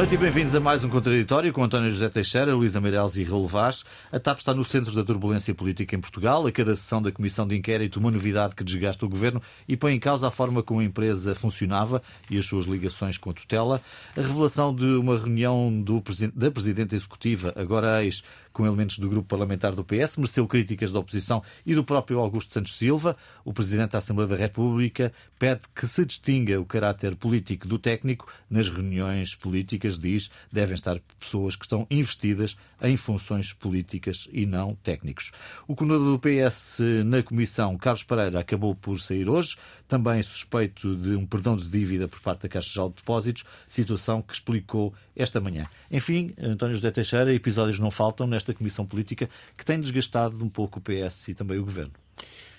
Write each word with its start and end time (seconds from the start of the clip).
Noite 0.00 0.14
e 0.14 0.16
bem-vindos 0.16 0.54
a 0.54 0.60
mais 0.60 0.82
um 0.82 0.88
Contraditório 0.88 1.52
com 1.52 1.62
António 1.62 1.90
José 1.90 2.08
Teixeira, 2.08 2.54
Luísa 2.54 2.80
Meireles 2.80 3.16
e 3.16 3.22
Raul 3.22 3.46
Vaz. 3.46 3.84
A 4.10 4.18
TAP 4.18 4.38
está 4.38 4.54
no 4.54 4.64
centro 4.64 4.94
da 4.94 5.04
turbulência 5.04 5.54
política 5.54 5.94
em 5.94 6.00
Portugal. 6.00 6.46
A 6.46 6.50
cada 6.50 6.74
sessão 6.74 7.02
da 7.02 7.12
Comissão 7.12 7.46
de 7.46 7.54
Inquérito, 7.54 8.00
uma 8.00 8.10
novidade 8.10 8.54
que 8.54 8.64
desgasta 8.64 9.04
o 9.04 9.08
governo 9.10 9.42
e 9.68 9.76
põe 9.76 9.92
em 9.92 10.00
causa 10.00 10.28
a 10.28 10.30
forma 10.30 10.62
como 10.62 10.80
a 10.80 10.84
empresa 10.84 11.34
funcionava 11.34 12.02
e 12.30 12.38
as 12.38 12.46
suas 12.46 12.64
ligações 12.64 13.18
com 13.18 13.28
a 13.28 13.34
tutela. 13.34 13.78
A 14.16 14.22
revelação 14.22 14.74
de 14.74 14.86
uma 14.86 15.18
reunião 15.18 15.70
do, 15.82 16.02
da 16.34 16.50
Presidente 16.50 16.94
Executiva, 16.94 17.52
agora 17.54 18.02
ex, 18.02 18.24
com 18.52 18.66
elementos 18.66 18.98
do 18.98 19.08
grupo 19.08 19.28
parlamentar 19.28 19.74
do 19.74 19.84
PS, 19.84 20.16
mereceu 20.16 20.46
críticas 20.46 20.90
da 20.90 20.98
oposição 20.98 21.42
e 21.64 21.74
do 21.74 21.84
próprio 21.84 22.18
Augusto 22.18 22.52
Santos 22.52 22.76
Silva. 22.76 23.16
O 23.44 23.52
Presidente 23.52 23.92
da 23.92 23.98
Assembleia 23.98 24.28
da 24.28 24.36
República 24.36 25.12
pede 25.38 25.62
que 25.74 25.86
se 25.86 26.04
distinga 26.04 26.60
o 26.60 26.64
caráter 26.64 27.16
político 27.16 27.66
do 27.66 27.78
técnico 27.78 28.32
nas 28.48 28.68
reuniões 28.68 29.34
políticas, 29.34 29.98
diz, 29.98 30.30
devem 30.52 30.74
estar 30.74 31.00
pessoas 31.18 31.56
que 31.56 31.64
estão 31.64 31.86
investidas 31.90 32.56
em 32.82 32.96
funções 32.96 33.52
políticas 33.52 34.28
e 34.32 34.46
não 34.46 34.74
técnicos. 34.82 35.32
O 35.68 35.74
coordenador 35.74 36.12
do 36.12 36.18
PS 36.18 36.80
na 37.04 37.22
Comissão, 37.22 37.76
Carlos 37.76 38.02
Pereira, 38.02 38.40
acabou 38.40 38.74
por 38.74 39.00
sair 39.00 39.28
hoje, 39.28 39.56
também 39.90 40.22
suspeito 40.22 40.94
de 40.94 41.16
um 41.16 41.26
perdão 41.26 41.56
de 41.56 41.68
dívida 41.68 42.06
por 42.06 42.20
parte 42.20 42.42
da 42.42 42.48
Caixa 42.48 42.70
Geral 42.70 42.90
de 42.90 42.96
Depósitos, 42.96 43.44
situação 43.68 44.22
que 44.22 44.32
explicou 44.32 44.94
esta 45.16 45.40
manhã. 45.40 45.66
Enfim, 45.90 46.32
António 46.40 46.76
José 46.76 46.92
Teixeira, 46.92 47.34
episódios 47.34 47.80
não 47.80 47.90
faltam 47.90 48.24
nesta 48.24 48.54
Comissão 48.54 48.86
Política 48.86 49.28
que 49.58 49.64
tem 49.64 49.80
desgastado 49.80 50.42
um 50.44 50.48
pouco 50.48 50.78
o 50.78 50.82
PS 50.82 51.26
e 51.28 51.34
também 51.34 51.58
o 51.58 51.64
Governo. 51.64 51.92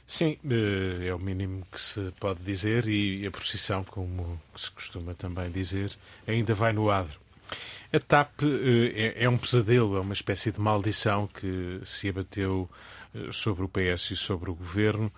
Sim, 0.06 0.38
eh, 0.44 1.08
é 1.08 1.16
o 1.16 1.20
mínimo 1.20 1.66
que 1.72 1.80
se 1.80 2.12
pode 2.20 2.44
dizer 2.44 2.86
e 2.86 3.26
a 3.26 3.32
procissão, 3.32 3.82
como 3.86 4.38
se 4.54 4.70
costuma 4.72 5.14
também 5.14 5.50
dizer, 5.50 5.96
ainda 6.28 6.54
vai 6.54 6.74
no 6.74 6.92
adro. 6.92 7.18
A 7.94 8.00
TAP 8.00 8.44
eh, 8.44 9.14
é, 9.20 9.24
é 9.24 9.30
um 9.30 9.38
pesadelo, 9.38 9.96
é 9.96 10.02
uma 10.02 10.12
espécie 10.12 10.52
de 10.52 10.59
maldição 10.59 11.28
que 11.28 11.80
se 11.86 12.09
abateu 12.09 12.70
sobre 13.31 13.64
o 13.64 13.70
PS 13.70 14.12
e 14.12 14.16
sobre 14.16 14.50
o 14.50 14.56
governo. 14.56 15.12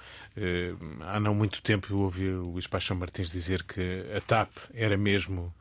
Há 1.02 1.20
não 1.20 1.36
muito 1.36 1.62
tempo 1.62 1.92
eu 1.92 2.00
ouvi 2.00 2.28
o 2.30 2.44
Luís 2.44 2.68
Paixão 2.68 2.98
Martins 2.98 3.32
dizer 3.32 3.64
que 3.64 4.06
a 4.16 4.22
TAP 4.22 4.50
era 4.74 4.98
mesmo 4.98 5.54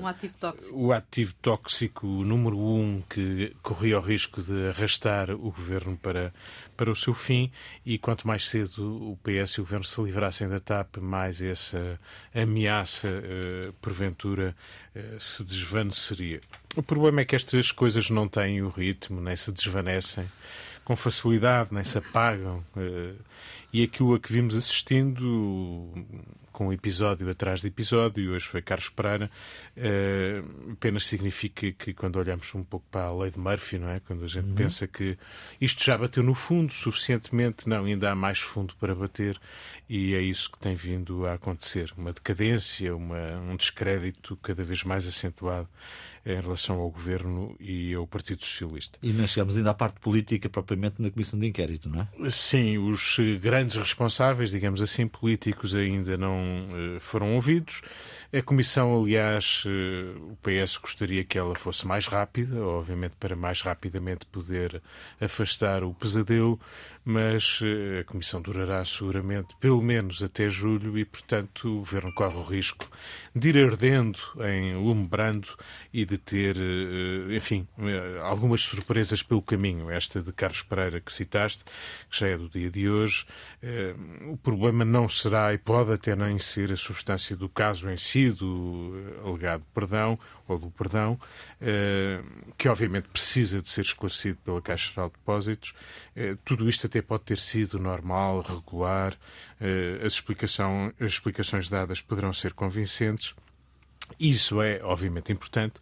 um 0.00 0.06
ativo. 0.06 0.34
O 0.72 0.92
ativo 0.92 1.34
tóxico 1.42 2.06
número 2.06 2.58
um 2.58 3.02
que 3.02 3.54
corria 3.62 3.98
o 3.98 4.00
risco 4.00 4.40
de 4.42 4.68
arrastar 4.68 5.30
o 5.30 5.50
governo 5.50 5.96
para, 5.98 6.32
para 6.76 6.90
o 6.90 6.96
seu 6.96 7.12
fim, 7.12 7.50
e 7.84 7.98
quanto 7.98 8.26
mais 8.26 8.48
cedo 8.48 9.10
o 9.10 9.18
PS 9.18 9.52
e 9.52 9.60
o 9.60 9.64
governo 9.64 9.84
se 9.84 10.00
livrassem 10.00 10.48
da 10.48 10.60
TAP, 10.60 10.96
mais 10.98 11.42
essa 11.42 12.00
ameaça, 12.34 13.08
uh, 13.08 13.72
porventura, 13.74 14.56
se 15.18 15.44
desvaneceria. 15.44 16.40
O 16.74 16.82
problema 16.82 17.20
é 17.20 17.24
que 17.24 17.36
estas 17.36 17.70
coisas 17.70 18.10
não 18.10 18.26
têm 18.26 18.62
o 18.62 18.68
ritmo, 18.68 19.20
nem 19.20 19.36
se 19.36 19.52
desvanecem 19.52 20.28
com 20.88 20.96
facilidade, 20.96 21.68
nem 21.70 21.84
se 21.84 21.98
apagam. 21.98 22.64
Uh, 22.74 23.14
e 23.70 23.82
aquilo 23.82 24.14
a 24.14 24.18
que 24.18 24.32
vimos 24.32 24.56
assistindo 24.56 25.92
com 26.50 26.72
episódio 26.72 27.28
atrás 27.28 27.60
de 27.60 27.68
episódio, 27.68 28.32
hoje 28.32 28.46
foi 28.46 28.62
Carlos 28.62 28.88
Pereira, 28.88 29.30
uh, 29.76 30.72
apenas 30.72 31.04
significa 31.04 31.70
que 31.72 31.92
quando 31.92 32.16
olhamos 32.16 32.54
um 32.54 32.64
pouco 32.64 32.86
para 32.90 33.02
a 33.02 33.14
lei 33.14 33.30
de 33.30 33.38
Murphy, 33.38 33.78
não 33.78 33.90
é? 33.90 34.00
Quando 34.00 34.24
a 34.24 34.28
gente 34.28 34.48
uhum. 34.48 34.54
pensa 34.54 34.88
que 34.88 35.18
isto 35.60 35.84
já 35.84 35.98
bateu 35.98 36.22
no 36.22 36.32
fundo 36.32 36.72
suficientemente, 36.72 37.68
não, 37.68 37.84
ainda 37.84 38.10
há 38.10 38.14
mais 38.14 38.40
fundo 38.40 38.74
para 38.80 38.94
bater, 38.94 39.38
e 39.90 40.14
é 40.14 40.22
isso 40.22 40.50
que 40.50 40.58
tem 40.58 40.74
vindo 40.74 41.26
a 41.26 41.34
acontecer. 41.34 41.92
Uma 41.98 42.14
decadência, 42.14 42.96
uma, 42.96 43.36
um 43.36 43.56
descrédito 43.56 44.38
cada 44.42 44.64
vez 44.64 44.82
mais 44.84 45.06
acentuado 45.06 45.68
em 46.28 46.40
relação 46.40 46.78
ao 46.78 46.90
governo 46.90 47.56
e 47.58 47.94
ao 47.94 48.06
Partido 48.06 48.44
Socialista. 48.44 48.98
E 49.02 49.12
nós 49.12 49.30
chegamos 49.30 49.56
ainda 49.56 49.70
à 49.70 49.74
parte 49.74 49.98
política 50.00 50.48
propriamente 50.48 51.00
na 51.00 51.10
Comissão 51.10 51.38
de 51.38 51.46
Inquérito, 51.46 51.88
não 51.88 52.02
é? 52.02 52.30
Sim, 52.30 52.78
os 52.78 53.16
grandes 53.40 53.76
responsáveis, 53.76 54.50
digamos 54.50 54.82
assim, 54.82 55.08
políticos 55.08 55.74
ainda 55.74 56.16
não 56.16 56.36
uh, 56.36 57.00
foram 57.00 57.34
ouvidos. 57.34 57.80
A 58.32 58.42
Comissão, 58.42 59.02
aliás, 59.02 59.64
uh, 59.64 60.32
o 60.32 60.36
PS 60.42 60.76
gostaria 60.76 61.24
que 61.24 61.38
ela 61.38 61.54
fosse 61.54 61.86
mais 61.86 62.06
rápida, 62.06 62.60
obviamente 62.62 63.16
para 63.18 63.34
mais 63.34 63.62
rapidamente 63.62 64.26
poder 64.26 64.82
afastar 65.20 65.82
o 65.82 65.94
pesadelo, 65.94 66.60
mas 67.10 67.62
uh, 67.62 68.00
a 68.00 68.04
Comissão 68.04 68.42
durará 68.42 68.84
seguramente 68.84 69.56
pelo 69.58 69.80
menos 69.80 70.22
até 70.22 70.46
julho 70.46 70.98
e, 70.98 71.06
portanto, 71.06 71.66
o 71.66 71.78
Governo 71.78 72.12
corre 72.12 72.36
o 72.36 72.42
risco 72.42 72.86
de 73.34 73.48
ir 73.48 73.64
ardendo 73.64 74.18
em 74.40 74.74
lume 74.74 75.06
brando 75.06 75.48
e 75.92 76.04
de 76.04 76.18
ter, 76.18 76.56
eh, 76.56 77.36
enfim, 77.36 77.66
eh, 77.78 78.20
algumas 78.22 78.62
surpresas 78.62 79.22
pelo 79.22 79.40
caminho. 79.40 79.90
Esta 79.90 80.20
de 80.20 80.32
Carlos 80.32 80.62
Pereira 80.62 81.00
que 81.00 81.12
citaste, 81.12 81.64
que 81.64 82.18
já 82.18 82.28
é 82.28 82.36
do 82.36 82.48
dia 82.48 82.70
de 82.70 82.88
hoje. 82.88 83.24
Eh, 83.62 83.94
o 84.26 84.36
problema 84.36 84.84
não 84.84 85.08
será 85.08 85.54
e 85.54 85.58
pode 85.58 85.92
até 85.92 86.14
nem 86.14 86.38
ser 86.38 86.72
a 86.72 86.76
substância 86.76 87.36
do 87.36 87.48
caso 87.48 87.88
em 87.88 87.96
si, 87.96 88.30
do 88.30 88.92
alegado 89.24 89.64
perdão 89.74 90.18
ou 90.46 90.58
do 90.58 90.70
perdão, 90.70 91.20
que 92.56 92.68
obviamente 92.70 93.08
precisa 93.08 93.60
de 93.60 93.68
ser 93.68 93.82
esclarecido 93.82 94.38
pela 94.42 94.62
Caixa 94.62 94.92
Geral 94.92 95.08
de 95.08 95.16
Depósitos. 95.16 95.74
Tudo 96.44 96.68
isto 96.68 96.86
até 96.86 97.00
pode 97.00 97.24
ter 97.24 97.38
sido 97.38 97.78
normal, 97.78 98.40
regular, 98.40 99.16
as, 100.04 100.14
explicação, 100.14 100.92
as 101.00 101.12
explicações 101.12 101.68
dadas 101.68 102.00
poderão 102.00 102.32
ser 102.32 102.52
convincentes. 102.52 103.34
Isso 104.18 104.62
é, 104.62 104.80
obviamente, 104.82 105.32
importante. 105.32 105.74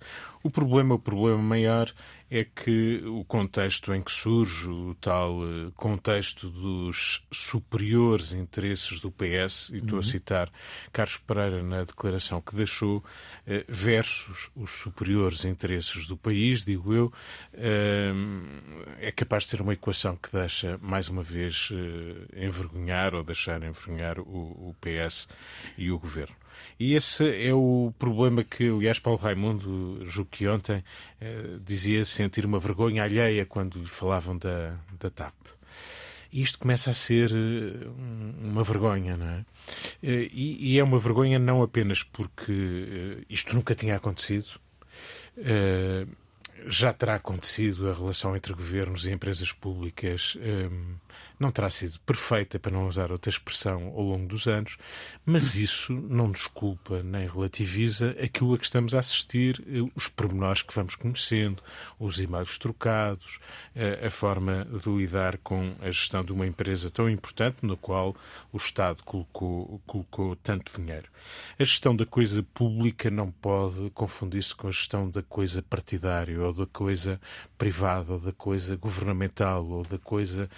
O 0.43 0.51
problema, 0.51 0.95
o 0.95 0.99
problema 0.99 1.39
maior 1.41 1.93
é 2.31 2.45
que 2.45 3.03
o 3.05 3.25
contexto 3.25 3.95
em 3.95 4.03
que 4.03 4.11
surge 4.11 4.69
o 4.69 4.95
tal 5.01 5.39
eh, 5.45 5.71
contexto 5.77 6.51
dos 6.51 7.25
superiores 7.33 8.33
interesses 8.33 8.99
do 9.01 9.13
PS, 9.13 9.71
e 9.71 9.77
estou 9.77 9.95
uhum. 9.95 10.01
a 10.01 10.03
citar 10.03 10.53
Carlos 10.93 11.19
Pereira 11.19 11.63
na 11.63 11.85
declaração 11.85 12.41
que 12.41 12.57
deixou, 12.57 13.05
eh, 13.47 13.65
versus 13.69 14.51
os 14.57 14.73
superiores 14.73 15.45
interesses 15.45 16.07
do 16.09 16.17
país, 16.17 16.65
digo 16.65 16.93
eu, 16.93 17.13
eh, 17.55 18.13
é 19.01 19.13
capaz 19.13 19.45
de 19.45 19.51
ser 19.51 19.61
uma 19.61 19.75
equação 19.75 20.17
que 20.17 20.33
deixa, 20.33 20.79
mais 20.83 21.09
uma 21.09 21.23
vez, 21.23 21.71
envergonhar 22.35 23.15
ou 23.15 23.23
deixar 23.23 23.63
envergonhar 23.63 24.19
o 24.19 24.75
PS 24.81 25.29
e 25.79 25.91
o 25.91 25.99
governo. 25.99 26.35
E 26.79 26.95
esse 26.95 27.25
é 27.47 27.55
o 27.55 27.93
problema 27.99 28.45
que, 28.45 28.69
aliás, 28.69 28.99
Paulo 28.99 29.19
Raimundo, 29.19 30.05
julgo 30.07 30.31
que 30.31 30.47
ontem, 30.47 30.85
eh, 31.21 31.59
dizia 31.65 32.05
sentir 32.05 32.45
uma 32.45 32.59
vergonha 32.59 33.03
alheia 33.03 33.47
quando 33.47 33.79
lhe 33.79 33.87
falavam 33.87 34.37
da, 34.37 34.77
da 34.99 35.11
TAP. 35.11 35.35
Isto 36.33 36.59
começa 36.59 36.91
a 36.91 36.95
ser 36.95 37.31
eh, 37.33 37.89
uma 38.43 38.63
vergonha, 38.63 39.17
não 39.17 39.27
é? 39.27 39.45
Eh, 40.03 40.29
e, 40.33 40.73
e 40.75 40.79
é 40.79 40.85
uma 40.85 40.99
vergonha 40.99 41.39
não 41.39 41.63
apenas 41.63 42.03
porque 42.03 43.25
isto 43.29 43.55
nunca 43.55 43.75
tinha 43.75 43.97
acontecido, 43.97 44.61
já 46.67 46.93
terá 46.93 47.17
acontecido 47.17 47.91
a 47.91 47.95
relação 47.95 48.35
entre 48.35 48.53
governos 48.55 49.05
e 49.07 49.13
empresas 49.13 49.53
públicas 49.53 50.37
não 51.39 51.51
terá 51.51 51.71
sido 51.71 52.01
perfeita, 52.01 52.59
para 52.59 52.73
não 52.73 52.87
usar 52.87 53.13
outra 53.13 53.31
expressão, 53.31 53.89
ao 53.89 54.03
longo 54.03 54.27
dos 54.27 54.47
anos, 54.47 54.77
mas 55.25 55.55
isso 55.55 55.93
não 55.93 56.31
desculpa 56.31 57.03
nem 57.03 57.29
relativiza 57.29 58.17
aquilo 58.23 58.55
a 58.55 58.59
que 58.59 58.65
estamos 58.65 58.95
a 58.95 58.99
assistir, 58.99 59.63
eh, 59.67 59.83
os 59.95 60.09
pormenores 60.09 60.63
que 60.63 60.75
vamos 60.75 60.95
conhecendo, 60.95 61.63
os 61.99 62.19
e-mails 62.19 62.59
trocados, 62.59 63.39
eh, 63.75 64.07
a 64.07 64.11
forma 64.11 64.65
de 64.65 64.89
lidar 64.91 65.37
com 65.39 65.75
a 65.81 65.91
gestão 65.91 66.25
de 66.25 66.33
uma 66.33 66.47
empresa 66.47 66.91
tão 66.91 67.09
importante, 67.11 67.59
na 67.67 67.77
qual 67.77 68.17
o 68.53 68.57
Estado 68.57 69.03
colocou, 69.05 69.81
colocou 69.87 70.37
tanto 70.37 70.81
dinheiro. 70.81 71.09
A 71.59 71.65
gestão 71.65 71.95
da 71.95 72.07
coisa 72.07 72.43
pública 72.43 73.11
não 73.11 73.31
pode 73.31 73.91
confundir-se 73.91 74.55
com 74.55 74.69
a 74.69 74.71
gestão 74.71 75.11
da 75.11 75.23
coisa 75.23 75.63
partidária, 75.63 76.41
ou 76.41 76.53
da 76.53 76.67
coisa 76.67 77.21
privada, 77.59 78.15
ou 78.15 78.21
da 78.21 78.33
coisa 78.33 78.77
governamental, 78.77 79.67
ou 79.67 79.85
da 79.85 79.99
coisa. 79.99 80.49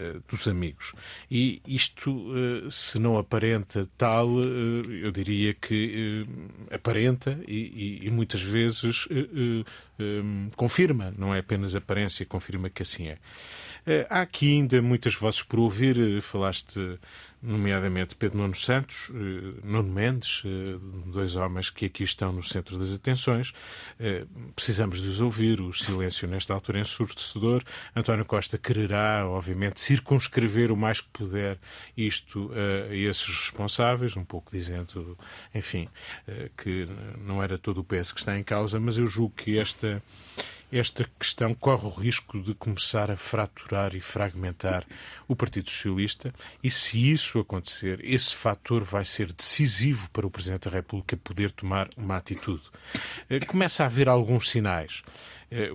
Uh, 0.00 0.22
dos 0.30 0.46
amigos. 0.48 0.92
E 1.30 1.60
isto, 1.66 2.10
eh, 2.34 2.68
se 2.70 2.98
não 2.98 3.18
aparenta 3.18 3.88
tal, 3.98 4.28
eh, 4.40 5.04
eu 5.04 5.10
diria 5.10 5.52
que 5.52 6.24
eh, 6.70 6.74
aparenta 6.74 7.38
e, 7.46 8.00
e 8.02 8.10
muitas 8.10 8.40
vezes 8.40 9.08
confirma, 10.56 11.12
não 11.18 11.34
é 11.34 11.40
apenas 11.40 11.74
aparência, 11.74 12.24
confirma 12.24 12.70
que 12.70 12.82
assim 12.82 13.08
é. 13.08 13.18
Há 14.08 14.20
aqui 14.20 14.52
ainda 14.52 14.80
muitas 14.82 15.14
vozes 15.14 15.42
por 15.42 15.58
ouvir. 15.58 16.20
Falaste 16.22 16.98
nomeadamente 17.42 18.14
Pedro 18.16 18.36
Nuno 18.36 18.54
Santos, 18.54 19.10
Nuno 19.64 19.90
Mendes, 19.90 20.42
dois 21.06 21.36
homens 21.36 21.70
que 21.70 21.86
aqui 21.86 22.02
estão 22.02 22.32
no 22.32 22.42
centro 22.42 22.78
das 22.78 22.92
atenções. 22.92 23.52
Precisamos 24.54 25.00
de 25.00 25.08
os 25.08 25.20
ouvir. 25.20 25.60
O 25.60 25.72
silêncio, 25.72 26.28
nesta 26.28 26.52
altura, 26.52 26.78
é 26.78 26.80
ensurdecedor. 26.82 27.62
António 27.96 28.24
Costa 28.24 28.58
quererá, 28.58 29.26
obviamente, 29.26 29.80
circunscrever 29.80 30.70
o 30.70 30.76
mais 30.76 31.00
que 31.00 31.08
puder 31.08 31.58
isto 31.96 32.50
a 32.90 32.94
esses 32.94 33.26
responsáveis, 33.26 34.16
um 34.16 34.24
pouco 34.24 34.52
dizendo, 34.52 35.16
enfim, 35.54 35.88
que 36.56 36.86
não 37.18 37.42
era 37.42 37.56
todo 37.56 37.78
o 37.78 37.84
PS 37.84 38.12
que 38.12 38.20
está 38.20 38.38
em 38.38 38.44
causa, 38.44 38.78
mas 38.78 38.98
eu 38.98 39.06
julgo 39.06 39.34
que 39.34 39.58
esta 39.58 40.02
esta 40.72 41.04
questão 41.18 41.54
corre 41.54 41.86
o 41.86 41.90
risco 41.90 42.40
de 42.40 42.54
começar 42.54 43.10
a 43.10 43.16
fraturar 43.16 43.94
e 43.94 44.00
fragmentar 44.00 44.84
o 45.26 45.34
Partido 45.34 45.70
Socialista, 45.70 46.32
e 46.62 46.70
se 46.70 47.10
isso 47.10 47.38
acontecer, 47.38 48.00
esse 48.04 48.34
fator 48.34 48.84
vai 48.84 49.04
ser 49.04 49.32
decisivo 49.32 50.08
para 50.10 50.26
o 50.26 50.30
Presidente 50.30 50.68
da 50.68 50.76
República 50.76 51.16
poder 51.16 51.50
tomar 51.50 51.88
uma 51.96 52.16
atitude. 52.16 52.62
Eh, 53.28 53.40
começa 53.40 53.82
a 53.82 53.86
haver 53.86 54.08
alguns 54.08 54.50
sinais. 54.50 55.02
É, 55.52 55.68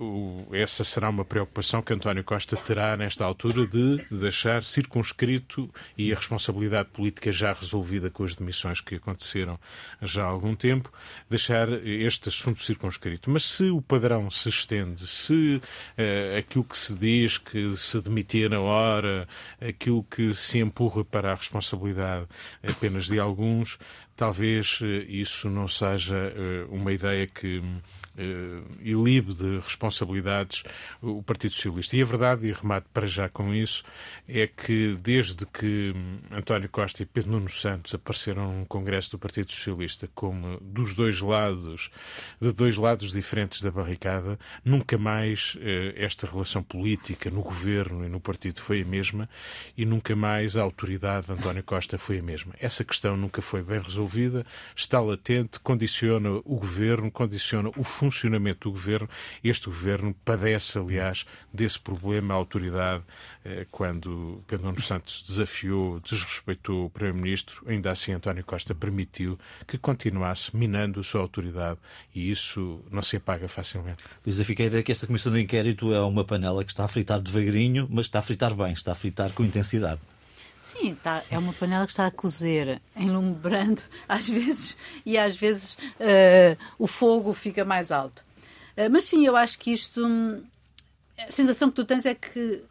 essa 0.52 0.82
será 0.84 1.10
uma 1.10 1.24
preocupação 1.24 1.82
que 1.82 1.92
António 1.92 2.24
Costa 2.24 2.56
terá 2.56 2.96
nesta 2.96 3.26
altura 3.26 3.66
de 3.66 4.02
deixar 4.10 4.62
circunscrito 4.62 5.70
e 5.98 6.12
a 6.12 6.16
responsabilidade 6.16 6.88
política 6.88 7.30
já 7.30 7.52
resolvida 7.52 8.08
com 8.08 8.24
as 8.24 8.34
demissões 8.34 8.80
que 8.80 8.94
aconteceram 8.94 9.60
já 10.00 10.24
há 10.24 10.28
algum 10.28 10.54
tempo, 10.54 10.90
deixar 11.28 11.68
este 11.84 12.30
assunto 12.30 12.62
circunscrito. 12.62 13.30
Mas 13.30 13.44
se 13.44 13.64
o 13.64 13.82
padrão 13.82 14.30
se 14.30 14.48
estende, 14.48 15.06
se 15.06 15.56
uh, 15.56 16.38
aquilo 16.38 16.64
que 16.64 16.78
se 16.78 16.94
diz 16.94 17.36
que 17.36 17.76
se 17.76 18.00
demitir 18.00 18.48
na 18.48 18.60
hora, 18.60 19.28
aquilo 19.60 20.02
que 20.04 20.32
se 20.32 20.58
empurra 20.58 21.04
para 21.04 21.32
a 21.32 21.34
responsabilidade 21.34 22.26
apenas 22.62 23.06
de 23.06 23.20
alguns, 23.20 23.78
talvez 24.16 24.80
uh, 24.80 24.86
isso 25.08 25.48
não 25.48 25.68
seja 25.68 26.16
uh, 26.16 26.74
uma 26.74 26.92
ideia 26.92 27.26
que 27.26 27.58
uh, 27.58 28.66
ilibe 28.80 29.34
de 29.34 29.58
responsabilidades 29.58 30.64
o 31.02 31.22
Partido 31.22 31.54
Socialista. 31.54 31.96
E 31.96 32.02
a 32.02 32.04
verdade, 32.04 32.46
e 32.46 32.52
remato 32.52 32.88
para 32.92 33.06
já 33.06 33.28
com 33.28 33.54
isso, 33.54 33.84
é 34.26 34.46
que 34.46 34.96
desde 35.02 35.44
que 35.46 35.94
António 36.30 36.68
Costa 36.68 37.02
e 37.02 37.06
Pedro 37.06 37.32
Nuno 37.32 37.50
Santos 37.50 37.94
apareceram 37.94 38.60
no 38.60 38.66
Congresso 38.66 39.12
do 39.12 39.18
Partido 39.18 39.52
Socialista 39.52 40.08
como 40.14 40.58
dos 40.60 40.94
dois 40.94 41.20
lados, 41.20 41.90
de 42.40 42.52
dois 42.52 42.76
lados 42.76 43.12
diferentes 43.12 43.60
da 43.60 43.70
barricada, 43.70 44.38
nunca 44.64 44.96
mais 44.96 45.56
esta 45.94 46.26
relação 46.26 46.62
política 46.62 47.30
no 47.30 47.42
governo 47.42 48.04
e 48.04 48.08
no 48.08 48.20
partido 48.20 48.60
foi 48.60 48.82
a 48.82 48.84
mesma 48.84 49.28
e 49.76 49.84
nunca 49.84 50.16
mais 50.16 50.56
a 50.56 50.62
autoridade 50.62 51.26
de 51.26 51.32
António 51.32 51.62
Costa 51.62 51.98
foi 51.98 52.18
a 52.18 52.22
mesma. 52.22 52.54
Essa 52.58 52.84
questão 52.84 53.16
nunca 53.16 53.42
foi 53.42 53.62
bem 53.62 53.80
resolvida, 53.80 54.05
está 54.74 55.00
latente, 55.00 55.60
condiciona 55.60 56.30
o 56.44 56.56
governo, 56.56 57.10
condiciona 57.10 57.70
o 57.76 57.82
funcionamento 57.82 58.68
do 58.68 58.72
governo. 58.72 59.08
Este 59.42 59.66
governo 59.66 60.14
padece, 60.24 60.78
aliás, 60.78 61.26
desse 61.52 61.78
problema. 61.78 62.34
A 62.34 62.36
autoridade, 62.36 63.02
eh, 63.44 63.66
quando 63.70 64.42
Pedro 64.46 64.66
Nuno 64.66 64.80
Santos 64.80 65.24
desafiou, 65.26 66.00
desrespeitou 66.00 66.86
o 66.86 66.90
Primeiro-Ministro, 66.90 67.64
ainda 67.66 67.90
assim 67.90 68.12
António 68.12 68.44
Costa 68.44 68.74
permitiu 68.74 69.38
que 69.66 69.78
continuasse 69.78 70.56
minando 70.56 71.00
a 71.00 71.02
sua 71.02 71.20
autoridade 71.20 71.78
e 72.14 72.30
isso 72.30 72.80
não 72.90 73.02
se 73.02 73.16
apaga 73.16 73.48
facilmente. 73.48 73.98
Luísa, 74.24 74.44
fica 74.44 74.62
a 74.62 74.66
ideia 74.66 74.82
que 74.82 74.92
esta 74.92 75.06
comissão 75.06 75.32
de 75.32 75.40
inquérito 75.40 75.92
é 75.92 76.00
uma 76.00 76.24
panela 76.24 76.64
que 76.64 76.72
está 76.72 76.84
a 76.84 76.88
fritar 76.88 77.20
devagarinho, 77.20 77.86
mas 77.90 78.06
está 78.06 78.18
a 78.18 78.22
fritar 78.22 78.54
bem, 78.54 78.72
está 78.72 78.92
a 78.92 78.94
fritar 78.94 79.32
com 79.32 79.44
intensidade. 79.44 80.00
Sim, 80.66 80.96
tá, 80.96 81.22
é 81.30 81.38
uma 81.38 81.52
panela 81.52 81.86
que 81.86 81.92
está 81.92 82.06
a 82.06 82.10
cozer, 82.10 82.82
enlumbrando 82.96 83.80
às 84.08 84.28
vezes, 84.28 84.76
e 85.06 85.16
às 85.16 85.36
vezes 85.36 85.74
uh, 85.74 86.58
o 86.76 86.88
fogo 86.88 87.32
fica 87.32 87.64
mais 87.64 87.92
alto. 87.92 88.24
Uh, 88.76 88.90
mas 88.90 89.04
sim, 89.04 89.24
eu 89.24 89.36
acho 89.36 89.60
que 89.60 89.72
isto. 89.72 90.04
A 91.16 91.30
sensação 91.30 91.70
que 91.70 91.76
tu 91.76 91.84
tens 91.84 92.04
é 92.04 92.16
que 92.16 92.64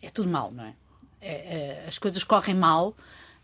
é 0.00 0.08
tudo 0.08 0.30
mal, 0.30 0.52
não 0.52 0.64
é? 0.64 0.74
é, 1.20 1.32
é 1.32 1.84
as 1.88 1.98
coisas 1.98 2.22
correm 2.22 2.54
mal. 2.54 2.94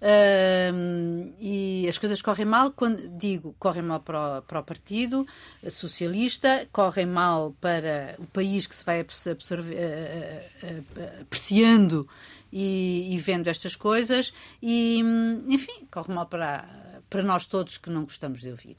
Uh, 0.01 1.35
e 1.41 1.85
as 1.89 1.99
coisas 1.99 2.23
correm 2.23 2.47
mal 2.47 2.71
quando 2.71 3.09
digo 3.19 3.53
correm 3.59 3.83
mal 3.83 3.99
para 3.99 4.39
o, 4.39 4.43
para 4.43 4.61
o 4.61 4.63
Partido 4.63 5.27
Socialista, 5.69 6.69
correm 6.71 7.05
mal 7.05 7.53
para 7.61 8.15
o 8.17 8.27
país 8.27 8.65
que 8.65 8.77
se 8.77 8.85
vai 8.85 9.01
absorver, 9.01 10.49
apreciando 11.21 12.09
e, 12.53 13.15
e, 13.15 13.19
vendo 13.19 13.49
estas 13.49 13.77
coisas 13.77 14.33
e, 14.63 15.01
enfim, 15.47 15.87
corre 15.91 16.13
mal 16.13 16.27
para, 16.27 16.69
para 17.09 17.23
nós 17.23 17.47
todos 17.47 17.79
que 17.79 17.91
não 17.91 18.03
gostamos 18.03 18.41
de 18.41 18.51
ouvir. 18.51 18.77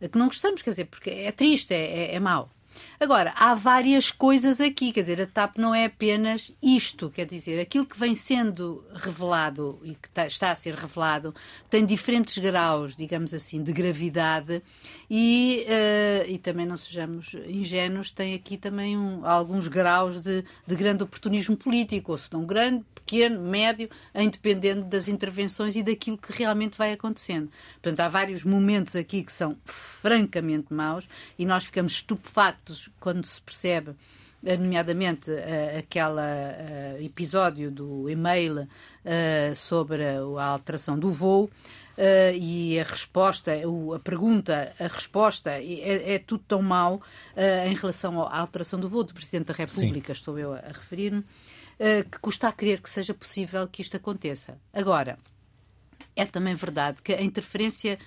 Que 0.00 0.18
não 0.18 0.26
gostamos, 0.26 0.62
quer 0.62 0.70
dizer, 0.70 0.86
porque 0.86 1.10
é 1.10 1.32
triste, 1.32 1.74
é, 1.74 2.12
é, 2.12 2.14
é 2.14 2.20
mau. 2.20 2.50
Agora, 2.98 3.32
há 3.36 3.54
várias 3.54 4.10
coisas 4.10 4.60
aqui, 4.60 4.92
quer 4.92 5.00
dizer, 5.00 5.22
a 5.22 5.26
TAP 5.26 5.56
não 5.56 5.74
é 5.74 5.86
apenas 5.86 6.52
isto, 6.62 7.10
quer 7.10 7.26
dizer, 7.26 7.58
aquilo 7.58 7.86
que 7.86 7.98
vem 7.98 8.14
sendo 8.14 8.84
revelado 8.92 9.80
e 9.82 9.94
que 9.94 10.08
tá, 10.10 10.26
está 10.26 10.50
a 10.50 10.56
ser 10.56 10.74
revelado 10.74 11.34
tem 11.68 11.86
diferentes 11.86 12.36
graus, 12.38 12.94
digamos 12.94 13.32
assim, 13.32 13.62
de 13.62 13.72
gravidade 13.72 14.62
e, 15.10 15.66
uh, 15.66 16.30
e 16.30 16.38
também 16.38 16.66
não 16.66 16.76
sejamos 16.76 17.34
ingênuos, 17.46 18.10
tem 18.10 18.34
aqui 18.34 18.56
também 18.56 18.96
um, 18.96 19.26
alguns 19.26 19.66
graus 19.66 20.20
de, 20.20 20.44
de 20.66 20.76
grande 20.76 21.02
oportunismo 21.02 21.56
político, 21.56 22.12
ou 22.12 22.18
se 22.18 22.32
não 22.32 22.44
grande, 22.44 22.84
pequeno, 22.94 23.40
médio, 23.40 23.90
independente 24.14 24.82
das 24.82 25.08
intervenções 25.08 25.74
e 25.74 25.82
daquilo 25.82 26.16
que 26.16 26.32
realmente 26.32 26.78
vai 26.78 26.92
acontecendo. 26.92 27.50
Portanto, 27.72 28.00
há 28.00 28.08
vários 28.08 28.44
momentos 28.44 28.94
aqui 28.94 29.24
que 29.24 29.32
são 29.32 29.56
francamente 29.64 30.72
maus 30.72 31.08
e 31.36 31.44
nós 31.44 31.64
ficamos 31.64 32.02
quando 32.98 33.26
se 33.26 33.40
percebe 33.40 33.94
eh, 34.44 34.56
nomeadamente 34.56 35.30
uh, 35.30 35.78
aquele 35.78 36.20
uh, 36.20 37.04
episódio 37.04 37.70
do 37.70 38.08
e-mail 38.08 38.62
uh, 38.62 39.56
sobre 39.56 40.02
a, 40.04 40.44
alteração 40.44 40.98
do 40.98 41.10
voo 41.10 41.50
e 42.34 42.80
a 42.80 42.82
resposta, 42.82 43.52
a 43.52 43.98
pergunta, 43.98 44.72
a 44.80 44.86
resposta, 44.86 45.50
é, 45.50 46.14
é 46.14 46.18
tudo 46.18 46.42
tão 46.48 46.62
mau 46.62 47.02
em 47.68 47.74
relação 47.74 48.22
à 48.22 48.38
alteração 48.38 48.80
do 48.80 48.88
voo 48.88 49.04
do 49.04 49.12
Presidente 49.12 49.48
da 49.48 49.52
República, 49.52 50.14
Sim. 50.14 50.18
estou 50.18 50.38
eu 50.38 50.54
a, 50.54 50.60
a 50.60 50.68
referir-me. 50.68 51.22
Eh, 51.82 52.04
que 52.04 52.18
custa 52.18 52.46
a 52.46 52.52
crer 52.52 52.82
que 52.82 52.90
seja 52.90 53.14
possível 53.14 53.66
que 53.66 53.80
isto 53.80 53.96
aconteça. 53.96 54.58
Agora, 54.70 55.18
é 56.14 56.26
também 56.26 56.54
verdade 56.54 57.00
que 57.00 57.14
a 57.14 57.22
interferência 57.22 57.98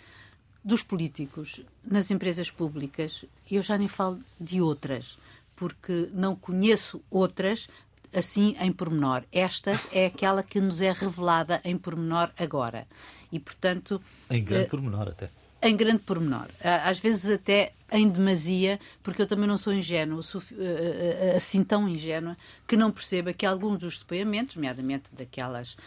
dos 0.64 0.84
políticos 0.84 1.62
nas 1.84 2.10
empresas 2.10 2.50
públicas, 2.50 3.26
eu 3.50 3.62
já 3.62 3.78
nem 3.78 3.88
falo 3.88 4.20
de 4.40 4.62
outras, 4.62 5.18
porque 5.56 6.10
não 6.14 6.36
conheço 6.36 7.02
outras 7.12 7.68
assim 8.14 8.56
em 8.60 8.72
pormenor. 8.72 9.24
Esta 9.32 9.80
é 9.92 10.06
aquela 10.06 10.44
que 10.44 10.62
nos 10.62 10.82
é 10.82 10.92
revelada 10.92 11.60
em 11.64 11.78
pormenor 11.78 12.32
agora. 12.38 12.88
E, 13.32 13.40
portanto. 13.40 14.02
Em 14.30 14.44
grande 14.44 14.68
uh, 14.68 14.70
pormenor, 14.70 15.10
até. 15.10 15.30
Em 15.62 15.76
grande 15.76 16.00
pormenor. 16.00 16.48
Às 16.62 17.00
vezes 17.00 17.30
até 17.30 17.74
em 17.94 18.10
demasia, 18.10 18.80
porque 19.04 19.22
eu 19.22 19.28
também 19.28 19.48
não 19.48 19.56
sou 19.56 19.72
ingênuo, 19.72 20.20
eh, 20.20 20.42
eh, 20.58 21.18
eh, 21.34 21.38
assim 21.38 21.64
tão 21.64 21.88
ingênua, 21.88 22.36
que 22.68 22.76
não 22.76 22.92
perceba 22.92 23.32
que 23.34 23.46
alguns 23.46 23.78
dos 23.78 24.00
depoimentos, 24.00 24.56
nomeadamente 24.56 25.16
daquelas 25.16 25.78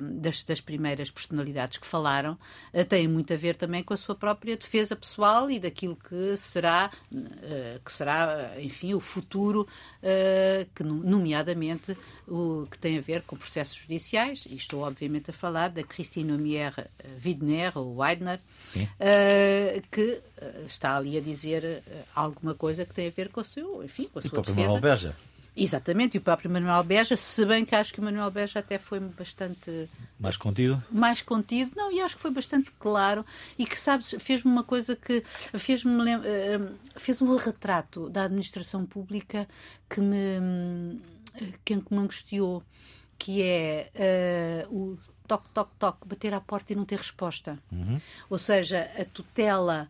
das, 0.00 0.42
das 0.44 0.62
primeiras 0.62 1.10
personalidades 1.10 1.76
que 1.76 1.86
falaram, 1.86 2.38
têm 2.88 3.06
muito 3.06 3.34
a 3.34 3.36
ver 3.36 3.54
também 3.54 3.82
com 3.82 3.92
a 3.92 3.98
sua 3.98 4.14
própria 4.14 4.56
defesa 4.56 4.96
pessoal 4.96 5.50
e 5.50 5.58
daquilo 5.58 5.94
que 5.94 6.34
será, 6.38 6.90
que 7.84 7.92
será 7.92 8.54
enfim, 8.58 8.94
o 8.94 9.00
futuro, 9.00 9.68
que, 10.74 10.82
nomeadamente 10.82 11.94
o 12.26 12.66
que 12.70 12.78
tem 12.78 12.96
a 12.96 13.02
ver 13.02 13.20
com 13.22 13.36
processos 13.36 13.76
judiciais, 13.76 14.44
e 14.48 14.54
estou 14.54 14.84
obviamente 14.84 15.28
a 15.28 15.34
falar 15.34 15.68
da 15.68 15.82
Christine 15.82 16.32
Omier 16.32 16.72
Widner, 17.22 17.76
ou 17.76 17.98
Weidner, 17.98 18.40
que 19.90 20.22
está 20.66 20.96
ali 20.96 21.18
a 21.18 21.20
dizer 21.22 21.64
eh, 21.64 21.82
alguma 22.14 22.54
coisa 22.54 22.84
que 22.84 22.92
tem 22.92 23.08
a 23.08 23.10
ver 23.10 23.28
com 23.30 23.40
a 23.40 23.44
sua, 23.44 23.84
enfim, 23.84 24.08
com 24.12 24.18
a 24.18 24.22
e 24.22 24.28
sua 24.28 24.40
defesa. 24.40 24.60
Manuel 24.60 24.80
Beja. 24.80 25.16
Exatamente, 25.54 26.14
e 26.14 26.18
o 26.18 26.22
próprio 26.22 26.50
Manuel 26.50 26.82
Beja, 26.82 27.14
se 27.14 27.44
bem 27.44 27.62
que 27.62 27.74
acho 27.74 27.92
que 27.92 28.00
o 28.00 28.02
Manuel 28.02 28.30
Beja 28.30 28.60
até 28.60 28.78
foi 28.78 28.98
bastante. 28.98 29.88
Mais 30.18 30.36
contido? 30.36 30.82
Mais 30.90 31.20
contido, 31.20 31.72
não, 31.76 31.92
e 31.92 32.00
acho 32.00 32.16
que 32.16 32.22
foi 32.22 32.30
bastante 32.30 32.70
claro 32.78 33.24
e 33.58 33.66
que, 33.66 33.78
sabes, 33.78 34.14
fez-me 34.18 34.50
uma 34.50 34.64
coisa 34.64 34.96
que. 34.96 35.22
fez-me 35.54 36.10
eh, 36.10 36.58
fez 36.96 37.20
um 37.20 37.36
retrato 37.36 38.08
da 38.08 38.24
administração 38.24 38.86
pública 38.86 39.46
que 39.90 40.00
me. 40.00 40.98
que 41.62 41.74
me 41.74 41.98
angustiou, 41.98 42.62
que 43.18 43.42
é 43.42 44.66
uh, 44.68 44.74
o 44.74 44.98
toque, 45.28 45.48
toque, 45.50 45.72
toque, 45.78 46.08
bater 46.08 46.34
à 46.34 46.40
porta 46.40 46.72
e 46.72 46.76
não 46.76 46.84
ter 46.84 46.96
resposta. 46.96 47.58
Uhum. 47.70 48.00
Ou 48.28 48.38
seja, 48.38 48.90
a 48.98 49.04
tutela 49.04 49.88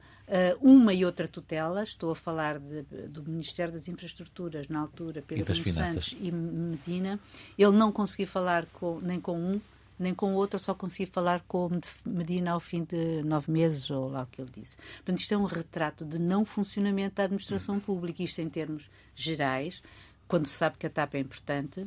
uma 0.60 0.94
e 0.94 1.04
outra 1.04 1.28
tutela, 1.28 1.82
estou 1.82 2.10
a 2.10 2.16
falar 2.16 2.58
de, 2.58 2.82
do 3.08 3.22
Ministério 3.22 3.74
das 3.74 3.88
Infraestruturas, 3.88 4.68
na 4.68 4.80
altura, 4.80 5.22
Pedro 5.26 5.54
Santos 5.54 6.14
e 6.20 6.30
Medina, 6.30 7.20
ele 7.58 7.72
não 7.72 7.92
conseguia 7.92 8.26
falar 8.26 8.66
com, 8.66 8.98
nem 9.00 9.20
com 9.20 9.38
um 9.38 9.60
nem 10.02 10.14
com 10.14 10.32
o 10.32 10.36
outro, 10.36 10.58
só 10.58 10.74
consegui 10.74 11.10
falar 11.10 11.44
com 11.46 11.66
o 11.66 11.80
Medina 12.04 12.50
ao 12.50 12.60
fim 12.60 12.82
de 12.82 13.22
nove 13.22 13.50
meses, 13.52 13.88
ou 13.90 14.10
lá 14.10 14.22
o 14.22 14.26
que 14.26 14.40
ele 14.40 14.50
disse. 14.52 14.76
Portanto, 14.96 15.18
isto 15.18 15.32
é 15.32 15.38
um 15.38 15.44
retrato 15.44 16.04
de 16.04 16.18
não 16.18 16.44
funcionamento 16.44 17.16
da 17.16 17.24
administração 17.24 17.78
pública, 17.78 18.22
isto 18.22 18.40
em 18.40 18.48
termos 18.48 18.90
gerais, 19.14 19.80
quando 20.26 20.46
se 20.46 20.54
sabe 20.54 20.76
que 20.78 20.86
a 20.86 20.90
TAP 20.90 21.14
é 21.14 21.18
importante, 21.20 21.86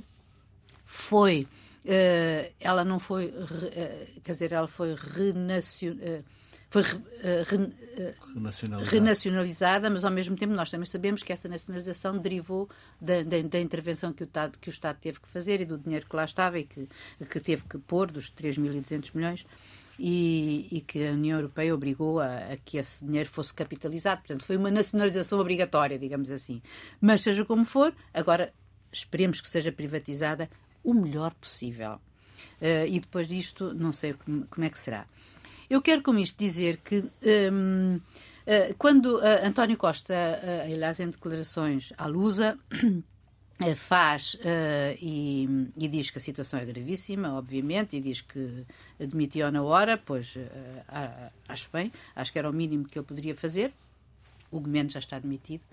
foi. 0.85 1.47
Uh, 1.83 2.51
ela 2.59 2.83
não 2.83 2.99
foi, 2.99 3.27
uh, 3.27 4.21
quer 4.23 4.31
dizer, 4.31 4.53
ela 4.53 4.67
foi 4.67 4.95
renacionalizada. 4.95 6.21
Uh, 6.21 6.34
foi 6.81 6.97
uh, 6.97 8.33
renacionalizada. 8.33 8.91
renacionalizada. 8.91 9.89
mas 9.89 10.03
ao 10.03 10.11
mesmo 10.11 10.35
tempo 10.35 10.53
nós 10.53 10.69
também 10.69 10.85
sabemos 10.85 11.23
que 11.23 11.31
essa 11.31 11.47
nacionalização 11.47 12.17
derivou 12.17 12.69
da, 12.99 13.23
da, 13.23 13.41
da 13.41 13.59
intervenção 13.59 14.11
que 14.11 14.23
o, 14.23 14.25
Estado, 14.25 14.59
que 14.59 14.69
o 14.69 14.71
Estado 14.71 14.97
teve 14.99 15.19
que 15.19 15.27
fazer 15.27 15.61
e 15.61 15.65
do 15.65 15.77
dinheiro 15.77 16.05
que 16.07 16.15
lá 16.15 16.25
estava 16.25 16.59
e 16.59 16.63
que, 16.63 16.87
que 17.29 17.39
teve 17.39 17.63
que 17.63 17.77
pôr, 17.77 18.11
dos 18.11 18.29
3.200 18.29 19.11
milhões, 19.13 19.45
e, 19.97 20.67
e, 20.69 20.81
que 20.81 21.07
a 21.07 21.11
União 21.11 21.37
Europeia 21.37 21.73
obrigou 21.73 22.19
a, 22.19 22.37
a, 22.37 22.57
que 22.57 22.77
esse 22.77 23.05
dinheiro 23.05 23.29
fosse 23.29 23.53
capitalizado. 23.53 24.21
Portanto, 24.21 24.43
foi 24.43 24.57
uma 24.57 24.69
nacionalização 24.69 25.39
obrigatória, 25.39 25.97
digamos 25.97 26.29
assim. 26.29 26.61
Mas 26.99 27.21
seja 27.21 27.45
como 27.45 27.63
for, 27.63 27.95
agora 28.13 28.51
esperemos 28.91 29.39
que 29.39 29.47
seja 29.47 29.71
privatizada 29.71 30.49
o 30.83 30.93
melhor 30.93 31.33
possível. 31.35 31.93
Uh, 32.61 32.87
e 32.89 32.99
depois 32.99 33.25
disto, 33.25 33.73
não 33.73 33.93
sei 33.93 34.13
como, 34.13 34.45
como 34.47 34.65
é 34.65 34.69
que 34.69 34.77
será. 34.77 35.07
Eu 35.69 35.81
quero 35.81 36.01
com 36.01 36.17
isto 36.17 36.37
dizer 36.37 36.77
que 36.77 37.03
um, 37.51 37.95
uh, 37.95 38.75
quando 38.77 39.17
uh, 39.17 39.45
António 39.45 39.77
Costa, 39.77 40.13
uh, 40.13 40.71
aliás, 40.71 40.99
em 40.99 41.09
declarações 41.09 41.91
à 41.97 42.05
Lusa, 42.05 42.57
faz 43.77 44.37
e, 45.01 45.47
e, 45.77 45.87
diz 45.87 46.11
que 46.11 46.17
a 46.17 46.21
situação 46.21 46.59
é 46.59 46.65
gravíssima, 46.65 47.37
obviamente, 47.37 47.95
e 47.95 48.01
diz 48.01 48.19
que 48.19 48.65
admitiu 48.99 49.49
na 49.49 49.63
hora, 49.63 49.97
pois 49.97 50.37
acho 51.47 51.69
bem, 51.71 51.89
acho 52.13 52.33
que 52.33 52.37
era 52.37 52.49
o 52.49 52.53
mínimo 52.53 52.83
que 52.83 52.99
ele 52.99 53.05
poderia 53.05 53.33
fazer. 53.33 53.71
O 54.51 54.59
Gomes 54.59 54.91
já 54.91 54.99
está 54.99 55.15
admitido, 55.15 55.63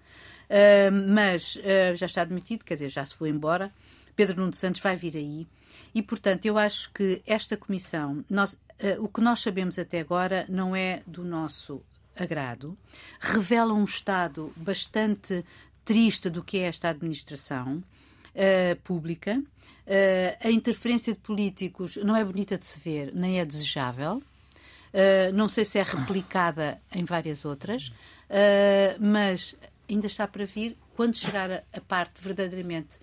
mas 1.13 1.59
já 1.97 2.07
está 2.07 2.23
admitido, 2.23 2.65
quer 2.65 2.75
dizer, 2.75 2.89
já 2.89 3.05
se 3.05 3.17
foi 3.17 3.31
embora. 3.31 3.73
Pedro 4.15 4.37
Nuno 4.41 4.55
Santos 4.55 4.81
vai 4.81 4.97
vir 4.97 5.17
aí. 5.17 5.49
E, 5.95 6.03
portanto, 6.03 6.47
eu 6.47 6.57
acho 6.57 6.91
que 6.93 7.23
esta 7.27 7.57
comissão, 7.57 8.25
nós, 8.29 8.55
uh, 8.55 8.59
o 8.99 9.09
que 9.09 9.21
nós 9.21 9.41
sabemos 9.41 9.79
até 9.79 10.01
agora 10.01 10.45
não 10.49 10.75
é 10.75 11.03
do 11.07 11.25
nosso 11.25 11.83
agrado, 12.17 12.77
revela 13.21 13.73
um 13.73 13.85
estado 13.85 14.53
bastante 14.57 15.45
triste 15.85 16.31
do 16.31 16.43
que 16.43 16.59
é 16.59 16.63
esta 16.63 16.89
administração 16.89 17.77
uh, 17.79 18.77
pública. 18.83 19.39
Uh, 19.39 20.47
a 20.47 20.51
interferência 20.51 21.13
de 21.13 21.21
políticos 21.21 21.97
não 21.97 22.15
é 22.15 22.25
bonita 22.25 22.57
de 22.57 22.67
se 22.67 22.79
ver, 22.79 23.13
nem 23.15 23.41
é 23.41 23.45
desejável. 23.45 24.23
Uh, 24.93 25.33
não 25.33 25.49
sei 25.49 25.65
se 25.65 25.79
é 25.79 25.83
replicada 25.83 26.81
em 26.93 27.05
várias 27.05 27.45
outras, 27.45 27.93
mas 28.99 29.55
ainda 29.89 30.07
está 30.07 30.27
para 30.27 30.47
vir 30.47 30.77
quando 30.97 31.17
chegar 31.17 31.51
a, 31.51 31.63
a 31.73 31.81
parte 31.83 32.23
verdadeiramente 32.23 32.99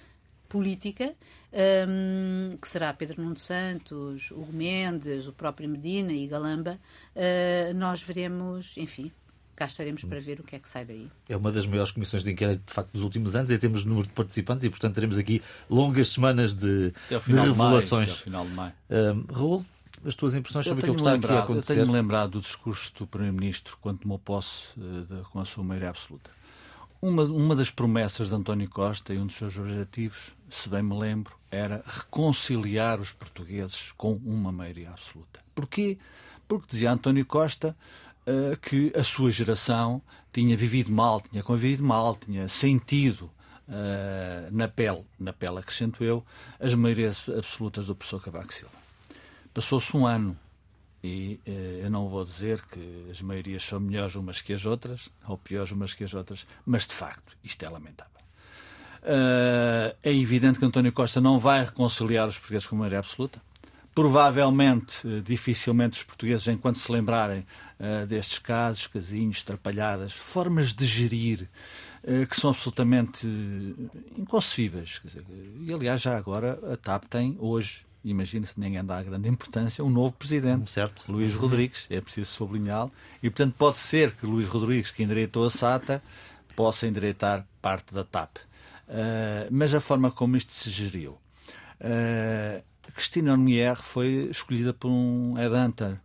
política 0.48 1.16
um, 1.54 2.58
que 2.58 2.68
será 2.68 2.94
Pedro 2.94 3.22
Nuno 3.22 3.38
Santos, 3.38 4.32
Hugo 4.32 4.54
Mendes, 4.54 5.28
o 5.28 5.34
próprio 5.34 5.68
Medina 5.68 6.12
e 6.14 6.28
Galamba, 6.28 6.80
uh, 7.16 7.74
nós 7.74 8.02
veremos, 8.02 8.74
enfim, 8.78 9.12
cá 9.56 9.66
estaremos 9.66 10.04
para 10.04 10.20
ver 10.22 10.40
o 10.40 10.44
que 10.44 10.56
é 10.56 10.60
que 10.60 10.70
sai 10.70 10.86
daí. 10.86 11.08
É 11.28 11.36
uma 11.36 11.52
das 11.52 11.66
maiores 11.66 11.92
comissões 11.92 12.24
de 12.24 12.32
inquérito, 12.32 12.64
de 12.66 12.74
facto, 12.74 12.92
dos 12.94 13.04
últimos 13.04 13.36
anos, 13.36 13.52
em 13.52 13.58
termos 13.58 13.82
de 13.82 13.88
número 13.88 14.08
de 14.08 14.14
participantes, 14.14 14.64
e, 14.64 14.70
portanto, 14.70 14.96
teremos 14.96 15.18
aqui 15.18 15.42
longas 15.70 16.10
semanas 16.10 16.54
de, 16.54 16.92
de 17.10 17.18
revelações. 17.18 18.24
De 18.24 18.30
maio, 18.32 18.44
final 18.46 18.46
de 18.46 18.54
maio. 18.54 18.74
Uh, 18.90 19.34
Raul, 19.34 19.66
as 20.06 20.16
tuas 20.16 20.34
impressões 20.34 20.66
sobre 20.66 20.80
aquilo 20.80 20.96
que 20.96 21.02
está 21.02 21.12
lembrado, 21.12 21.32
aqui 21.32 21.42
a 21.42 21.44
acontecer? 21.44 21.74
Eu 21.74 21.76
tenho-me 21.76 21.94
lembrado 21.94 22.32
do 22.32 22.42
discurso 22.42 22.94
do 22.98 23.06
Primeiro-Ministro 23.06 23.78
quando 23.82 24.00
tomou 24.00 24.18
posse 24.18 24.80
uh, 24.80 25.06
de, 25.06 25.22
com 25.30 25.40
a 25.40 25.46
sua 25.46 25.64
maioria 25.64 25.90
absoluta. 25.90 26.39
Uma, 27.02 27.24
uma 27.24 27.56
das 27.56 27.72
promessas 27.72 28.28
de 28.28 28.36
António 28.36 28.70
Costa 28.70 29.14
e 29.14 29.18
um 29.18 29.26
dos 29.26 29.38
seus 29.38 29.58
objetivos, 29.58 30.36
se 30.50 30.68
bem 30.68 30.84
me 30.84 30.98
lembro, 30.98 31.34
era 31.50 31.82
reconciliar 31.86 33.00
os 33.00 33.14
portugueses 33.14 33.94
com 33.94 34.14
uma 34.26 34.52
maioria 34.52 34.90
absoluta. 34.90 35.40
Porquê? 35.56 35.98
Porque 36.46 36.68
dizia 36.70 36.92
António 36.92 37.26
Costa 37.26 37.76
uh, 38.28 38.58
que 38.58 38.92
a 38.98 39.04
sua 39.04 39.32
geração 39.32 40.02
tinha 40.34 40.58
vivido 40.58 40.92
mal, 40.92 41.22
tinha 41.22 41.42
convivido 41.42 41.84
mal, 41.84 42.18
tinha 42.18 42.50
sentido 42.50 43.32
uh, 43.70 44.52
na 44.52 44.68
pele, 44.68 45.06
na 45.18 45.32
pele 45.32 45.60
acrescento 45.60 46.04
eu, 46.04 46.24
as 46.60 46.76
maiorias 46.76 47.30
absolutas 47.30 47.86
do 47.86 47.96
professor 47.96 48.22
Cavaco 48.22 48.54
Silva. 48.54 48.74
Passou-se 49.54 49.96
um 49.96 50.06
ano, 50.06 50.38
e 51.04 51.40
eh, 51.46 51.82
eu 51.84 51.90
não 51.90 52.10
vou 52.10 52.26
dizer 52.26 52.62
que 52.62 53.08
as 53.10 53.22
maiorias 53.22 53.64
são 53.64 53.80
melhores 53.80 54.16
umas 54.16 54.42
que 54.42 54.54
as 54.54 54.66
outras, 54.66 55.10
ou 55.28 55.38
piores 55.38 55.72
umas 55.72 55.94
que 55.94 56.04
as 56.04 56.14
outras, 56.14 56.46
mas 56.66 56.86
de 56.86 56.94
facto 56.94 57.38
isto 57.44 57.64
é 57.64 57.70
lamentável. 57.70 58.20
Uh, 59.02 59.96
é 60.04 60.14
evidente 60.14 60.60
que 60.60 60.66
António 60.66 60.92
Costa 60.92 61.22
não 61.22 61.40
vai 61.40 61.64
reconciliar 61.64 62.28
os 62.28 62.38
portugueses 62.38 62.68
com 62.68 62.76
a 62.76 62.80
maioria 62.80 63.00
absoluta. 63.00 63.42
Provavelmente, 63.96 65.08
uh, 65.08 65.22
dificilmente 65.22 66.00
os 66.00 66.04
portugueses, 66.04 66.48
enquanto 66.48 66.80
se 66.80 66.92
lembrarem 66.92 67.46
uh, 67.80 68.06
destes 68.06 68.40
casos, 68.40 68.88
casinhos, 68.88 69.42
trapalhadas, 69.42 70.14
formas 70.14 70.74
de 70.74 70.86
gerir 70.86 71.50
que 72.30 72.40
são 72.40 72.52
absolutamente 72.52 73.28
inconcebíveis. 74.18 75.02
Dizer, 75.04 75.22
e 75.60 75.74
aliás, 75.74 76.02
já 76.02 76.18
agora 76.18 76.58
a 76.72 76.78
TAP 76.78 77.04
tem 77.10 77.36
hoje 77.38 77.86
imagine-se, 78.04 78.60
ninguém 78.60 78.84
dá 78.84 79.02
grande 79.04 79.28
importância, 79.30 79.84
um 79.84 79.90
novo 79.90 80.14
presidente, 80.14 80.72
certo. 80.72 81.04
Luís 81.08 81.36
Rodrigues, 81.36 81.86
é 81.90 82.00
preciso 82.00 82.32
sublinhá-lo, 82.32 82.92
e 83.22 83.30
portanto 83.30 83.56
pode 83.58 83.80
ser 83.80 84.12
que 84.12 84.26
Luís 84.26 84.48
Rodrigues, 84.48 84.92
que 84.92 85.04
endireitou 85.04 85.46
a 85.46 85.50
SATA, 85.50 86.02
possa 86.56 86.88
endireitar 86.88 87.46
parte 87.62 87.94
da 87.94 88.04
TAP. 88.04 88.38
Uh, 88.88 89.48
mas 89.52 89.74
a 89.74 89.80
forma 89.80 90.10
como 90.10 90.36
isto 90.36 90.52
se 90.52 90.70
geriu. 90.70 91.18
Uh, 91.80 92.64
Cristina 92.94 93.32
Ormier 93.32 93.76
foi 93.76 94.30
escolhida 94.32 94.74
por 94.74 94.90
um 94.90 95.34
headhunter, 95.34 95.98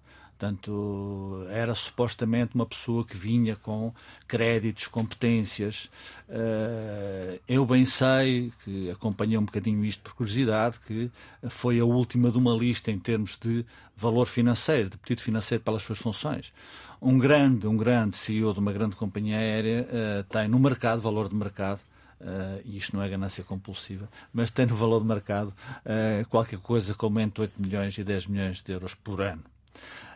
Portanto, 0.45 1.47
era 1.49 1.75
supostamente 1.75 2.55
uma 2.55 2.67
pessoa 2.67 3.03
que 3.03 3.17
vinha 3.17 3.57
com 3.57 3.95
créditos, 4.29 4.87
competências. 4.89 5.89
Eh, 6.29 7.41
eu 7.49 7.65
bem 7.65 7.87
sei, 7.87 8.53
que 8.63 8.91
acompanhei 8.91 9.39
um 9.39 9.45
bocadinho 9.47 9.83
isto 9.87 10.03
por 10.03 10.13
curiosidade, 10.13 10.79
que 10.87 11.11
foi 11.49 11.81
a 11.81 11.85
última 11.87 12.31
de 12.31 12.37
uma 12.37 12.53
lista 12.53 12.91
em 12.91 12.99
termos 12.99 13.39
de 13.39 13.65
valor 13.97 14.27
financeiro, 14.27 14.91
de 14.91 14.99
pedido 14.99 15.23
financeiro 15.23 15.65
pelas 15.65 15.83
suas 15.83 15.99
funções. 15.99 16.53
Um 17.01 17.19
grande, 17.19 17.67
um 17.67 17.77
grande 17.79 18.15
CEO 18.19 18.53
de 18.53 18.59
uma 18.59 18.73
grande 18.73 18.97
companhia 18.97 19.39
aérea 19.39 19.89
eh, 19.91 20.25
tem 20.29 20.47
no 20.47 20.59
mercado, 20.59 21.01
valor 21.01 21.31
de 21.31 21.35
mercado, 21.35 21.81
Uh, 22.21 22.63
e 22.65 22.79
isto 22.79 22.97
não 22.97 23.03
é 23.03 23.09
ganância 23.09 23.45
compulsiva, 23.45 24.09
mas 24.33 24.51
tem 24.51 24.65
no 24.65 24.75
valor 24.75 25.01
de 25.01 25.07
mercado 25.07 25.49
uh, 25.49 26.27
qualquer 26.31 26.59
coisa 26.59 26.95
como 26.95 27.21
entre 27.21 27.43
8 27.43 27.61
milhões 27.61 27.99
e 27.99 28.05
10 28.05 28.29
milhões 28.29 28.63
de 28.63 28.73
euros 28.73 28.95
por 28.95 29.21
ano 29.21 29.43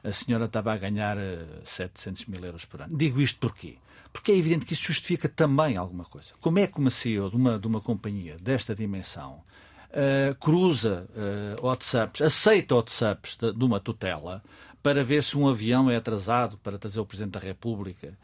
a 0.03 0.13
senhora 0.13 0.45
estava 0.45 0.73
a 0.73 0.77
ganhar 0.77 1.17
700 1.65 2.23
eh, 2.23 2.25
mil 2.29 2.45
euros 2.45 2.65
por 2.65 2.83
ano. 2.83 2.97
Digo 2.97 3.21
isto 3.21 3.39
porquê? 3.39 3.77
Porque 4.13 4.33
é 4.33 4.37
evidente 4.37 4.65
que 4.65 4.73
isso 4.73 4.85
justifica 4.85 5.29
também 5.29 5.77
alguma 5.77 6.05
coisa. 6.05 6.31
Como 6.41 6.59
é 6.59 6.67
que 6.67 6.79
uma 6.79 6.91
CEO 6.91 7.31
de 7.31 7.37
uma, 7.37 7.59
de 7.59 7.67
uma 7.67 7.81
companhia 7.81 8.37
desta 8.39 8.75
dimensão 8.75 9.43
uh, 9.91 10.35
cruza 10.37 11.07
uh, 11.11 11.67
WhatsApps, 11.67 12.23
aceita 12.23 12.75
WhatsApps 12.75 13.37
de, 13.37 13.53
de 13.53 13.65
uma 13.65 13.81
tutela 13.81 14.43
para 14.83 15.05
ver 15.05 15.23
se 15.23 15.37
um 15.37 15.49
avião 15.49 15.91
é 15.91 15.97
atrasado 15.97 16.57
para 16.59 16.79
trazer 16.79 17.01
o 17.01 17.07
Presidente 17.07 17.33
da 17.33 17.41
República. 17.41 18.17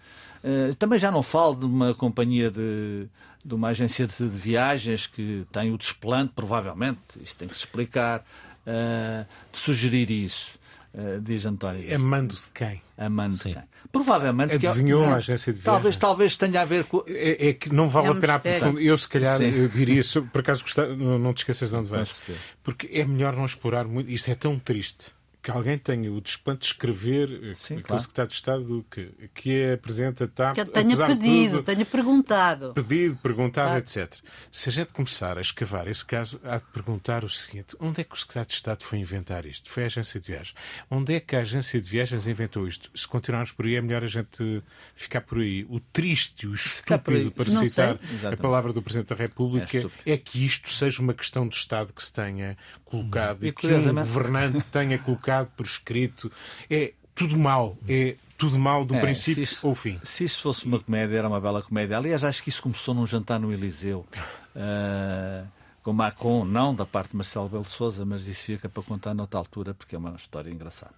Uh, 0.42 0.74
também 0.76 0.98
já 0.98 1.10
não 1.10 1.22
falo 1.22 1.56
de 1.56 1.66
uma 1.66 1.94
companhia 1.94 2.50
de, 2.50 3.06
de 3.44 3.54
uma 3.54 3.68
agência 3.68 4.06
de, 4.06 4.16
de, 4.16 4.28
viagens 4.28 5.06
que 5.06 5.46
tem 5.52 5.72
o 5.72 5.78
desplante, 5.78 6.32
provavelmente, 6.34 7.00
isto 7.22 7.36
tem 7.36 7.48
que 7.48 7.54
se 7.54 7.60
explicar, 7.60 8.20
uh, 8.66 9.26
de 9.50 9.58
sugerir 9.58 10.10
isso. 10.10 10.52
Uh, 10.94 11.20
diz 11.20 11.44
António. 11.44 11.84
É 11.88 11.98
mando 11.98 12.36
de 12.36 12.48
quem? 12.54 12.80
A 12.96 13.10
mando 13.10 13.36
Sim. 13.38 13.48
de 13.48 13.54
quem? 13.56 13.64
Provavelmente 13.90 14.54
Adivinhou 14.54 15.02
que, 15.02 15.08
é, 15.08 15.12
a 15.12 15.16
agência 15.16 15.52
de 15.52 15.58
viagens. 15.58 15.64
Talvez, 15.64 15.96
talvez 15.96 16.36
tenha 16.36 16.60
a 16.60 16.64
ver 16.64 16.84
com. 16.84 17.02
É, 17.08 17.48
é 17.48 17.52
que 17.52 17.74
não 17.74 17.88
vale 17.88 18.06
é 18.06 18.10
a 18.10 18.14
pena 18.14 18.34
aprofundar. 18.34 18.82
Eu, 18.82 18.96
se 18.96 19.08
calhar, 19.08 19.42
eu 19.42 19.68
diria, 19.68 20.02
por 20.30 20.40
acaso, 20.40 20.62
gostar, 20.62 20.86
não, 20.88 21.18
não 21.18 21.34
te 21.34 21.38
esqueças 21.38 21.70
de 21.70 21.76
onde 21.76 21.88
vais. 21.88 22.22
Porque 22.62 22.88
é 22.92 23.04
melhor 23.04 23.34
não 23.34 23.44
explorar 23.44 23.84
muito. 23.84 24.08
Isto 24.08 24.30
é 24.30 24.36
tão 24.36 24.56
triste 24.56 25.12
que 25.44 25.50
alguém 25.50 25.76
tenha 25.76 26.10
o 26.10 26.22
desplante 26.22 26.60
de 26.60 26.66
escrever 26.68 27.28
eh, 27.50 27.54
Sim, 27.54 27.74
aquele 27.74 27.82
claro. 27.82 28.02
secretário 28.02 28.28
de 28.30 28.34
Estado 28.34 28.86
que, 28.90 29.12
que 29.34 29.60
é 29.60 29.74
apresenta 29.74 30.26
TAP. 30.26 30.54
Que 30.54 30.64
tenha 30.64 30.96
pedido, 31.06 31.56
tudo, 31.58 31.62
tenha 31.62 31.84
perguntado. 31.84 32.72
Pedido, 32.72 33.16
perguntado, 33.16 33.68
claro. 33.68 33.84
etc. 33.84 34.14
Se 34.50 34.70
a 34.70 34.72
gente 34.72 34.94
começar 34.94 35.36
a 35.36 35.42
escavar 35.42 35.86
esse 35.86 36.02
caso, 36.02 36.40
há 36.44 36.56
de 36.56 36.64
perguntar 36.72 37.24
o 37.24 37.28
seguinte: 37.28 37.76
onde 37.78 38.00
é 38.00 38.04
que 38.04 38.14
o 38.14 38.18
secretário 38.18 38.48
de 38.48 38.54
Estado 38.54 38.84
foi 38.84 38.98
inventar 38.98 39.44
isto? 39.44 39.70
Foi 39.70 39.82
a 39.82 39.86
agência 39.86 40.18
de 40.18 40.26
viagens. 40.26 40.54
Onde 40.90 41.14
é 41.14 41.20
que 41.20 41.36
a 41.36 41.40
agência 41.40 41.78
de 41.78 41.90
viagens 41.90 42.26
inventou 42.26 42.66
isto? 42.66 42.90
Se 42.94 43.06
continuarmos 43.06 43.52
por 43.52 43.66
aí, 43.66 43.74
é 43.74 43.82
melhor 43.82 44.02
a 44.02 44.06
gente 44.06 44.62
ficar 44.94 45.20
por 45.20 45.40
aí. 45.40 45.66
O 45.68 45.78
triste, 45.78 46.46
o 46.46 46.54
estúpido, 46.54 47.30
para 47.30 47.50
Não 47.50 47.60
citar 47.60 47.98
a 48.32 48.36
palavra 48.38 48.72
do 48.72 48.80
Presidente 48.80 49.08
da 49.08 49.14
República, 49.14 49.90
é, 50.06 50.12
é, 50.12 50.16
que 50.16 50.42
isto 50.42 50.70
seja 50.70 51.02
uma 51.02 51.12
questão 51.12 51.46
do 51.46 51.52
Estado 51.52 51.92
que 51.92 52.02
se 52.02 52.12
tenha 52.14 52.56
colocado 52.82 53.44
e, 53.44 53.48
e 53.48 53.52
que 53.52 53.66
um 53.66 53.94
governante 53.94 54.66
tenha 54.68 54.98
colocado 54.98 55.33
por 55.56 55.66
escrito. 55.66 56.30
É 56.70 56.92
tudo 57.14 57.38
mal. 57.38 57.76
É 57.88 58.16
tudo 58.36 58.58
mal 58.58 58.84
do 58.84 58.94
é, 58.94 59.00
princípio 59.00 59.42
isto, 59.42 59.66
ao 59.66 59.74
fim. 59.74 59.98
Se 60.02 60.24
isso 60.24 60.42
fosse 60.42 60.64
uma 60.66 60.78
comédia, 60.78 61.18
era 61.18 61.28
uma 61.28 61.40
bela 61.40 61.62
comédia. 61.62 61.96
Aliás, 61.96 62.24
acho 62.24 62.42
que 62.42 62.48
isso 62.48 62.62
começou 62.62 62.94
num 62.94 63.06
jantar 63.06 63.38
no 63.38 63.52
Eliseu. 63.52 64.06
Uh, 64.54 65.48
com 65.82 65.92
Macron, 65.92 66.44
não 66.44 66.74
da 66.74 66.86
parte 66.86 67.10
de 67.10 67.16
Marcelo 67.16 67.48
Belo 67.48 67.64
Souza, 67.64 68.04
mas 68.04 68.26
isso 68.26 68.44
fica 68.44 68.68
para 68.68 68.82
contar 68.82 69.14
noutra 69.14 69.38
altura, 69.38 69.74
porque 69.74 69.94
é 69.94 69.98
uma 69.98 70.16
história 70.16 70.50
engraçada. 70.50 70.94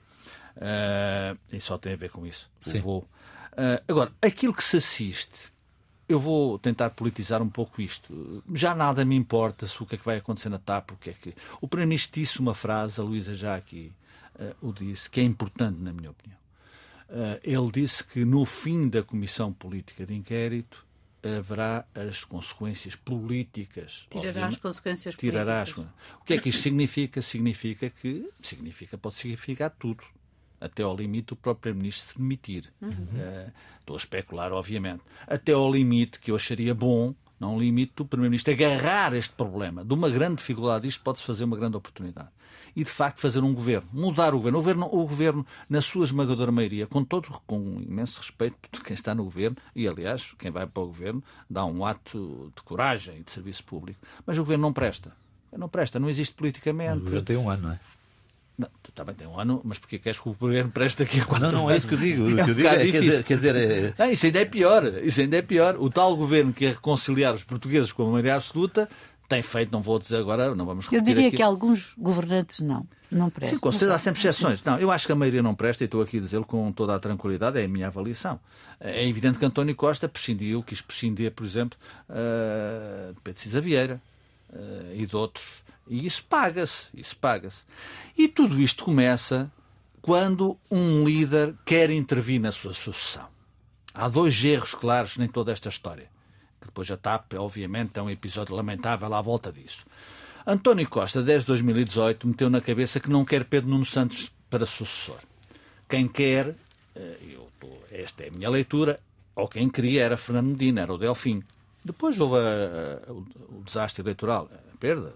Uh, 0.56 1.38
e 1.52 1.60
só 1.60 1.76
tem 1.76 1.92
a 1.92 1.96
ver 1.96 2.10
com 2.10 2.26
isso. 2.26 2.48
Sim. 2.60 2.78
vou. 2.78 3.00
Uh, 3.52 3.82
agora, 3.88 4.12
aquilo 4.22 4.54
que 4.54 4.62
se 4.62 4.76
assiste, 4.76 5.52
eu 6.08 6.20
vou 6.20 6.58
tentar 6.58 6.90
politizar 6.90 7.42
um 7.42 7.48
pouco 7.48 7.82
isto. 7.82 8.42
Já 8.54 8.74
nada 8.74 9.04
me 9.04 9.16
importa 9.16 9.66
se 9.66 9.82
o 9.82 9.86
que 9.86 9.96
é 9.96 9.98
que 9.98 10.04
vai 10.04 10.18
acontecer 10.18 10.48
na 10.48 10.58
TAP, 10.58 10.92
o 10.92 10.96
que 10.96 11.10
é 11.10 11.12
que. 11.12 11.34
O 11.60 11.66
Primeiro-Ministro 11.66 12.20
disse 12.20 12.38
uma 12.38 12.54
frase, 12.54 13.00
a 13.00 13.04
Luísa 13.04 13.34
já 13.34 13.56
aqui 13.56 13.92
o 14.60 14.72
disse, 14.72 15.08
que 15.08 15.20
é 15.20 15.24
importante, 15.24 15.80
na 15.80 15.92
minha 15.92 16.10
opinião. 16.10 16.38
ele 17.42 17.70
disse 17.72 18.04
que 18.04 18.24
no 18.24 18.44
fim 18.44 18.88
da 18.88 19.02
Comissão 19.02 19.52
Política 19.52 20.04
de 20.04 20.14
Inquérito 20.14 20.86
haverá 21.22 21.84
as 21.94 22.24
consequências 22.24 22.94
políticas. 22.94 24.06
Tirará 24.10 24.46
as 24.46 24.56
consequências 24.56 25.14
tirará 25.16 25.64
políticas. 25.64 25.86
As... 25.86 26.20
O 26.20 26.24
que 26.24 26.34
é 26.34 26.38
que 26.38 26.48
isto 26.48 26.62
significa? 26.62 27.22
Significa 27.22 27.90
que 27.90 28.28
significa, 28.42 28.96
pode 28.96 29.16
significar 29.16 29.70
tudo. 29.70 30.04
Até 30.60 30.82
ao 30.82 30.96
limite 30.96 31.28
do 31.28 31.36
próprio 31.36 31.72
Primeiro-Ministro 31.72 32.06
se 32.06 32.18
demitir. 32.18 32.72
Uhum. 32.80 32.88
Uh, 32.88 33.52
estou 33.80 33.94
a 33.94 33.98
especular, 33.98 34.52
obviamente. 34.52 35.02
Até 35.26 35.52
ao 35.52 35.70
limite 35.70 36.18
que 36.18 36.30
eu 36.30 36.36
acharia 36.36 36.74
bom, 36.74 37.14
não 37.38 37.58
limite 37.58 37.92
do 37.94 38.06
Primeiro-Ministro 38.06 38.54
agarrar 38.54 39.12
este 39.14 39.34
problema 39.34 39.84
de 39.84 39.92
uma 39.92 40.08
grande 40.08 40.36
dificuldade. 40.36 40.88
Isto 40.88 41.02
pode-se 41.02 41.24
fazer 41.24 41.44
uma 41.44 41.56
grande 41.56 41.76
oportunidade 41.76 42.30
e, 42.76 42.84
de 42.84 42.90
facto, 42.90 43.20
fazer 43.20 43.42
um 43.42 43.54
governo, 43.54 43.88
mudar 43.90 44.34
o 44.34 44.36
governo. 44.36 44.58
O 44.58 44.60
governo, 44.60 44.86
o 44.86 45.06
governo 45.06 45.46
na 45.68 45.80
sua 45.80 46.04
esmagadora 46.04 46.52
maioria, 46.52 46.86
com 46.86 47.02
todo, 47.02 47.28
com 47.46 47.80
imenso 47.80 48.20
respeito 48.20 48.56
por 48.70 48.84
quem 48.84 48.92
está 48.92 49.14
no 49.14 49.24
governo, 49.24 49.56
e, 49.74 49.88
aliás, 49.88 50.34
quem 50.38 50.50
vai 50.50 50.66
para 50.66 50.82
o 50.82 50.86
governo 50.86 51.24
dá 51.48 51.64
um 51.64 51.84
ato 51.84 52.52
de 52.54 52.62
coragem 52.62 53.18
e 53.18 53.22
de 53.22 53.32
serviço 53.32 53.64
público. 53.64 53.98
Mas 54.26 54.36
o 54.36 54.42
governo 54.42 54.62
não 54.62 54.72
presta. 54.74 55.10
Não 55.56 55.70
presta, 55.70 55.98
não 55.98 56.10
existe 56.10 56.34
politicamente. 56.34 56.98
O 56.98 57.04
governo 57.04 57.24
tem 57.24 57.36
um 57.38 57.48
ano, 57.48 57.62
não 57.62 57.72
é? 57.72 57.78
Não, 58.58 58.68
tu 58.82 58.90
também 58.92 59.14
tem 59.14 59.26
um 59.26 59.38
ano, 59.38 59.60
mas 59.64 59.78
porque 59.78 59.98
queres 59.98 60.18
que 60.18 60.28
o 60.28 60.34
governo 60.34 60.70
preste 60.70 60.98
daqui 60.98 61.20
a 61.20 61.26
quatro 61.26 61.52
Não, 61.52 61.62
não 61.62 61.70
é 61.70 61.76
isso 61.76 61.86
que 61.86 61.94
eu 61.94 61.98
digo. 61.98 62.24
O 62.24 62.34
que 62.34 62.50
eu 62.50 62.54
digo 62.54 62.68
é, 62.68 62.90
quer 62.90 63.00
dizer, 63.00 63.24
quer 63.24 63.36
dizer 63.36 63.56
é... 63.56 63.94
Não, 63.98 64.10
isso 64.10 64.24
ainda 64.24 64.40
é 64.40 64.44
pior. 64.46 64.84
Isso 65.02 65.20
ainda 65.20 65.36
é 65.36 65.42
pior. 65.42 65.76
O 65.78 65.90
tal 65.90 66.16
governo 66.16 66.54
que 66.54 66.64
é 66.64 66.70
reconciliar 66.70 67.34
os 67.34 67.44
portugueses 67.44 67.92
com 67.92 68.06
a 68.06 68.10
maioria 68.10 68.36
absoluta 68.36 68.88
tem 69.28 69.42
feito, 69.42 69.72
não 69.72 69.82
vou 69.82 69.98
dizer 69.98 70.16
agora, 70.16 70.54
não 70.54 70.64
vamos 70.64 70.90
Eu 70.92 71.00
diria 71.00 71.28
aqui. 71.28 71.36
que 71.36 71.42
alguns 71.42 71.92
governantes 71.98 72.60
não. 72.60 72.86
Não 73.10 73.30
prestam. 73.30 73.56
Sim, 73.56 73.60
com 73.60 73.70
certeza 73.70 73.94
há 73.94 73.98
sempre 73.98 74.20
exceções. 74.20 74.62
Não, 74.64 74.78
eu 74.78 74.90
acho 74.90 75.06
que 75.06 75.12
a 75.12 75.16
maioria 75.16 75.42
não 75.42 75.54
presta 75.54 75.84
e 75.84 75.86
estou 75.86 76.02
aqui 76.02 76.18
a 76.18 76.20
dizê-lo 76.20 76.44
com 76.44 76.72
toda 76.72 76.94
a 76.94 76.98
tranquilidade, 76.98 77.58
é 77.58 77.64
a 77.64 77.68
minha 77.68 77.86
avaliação. 77.86 78.40
É 78.80 79.06
evidente 79.06 79.38
que 79.38 79.44
António 79.44 79.74
Costa 79.76 80.08
prescindiu, 80.08 80.62
quis 80.62 80.80
prescindir, 80.80 81.30
por 81.32 81.44
exemplo, 81.44 81.78
uh, 82.10 83.14
de 83.14 83.20
Pedro 83.20 83.40
Cisa 83.40 83.60
Vieira 83.60 84.00
uh, 84.50 84.94
e 84.94 85.06
de 85.06 85.16
outros. 85.16 85.62
E 85.88 86.04
isso 86.04 86.24
paga-se, 86.24 86.88
isso 86.94 87.16
paga-se. 87.16 87.62
E 88.18 88.26
tudo 88.26 88.60
isto 88.60 88.84
começa 88.84 89.50
quando 90.02 90.58
um 90.68 91.04
líder 91.04 91.54
quer 91.64 91.90
intervir 91.90 92.40
na 92.40 92.50
sua 92.50 92.74
sucessão. 92.74 93.26
Há 93.94 94.08
dois 94.08 94.44
erros 94.44 94.74
claros 94.74 95.16
em 95.16 95.28
toda 95.28 95.52
esta 95.52 95.68
história 95.68 96.15
que 96.60 96.66
depois 96.66 96.90
a 96.90 96.96
TAP, 96.96 97.34
obviamente, 97.34 97.98
é 97.98 98.02
um 98.02 98.10
episódio 98.10 98.54
lamentável 98.54 99.12
à 99.14 99.20
volta 99.20 99.52
disso. 99.52 99.84
António 100.46 100.88
Costa, 100.88 101.22
desde 101.22 101.46
2018, 101.48 102.26
meteu 102.26 102.48
na 102.48 102.60
cabeça 102.60 103.00
que 103.00 103.10
não 103.10 103.24
quer 103.24 103.44
Pedro 103.44 103.70
Nuno 103.70 103.84
Santos 103.84 104.30
para 104.48 104.64
sucessor. 104.64 105.18
Quem 105.88 106.06
quer, 106.06 106.54
eh, 106.94 107.16
eu 107.32 107.48
tô, 107.58 107.68
esta 107.90 108.24
é 108.24 108.28
a 108.28 108.30
minha 108.30 108.48
leitura, 108.48 109.00
ou 109.34 109.48
quem 109.48 109.68
queria 109.68 110.04
era 110.04 110.16
Fernando 110.16 110.48
Medina, 110.48 110.82
era 110.82 110.94
o 110.94 110.98
Delfim. 110.98 111.42
Depois 111.84 112.18
houve 112.18 112.36
a, 112.36 113.08
a, 113.08 113.12
o, 113.12 113.62
desastre 113.64 114.02
eleitoral, 114.02 114.48
a 114.72 114.76
perda 114.78 115.14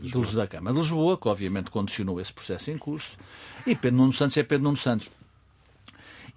dos 0.00 0.34
da 0.34 0.46
Câmara 0.46 0.74
de 0.74 0.80
Lisboa, 0.80 1.18
que 1.18 1.28
obviamente 1.28 1.70
condicionou 1.70 2.20
esse 2.20 2.32
processo 2.32 2.70
em 2.70 2.78
curso. 2.78 3.16
E 3.66 3.74
Pedro 3.74 3.98
Nuno 3.98 4.12
Santos 4.12 4.36
é 4.36 4.42
Pedro 4.42 4.64
Nuno 4.64 4.76
Santos 4.76 5.10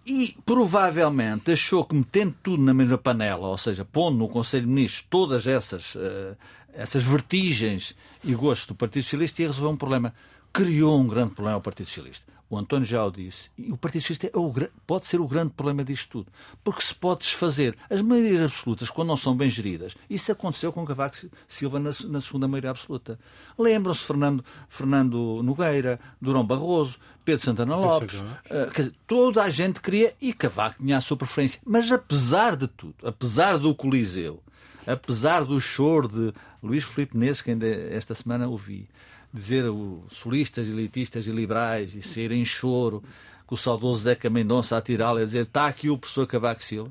e 0.05 0.35
provavelmente 0.45 1.51
achou 1.51 1.85
que 1.85 1.95
metendo 1.95 2.35
tudo 2.41 2.63
na 2.63 2.73
mesma 2.73 2.97
panela, 2.97 3.47
ou 3.47 3.57
seja, 3.57 3.85
pondo 3.85 4.17
no 4.17 4.27
Conselho 4.27 4.65
de 4.65 4.71
Ministros 4.71 5.05
todas 5.09 5.45
essas, 5.45 5.95
uh, 5.95 6.35
essas 6.73 7.03
vertigens 7.03 7.95
e 8.23 8.33
gostos 8.33 8.67
do 8.67 8.75
Partido 8.75 9.03
Socialista, 9.03 9.41
ia 9.41 9.47
resolver 9.47 9.73
um 9.73 9.77
problema. 9.77 10.13
Criou 10.53 10.99
um 10.99 11.07
grande 11.07 11.33
problema 11.33 11.55
ao 11.55 11.61
Partido 11.61 11.87
Socialista 11.87 12.31
o 12.51 12.57
António 12.57 12.85
já 12.85 13.05
o 13.05 13.09
disse, 13.09 13.49
e 13.57 13.71
o 13.71 13.77
Partido 13.77 14.01
Socialista 14.01 14.27
é 14.27 14.37
o, 14.37 14.53
pode 14.85 15.07
ser 15.07 15.21
o 15.21 15.27
grande 15.27 15.53
problema 15.53 15.85
disto 15.85 16.09
tudo. 16.09 16.27
Porque 16.61 16.81
se 16.81 16.93
pode 16.93 17.21
desfazer 17.21 17.77
as 17.89 18.01
maiorias 18.01 18.41
absolutas 18.41 18.89
quando 18.89 19.07
não 19.07 19.15
são 19.15 19.33
bem 19.33 19.49
geridas. 19.49 19.95
Isso 20.09 20.33
aconteceu 20.33 20.73
com 20.73 20.85
Cavaco 20.85 21.15
Silva 21.47 21.79
na, 21.79 21.91
na 22.09 22.19
segunda 22.19 22.49
maioria 22.49 22.71
absoluta. 22.71 23.17
Lembram-se 23.57 24.03
Fernando, 24.03 24.43
Fernando 24.67 25.41
Nogueira, 25.41 25.97
Durão 26.19 26.45
Barroso, 26.45 26.99
Pedro 27.23 27.41
Santana 27.41 27.77
Lopes. 27.77 28.19
Uh, 28.19 28.69
dizer, 28.75 28.91
toda 29.07 29.43
a 29.43 29.49
gente 29.49 29.79
queria 29.79 30.13
e 30.19 30.33
Cavaco 30.33 30.83
tinha 30.83 30.97
a 30.97 31.01
sua 31.01 31.15
preferência. 31.15 31.61
Mas 31.65 31.89
apesar 31.89 32.57
de 32.57 32.67
tudo, 32.67 32.95
apesar 33.01 33.57
do 33.57 33.73
Coliseu, 33.73 34.43
apesar 34.85 35.45
do 35.45 35.57
choro 35.61 36.09
de 36.09 36.33
Luís 36.61 36.83
Filipe 36.83 37.17
Neves, 37.17 37.41
que 37.41 37.51
ainda 37.51 37.65
esta 37.65 38.13
semana 38.13 38.49
ouvi, 38.49 38.89
dizer 39.33 39.65
os 39.69 40.17
solistas, 40.17 40.67
elitistas 40.67 41.27
e 41.27 41.31
liberais 41.31 41.95
e 41.95 42.01
serem 42.01 42.43
choro 42.43 43.03
com 43.45 43.55
o 43.55 43.57
saudoso 43.57 44.03
Zeca 44.03 44.29
Mendonça 44.29 44.77
a 44.77 44.81
tirá-lo 44.81 45.19
e 45.19 45.23
a 45.23 45.25
dizer 45.25 45.43
está 45.43 45.67
aqui 45.67 45.89
o 45.89 45.97
professor 45.97 46.27
Cavaco 46.27 46.63
Silva. 46.63 46.89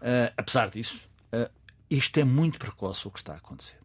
Uh, 0.00 0.32
apesar 0.36 0.68
disso, 0.68 1.00
uh, 1.32 1.50
isto 1.90 2.18
é 2.18 2.24
muito 2.24 2.58
precoce 2.58 3.08
o 3.08 3.10
que 3.10 3.18
está 3.18 3.32
a 3.32 3.36
acontecer. 3.36 3.78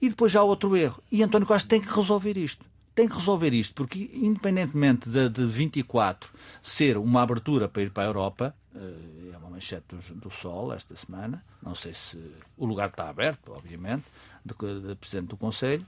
E 0.00 0.08
depois 0.08 0.32
já 0.32 0.40
há 0.40 0.44
outro 0.44 0.76
erro. 0.76 1.02
E 1.10 1.22
António 1.22 1.46
Costa 1.46 1.68
tem 1.68 1.80
que 1.80 1.92
resolver 1.92 2.36
isto. 2.36 2.64
Tem 2.94 3.08
que 3.08 3.14
resolver 3.14 3.52
isto, 3.52 3.74
porque 3.74 4.10
independentemente 4.12 5.08
de, 5.08 5.28
de 5.28 5.46
24 5.46 6.32
ser 6.62 6.96
uma 6.96 7.22
abertura 7.22 7.68
para 7.68 7.82
ir 7.82 7.90
para 7.90 8.04
a 8.04 8.06
Europa, 8.06 8.54
uh, 8.74 9.32
é 9.32 9.36
uma 9.36 9.50
manchete 9.50 9.84
do, 9.88 10.14
do, 10.14 10.30
Sol 10.30 10.72
esta 10.72 10.96
semana, 10.96 11.44
não 11.62 11.74
sei 11.74 11.94
se 11.94 12.18
o 12.56 12.66
lugar 12.66 12.88
está 12.88 13.08
aberto, 13.08 13.52
obviamente, 13.52 14.04
de, 14.44 14.54
de 14.88 14.94
Presidente 14.96 15.28
do 15.28 15.36
Conselho, 15.36 15.86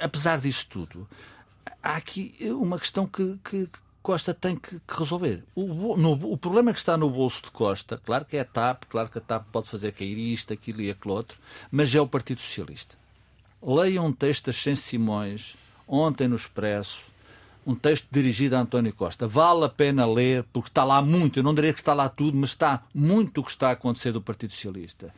apesar 0.00 0.40
disso 0.40 0.66
tudo, 0.68 1.08
há 1.82 1.96
aqui 1.96 2.34
uma 2.40 2.78
questão 2.78 3.06
que, 3.06 3.38
que 3.44 3.68
Costa 4.02 4.32
tem 4.32 4.56
que, 4.56 4.80
que 4.80 4.98
resolver. 4.98 5.44
O, 5.54 5.96
no, 5.96 6.12
o, 6.32 6.36
problema 6.36 6.72
que 6.72 6.78
está 6.78 6.96
no 6.96 7.10
bolso 7.10 7.42
de 7.42 7.50
Costa, 7.50 8.00
claro 8.04 8.24
que 8.24 8.36
é 8.36 8.40
a 8.40 8.44
TAP, 8.44 8.84
claro 8.88 9.08
que 9.08 9.18
a 9.18 9.20
TAP 9.20 9.46
pode 9.52 9.68
fazer 9.68 9.92
cair 9.92 10.16
isto, 10.16 10.52
aquilo 10.52 10.80
e 10.80 10.90
aquilo 10.90 11.14
outro, 11.14 11.38
mas 11.70 11.94
é 11.94 12.00
o 12.00 12.06
Partido 12.06 12.40
Socialista. 12.40 12.96
Leiam 13.62 14.06
um 14.06 14.12
texto 14.12 14.46
das 14.46 14.56
Sem 14.56 14.74
Simões, 14.74 15.56
ontem 15.86 16.26
no 16.26 16.36
Expresso, 16.36 17.02
um 17.66 17.74
texto 17.74 18.06
dirigido 18.10 18.56
a 18.56 18.60
António 18.60 18.94
Costa. 18.94 19.26
Vale 19.26 19.66
a 19.66 19.68
pena 19.68 20.06
ler, 20.06 20.42
porque 20.54 20.70
está 20.70 20.84
lá 20.84 21.02
muito, 21.02 21.40
eu 21.40 21.42
não 21.42 21.54
diria 21.54 21.74
que 21.74 21.80
está 21.80 21.92
lá 21.92 22.08
tudo, 22.08 22.34
mas 22.34 22.50
está 22.50 22.82
muito 22.94 23.42
o 23.42 23.44
que 23.44 23.50
está 23.50 23.68
a 23.68 23.72
acontecer 23.72 24.12
do 24.12 24.22
Partido 24.22 24.52
Socialista. 24.52 25.12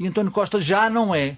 E 0.00 0.08
António 0.08 0.32
Costa 0.32 0.60
já 0.60 0.90
não 0.90 1.14
é 1.14 1.36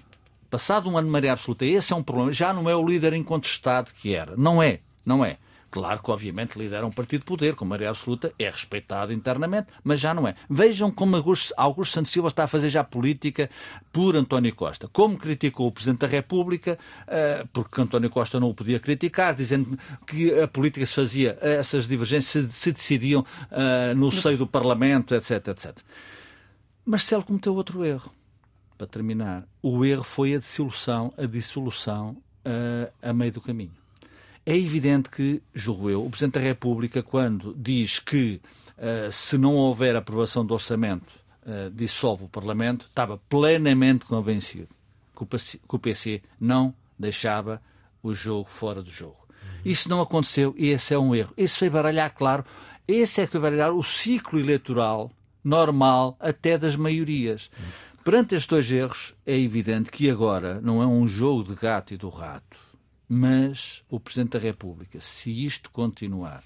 Passado 0.55 0.89
um 0.89 0.97
ano 0.97 1.07
de 1.07 1.11
maioria 1.11 1.33
absoluta, 1.33 1.65
esse 1.65 1.91
é 1.91 1.95
um 1.97 2.01
problema. 2.01 2.31
Já 2.31 2.53
não 2.53 2.69
é 2.69 2.73
o 2.73 2.87
líder 2.87 3.11
incontestado 3.11 3.91
que 3.93 4.15
era. 4.15 4.37
Não 4.37 4.63
é. 4.63 4.79
Não 5.05 5.23
é. 5.23 5.37
Claro 5.69 6.01
que, 6.01 6.09
obviamente, 6.09 6.57
lidera 6.57 6.87
um 6.87 6.91
partido 6.91 7.19
de 7.19 7.25
poder, 7.25 7.55
com 7.55 7.65
maioria 7.65 7.89
absoluta, 7.89 8.31
é 8.39 8.49
respeitado 8.49 9.11
internamente, 9.11 9.67
mas 9.83 9.99
já 9.99 10.13
não 10.13 10.25
é. 10.25 10.33
Vejam 10.49 10.89
como 10.89 11.17
Augusto, 11.17 11.53
Augusto 11.57 11.91
Santos 11.91 12.09
Silva 12.13 12.29
está 12.29 12.45
a 12.45 12.47
fazer 12.47 12.69
já 12.69 12.85
política 12.85 13.49
por 13.91 14.15
António 14.15 14.55
Costa. 14.55 14.87
Como 14.87 15.17
criticou 15.17 15.67
o 15.67 15.73
Presidente 15.73 15.99
da 15.99 16.07
República, 16.07 16.79
uh, 17.01 17.45
porque 17.51 17.81
António 17.81 18.09
Costa 18.09 18.39
não 18.39 18.49
o 18.49 18.53
podia 18.53 18.79
criticar, 18.79 19.35
dizendo 19.35 19.77
que 20.07 20.39
a 20.39 20.47
política 20.47 20.85
se 20.85 20.93
fazia, 20.93 21.37
essas 21.41 21.85
divergências 21.85 22.47
se, 22.53 22.71
decidiam 22.71 23.25
uh, 23.51 23.93
no 23.93 24.09
seio 24.09 24.37
do 24.37 24.47
Parlamento, 24.47 25.13
etc, 25.13 25.49
etc. 25.49 25.77
Marcelo 26.85 27.25
cometeu 27.25 27.53
outro 27.53 27.83
erro 27.83 28.09
para 28.77 28.87
terminar, 28.87 29.47
o 29.61 29.85
erro 29.85 30.03
foi 30.03 30.35
a 30.35 30.39
dissolução, 30.39 31.13
a 31.17 31.25
dissolução 31.25 32.17
uh, 32.45 32.91
a 33.01 33.13
meio 33.13 33.31
do 33.31 33.41
caminho. 33.41 33.73
É 34.45 34.55
evidente 34.55 35.09
que, 35.09 35.41
julgo 35.53 35.89
eu, 35.89 36.05
o 36.05 36.09
Presidente 36.09 36.35
da 36.35 36.39
República, 36.39 37.01
quando 37.01 37.55
diz 37.57 37.99
que 37.99 38.41
uh, 38.77 39.11
se 39.11 39.37
não 39.37 39.55
houver 39.55 39.95
aprovação 39.95 40.45
do 40.45 40.53
orçamento, 40.53 41.13
uh, 41.43 41.71
dissolve 41.71 42.25
o 42.25 42.29
Parlamento, 42.29 42.85
estava 42.85 43.17
plenamente 43.29 44.05
convencido 44.05 44.69
que 45.15 45.23
o, 45.23 45.25
PC, 45.25 45.57
que 45.57 45.75
o 45.75 45.79
PC 45.79 46.21
não 46.39 46.73
deixava 46.99 47.61
o 48.03 48.13
jogo 48.13 48.49
fora 48.49 48.83
do 48.83 48.91
jogo. 48.91 49.25
Isso 49.63 49.89
não 49.89 49.99
aconteceu 49.99 50.53
e 50.57 50.67
esse 50.69 50.93
é 50.93 50.99
um 50.99 51.15
erro. 51.15 51.33
Isso 51.35 51.57
foi 51.57 51.69
baralhar, 51.69 52.13
claro, 52.13 52.45
esse 52.87 53.21
é 53.21 53.25
que 53.25 53.33
vai 53.33 53.49
baralhar 53.49 53.73
o 53.73 53.83
ciclo 53.83 54.39
eleitoral 54.39 55.11
normal 55.43 56.15
até 56.19 56.57
das 56.57 56.75
maiorias. 56.75 57.49
Perante 58.05 58.35
estes 58.35 58.47
dois 58.47 58.71
erros, 58.71 59.15
é 59.25 59.35
evidente 59.35 59.89
que 59.89 60.07
agora 60.11 60.61
não 60.61 60.79
é 60.79 60.85
um 60.85 61.07
jogo 61.07 61.43
de 61.43 61.59
gato 61.59 61.91
e 61.91 61.97
do 61.97 62.07
rato, 62.07 62.55
mas 63.09 63.81
o 63.89 63.99
Presidente 63.99 64.33
da 64.33 64.39
República, 64.39 65.01
se 65.01 65.43
isto 65.43 65.71
continuar, 65.71 66.43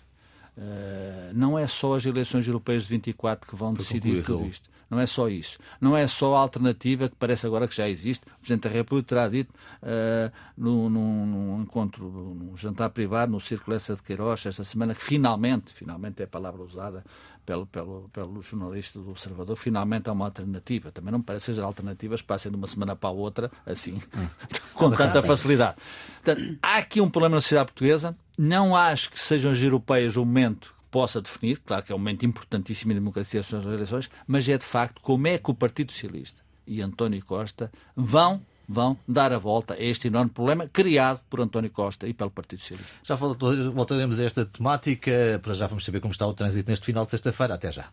uh, 0.57 1.33
não 1.33 1.59
é 1.59 1.67
só 1.67 1.95
as 1.95 2.05
eleições 2.05 2.47
europeias 2.47 2.83
de 2.83 2.91
24 2.91 3.49
que 3.49 3.57
vão 3.57 3.73
Para 3.73 3.83
decidir 3.83 4.23
tudo 4.23 4.45
isto. 4.45 4.69
Não 4.89 4.99
é 4.99 5.05
só 5.05 5.29
isso. 5.29 5.59
Não 5.79 5.95
é 5.95 6.07
só 6.07 6.35
a 6.35 6.39
alternativa 6.39 7.07
que 7.07 7.15
parece 7.15 7.45
agora 7.45 7.67
que 7.67 7.75
já 7.75 7.87
existe. 7.87 8.25
O 8.25 8.39
Presidente 8.39 8.63
da 8.63 8.69
República 8.69 9.07
terá 9.09 9.27
dito 9.27 9.53
uh, 9.83 10.31
num, 10.57 10.89
num, 10.89 11.61
encontro, 11.61 12.03
num 12.03 12.57
jantar 12.57 12.89
privado 12.89 13.31
no 13.31 13.39
Círculo 13.39 13.75
Essa 13.75 13.95
de 13.95 14.01
Queiroz 14.01 14.45
esta 14.45 14.63
semana, 14.63 14.95
que 14.95 15.03
finalmente, 15.03 15.73
finalmente 15.73 16.21
é 16.21 16.25
a 16.25 16.27
palavra 16.27 16.63
usada 16.63 17.03
pelo, 17.45 17.65
pelo, 17.65 18.09
pelo 18.13 18.41
jornalista 18.43 18.99
do 18.99 19.09
Observador, 19.09 19.55
finalmente 19.55 20.09
há 20.09 20.13
uma 20.13 20.25
alternativa. 20.25 20.91
Também 20.91 21.11
não 21.11 21.19
me 21.19 21.25
parece 21.25 21.45
que 21.45 21.51
as 21.51 21.59
alternativas 21.59 22.21
passem 22.21 22.51
de 22.51 22.57
uma 22.57 22.67
semana 22.67 22.95
para 22.95 23.09
a 23.09 23.13
outra, 23.13 23.51
assim, 23.65 23.93
hum. 23.93 24.27
com 24.73 24.91
tanta 24.91 25.21
facilidade. 25.21 25.77
Portanto, 26.23 26.57
há 26.61 26.77
aqui 26.77 27.01
um 27.01 27.09
problema 27.09 27.35
na 27.35 27.41
sociedade 27.41 27.67
portuguesa. 27.67 28.15
Não 28.37 28.75
acho 28.75 29.09
que 29.09 29.19
sejam 29.19 29.51
as 29.51 29.61
europeias 29.61 30.15
o 30.15 30.25
momento 30.25 30.75
possa 30.89 31.21
definir, 31.21 31.61
claro 31.65 31.83
que 31.83 31.91
é 31.91 31.95
um 31.95 31.99
momento 31.99 32.25
importantíssimo 32.25 32.91
em 32.91 32.95
democracia 32.95 33.39
as 33.39 33.51
eleições, 33.51 34.09
mas 34.27 34.47
é 34.47 34.57
de 34.57 34.65
facto 34.65 35.01
como 35.01 35.27
é 35.27 35.37
que 35.37 35.51
o 35.51 35.53
Partido 35.53 35.91
Socialista 35.91 36.41
e 36.65 36.81
António 36.81 37.23
Costa 37.25 37.71
vão 37.95 38.41
vão 38.71 38.95
dar 39.07 39.33
a 39.33 39.39
volta 39.39 39.73
a 39.73 39.81
este 39.81 40.09
enorme 40.09 40.29
problema 40.29 40.69
criado 40.71 41.21
por 41.27 41.41
António 41.41 41.71
Costa 41.71 42.07
e 42.07 42.13
pelo 42.13 42.29
Partido 42.29 42.59
Socialista. 42.59 42.93
Já 43.03 43.15
voltaremos 43.15 44.19
a 44.19 44.23
esta 44.23 44.45
temática, 44.45 45.39
para 45.41 45.53
já 45.55 45.65
vamos 45.65 45.83
saber 45.83 45.99
como 45.99 46.11
está 46.11 46.27
o 46.27 46.33
trânsito 46.35 46.69
neste 46.69 46.85
final 46.85 47.03
de 47.03 47.09
sexta-feira. 47.09 47.55
Até 47.55 47.71
já. 47.71 47.89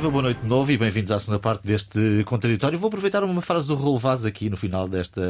Viva, 0.00 0.12
boa 0.12 0.22
noite 0.22 0.40
de 0.40 0.48
novo 0.48 0.72
e 0.72 0.78
bem-vindos 0.78 1.12
à 1.12 1.18
segunda 1.18 1.38
parte 1.38 1.66
deste 1.66 2.24
contraditório. 2.24 2.78
Vou 2.78 2.88
aproveitar 2.88 3.22
uma 3.22 3.42
frase 3.42 3.66
do 3.66 3.74
Raul 3.74 3.98
Vaz 3.98 4.24
aqui 4.24 4.48
no 4.48 4.56
final 4.56 4.88
desta 4.88 5.20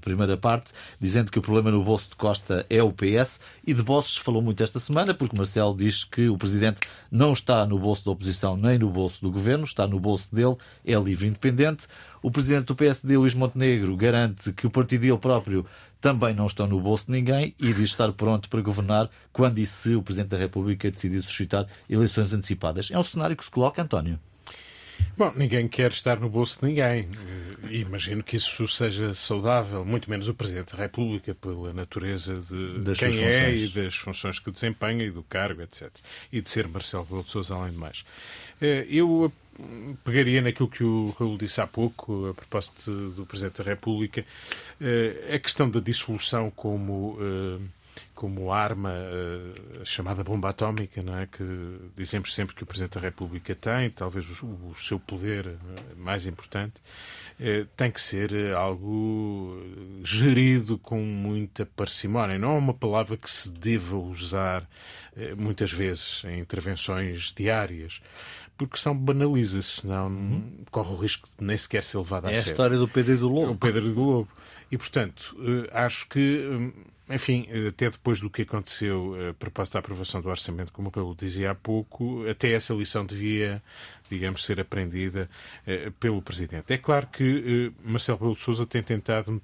primeira 0.00 0.36
parte, 0.36 0.70
dizendo 1.00 1.32
que 1.32 1.40
o 1.40 1.42
problema 1.42 1.72
no 1.72 1.82
bolso 1.82 2.10
de 2.10 2.14
Costa 2.14 2.64
é 2.70 2.80
o 2.80 2.92
PS 2.92 3.40
e 3.66 3.74
de 3.74 3.82
Bosses 3.82 4.16
falou 4.16 4.40
muito 4.40 4.62
esta 4.62 4.78
semana, 4.78 5.12
porque 5.12 5.36
Marcelo 5.36 5.76
diz 5.76 6.04
que 6.04 6.28
o 6.28 6.38
Presidente 6.38 6.78
não 7.10 7.32
está 7.32 7.66
no 7.66 7.76
bolso 7.80 8.04
da 8.04 8.12
oposição 8.12 8.56
nem 8.56 8.78
no 8.78 8.90
bolso 8.90 9.20
do 9.20 9.28
Governo, 9.28 9.64
está 9.64 9.88
no 9.88 9.98
bolso 9.98 10.32
dele, 10.32 10.54
é 10.86 10.94
livre 10.94 11.26
e 11.26 11.30
independente. 11.30 11.88
O 12.22 12.30
Presidente 12.30 12.66
do 12.66 12.76
PSD, 12.76 13.16
Luís 13.16 13.34
Montenegro, 13.34 13.96
garante 13.96 14.52
que 14.52 14.68
o 14.68 14.70
partido 14.70 15.00
dele 15.00 15.18
próprio 15.18 15.66
também 16.02 16.34
não 16.34 16.46
estão 16.46 16.66
no 16.66 16.80
bolso 16.80 17.06
de 17.06 17.12
ninguém 17.12 17.54
e 17.60 17.72
diz 17.72 17.90
estar 17.90 18.12
pronto 18.12 18.48
para 18.48 18.60
governar 18.60 19.08
quando 19.32 19.58
e 19.60 19.66
se 19.66 19.94
o 19.94 20.02
Presidente 20.02 20.30
da 20.30 20.36
República 20.36 20.90
decidir 20.90 21.22
suscitar 21.22 21.66
eleições 21.88 22.34
antecipadas. 22.34 22.90
É 22.90 22.98
um 22.98 23.04
cenário 23.04 23.36
que 23.36 23.44
se 23.44 23.50
coloca, 23.50 23.80
António. 23.80 24.18
Bom, 25.16 25.32
ninguém 25.36 25.68
quer 25.68 25.90
estar 25.90 26.18
no 26.18 26.28
bolso 26.28 26.60
de 26.60 26.66
ninguém. 26.66 27.08
Imagino 27.70 28.22
que 28.22 28.36
isso 28.36 28.66
seja 28.66 29.14
saudável, 29.14 29.84
muito 29.84 30.10
menos 30.10 30.28
o 30.28 30.34
Presidente 30.34 30.74
da 30.74 30.82
República, 30.82 31.34
pela 31.34 31.72
natureza 31.72 32.40
de 32.40 32.80
das 32.80 32.98
quem 32.98 33.22
é 33.22 33.54
e 33.54 33.68
das 33.68 33.94
funções 33.94 34.40
que 34.40 34.50
desempenha 34.50 35.04
e 35.04 35.10
do 35.10 35.22
cargo, 35.22 35.62
etc. 35.62 35.88
E 36.32 36.42
de 36.42 36.50
ser 36.50 36.66
Marcelo 36.66 37.04
Rebelo 37.04 37.24
de 37.24 37.30
Sousa, 37.30 37.54
além 37.54 37.72
de 37.72 37.78
mais. 37.78 38.04
Eh, 38.60 38.86
eu 38.88 39.32
pegaria 40.04 40.40
naquilo 40.40 40.68
que 40.68 40.84
o 40.84 41.14
Raul 41.18 41.38
disse 41.38 41.60
há 41.60 41.66
pouco, 41.66 42.28
a 42.28 42.34
propósito 42.34 43.10
do 43.10 43.26
Presidente 43.26 43.62
da 43.62 43.64
República, 43.64 44.24
eh, 44.80 45.34
a 45.34 45.38
questão 45.38 45.70
da 45.70 45.80
dissolução 45.80 46.50
como 46.50 47.18
eh, 47.20 47.60
como 48.14 48.52
arma 48.52 48.90
uh, 48.90 49.84
chamada 49.84 50.22
bomba 50.22 50.50
atómica, 50.50 51.02
não 51.02 51.18
é? 51.18 51.26
que 51.26 51.42
dizemos 51.96 52.32
sempre 52.34 52.54
que 52.54 52.62
o 52.62 52.66
Presidente 52.66 52.94
da 52.94 53.00
República 53.00 53.54
tem, 53.54 53.90
talvez 53.90 54.40
o, 54.42 54.46
o 54.46 54.74
seu 54.76 54.98
poder 54.98 55.56
mais 55.96 56.26
importante, 56.26 56.74
tem 57.76 57.90
que 57.90 58.00
ser 58.00 58.54
algo 58.54 59.60
gerido 60.04 60.78
com 60.78 61.00
muita 61.00 61.66
parcimónia. 61.66 62.38
Não 62.38 62.54
é 62.54 62.58
uma 62.58 62.74
palavra 62.74 63.16
que 63.16 63.28
se 63.28 63.50
deva 63.50 63.96
usar 63.96 64.68
muitas 65.36 65.72
vezes 65.72 66.22
em 66.24 66.38
intervenções 66.38 67.32
diárias 67.34 68.00
porque 68.56 68.76
são 68.76 68.96
banaliza-se, 68.96 69.82
senão 69.82 70.06
uhum. 70.08 70.64
corre 70.70 70.92
o 70.92 70.96
risco 70.96 71.28
de 71.38 71.44
nem 71.44 71.56
sequer 71.56 71.84
ser 71.84 71.98
levado 71.98 72.26
a 72.26 72.30
é 72.30 72.34
sério. 72.34 72.46
É 72.46 72.50
a 72.50 72.52
história 72.52 72.78
do 72.78 72.88
Pedro 72.88 73.14
e 73.14 73.16
do 73.16 73.28
Lobo. 73.28 73.52
O 73.52 73.56
Pedro 73.56 73.88
e 73.88 73.92
do 73.92 74.02
Lobo. 74.02 74.28
E, 74.70 74.78
portanto, 74.78 75.36
acho 75.72 76.08
que 76.08 76.72
enfim, 77.08 77.46
até 77.68 77.90
depois 77.90 78.20
do 78.20 78.30
que 78.30 78.42
aconteceu 78.42 79.14
a 79.30 79.34
propósito 79.34 79.74
da 79.74 79.80
aprovação 79.80 80.20
do 80.20 80.28
orçamento, 80.28 80.72
como 80.72 80.90
eu 80.94 81.14
dizia 81.14 81.50
há 81.50 81.54
pouco, 81.54 82.26
até 82.28 82.52
essa 82.52 82.72
lição 82.72 83.04
devia, 83.04 83.62
digamos, 84.08 84.44
ser 84.44 84.60
aprendida 84.60 85.28
eh, 85.66 85.90
pelo 85.98 86.22
Presidente. 86.22 86.72
É 86.72 86.78
claro 86.78 87.08
que 87.08 87.72
eh, 87.74 87.82
Marcelo 87.84 88.18
Rebelo 88.18 88.36
de 88.36 88.42
Sousa 88.42 88.64
tem 88.64 88.82
tentado 88.82 89.42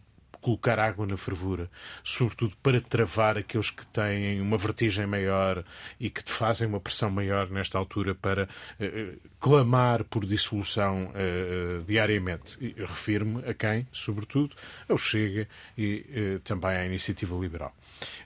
colocar 0.49 0.79
água 0.79 1.07
na 1.07 1.17
fervura, 1.19 1.71
sobretudo 2.03 2.57
para 2.63 2.81
travar 2.81 3.37
aqueles 3.37 3.71
que 3.71 3.87
têm 3.89 4.41
uma 4.41 4.57
vertigem 4.57 5.07
maior 5.07 5.63
e 6.01 6.09
que 6.09 6.23
fazem 6.25 6.67
uma 6.67 6.81
pressão 6.81 7.11
maior 7.11 7.51
nesta 7.51 7.77
altura 7.77 8.15
para 8.15 8.45
uh, 8.45 9.19
clamar 9.39 10.05
por 10.05 10.25
dissolução 10.25 11.11
uh, 11.11 11.83
diariamente. 11.85 12.57
refiro-me 12.79 13.45
a 13.47 13.53
quem, 13.53 13.87
sobretudo, 13.93 14.57
ao 14.89 14.97
Chega 14.97 15.47
e 15.77 16.37
uh, 16.37 16.41
também 16.41 16.71
à 16.71 16.87
Iniciativa 16.87 17.37
Liberal. 17.37 17.75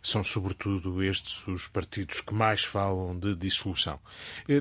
São, 0.02 0.22
sobretudo, 0.24 1.02
estes 1.02 1.46
os 1.46 1.68
partidos 1.68 2.20
que 2.20 2.34
mais 2.34 2.64
falam 2.64 3.18
de 3.18 3.34
dissolução. 3.34 3.98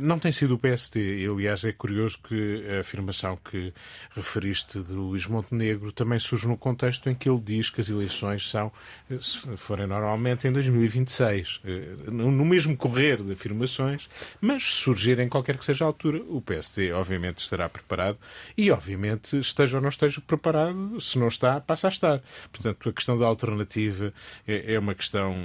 Não 0.02 0.20
tem 0.20 0.32
sido 0.32 0.56
o 0.56 0.60
PSD. 0.60 1.28
Aliás, 1.28 1.64
é 1.64 1.72
curioso 1.72 2.20
que 2.20 2.66
a 2.70 2.80
afirmação 2.80 3.38
que 3.38 3.74
referiste 4.16 4.82
de 4.84 4.94
Luís 4.94 5.26
Montenegro 5.26 5.92
também 5.92 6.20
surge 6.20 6.48
no 6.48 6.58
contexto 6.58 7.10
em 7.10 7.16
que 7.16 7.30
ele 7.30 7.40
diz 7.40 7.70
que 7.70 7.82
as 7.82 7.90
eleições 7.90 8.50
são, 8.50 8.72
se 9.20 9.40
forem 9.58 9.88
normalmente, 9.88 10.48
em 10.48 10.52
2026. 10.52 11.62
No 12.08 12.46
mesmo 12.46 12.78
correr 12.78 13.22
de 13.22 13.34
afirmações, 13.34 14.10
mas 14.40 14.64
se 14.64 14.84
surgirem 14.84 15.26
em 15.26 15.30
qualquer 15.30 15.58
que 15.58 15.66
seja 15.66 15.86
a 15.86 15.88
altura, 15.88 16.22
o 16.28 16.42
PSD, 16.42 16.92
obviamente, 16.92 17.40
estará 17.40 17.68
preparado 17.68 18.18
e, 18.58 18.72
obviamente, 18.72 19.38
esteja 19.38 19.78
ou 19.78 19.82
não 19.82 19.90
esteja 19.90 20.22
preparado, 20.22 21.00
se 21.02 21.18
não 21.18 21.28
está, 21.28 21.60
passa 21.60 21.88
a 21.88 21.90
estar. 21.90 22.22
Portanto, 22.52 22.90
a 22.90 22.94
questão 22.94 23.18
da 23.18 23.26
alternativa 23.26 24.14
é, 24.48 24.74
é 24.74 24.80
uma 24.80 24.94
questão 24.94 25.01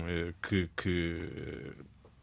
eh, 0.09 0.33
que, 0.43 0.69
que 0.77 1.73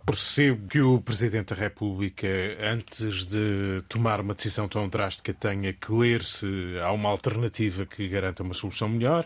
percebo 0.06 0.68
que 0.68 0.82
o 0.82 1.02
Presidente 1.02 1.54
da 1.54 1.62
República, 1.62 2.28
antes 2.62 3.26
de 3.26 3.82
tomar 3.88 4.20
uma 4.20 4.34
decisão 4.34 4.68
tão 4.68 4.88
drástica, 4.90 5.34
tenha 5.34 5.72
que 5.74 5.92
ler 5.92 6.24
se 6.24 6.78
há 6.82 6.92
uma 6.92 7.10
alternativa 7.10 7.86
que 7.86 8.08
garanta 8.08 8.44
uma 8.44 8.54
solução 8.54 8.90
melhor. 8.90 9.26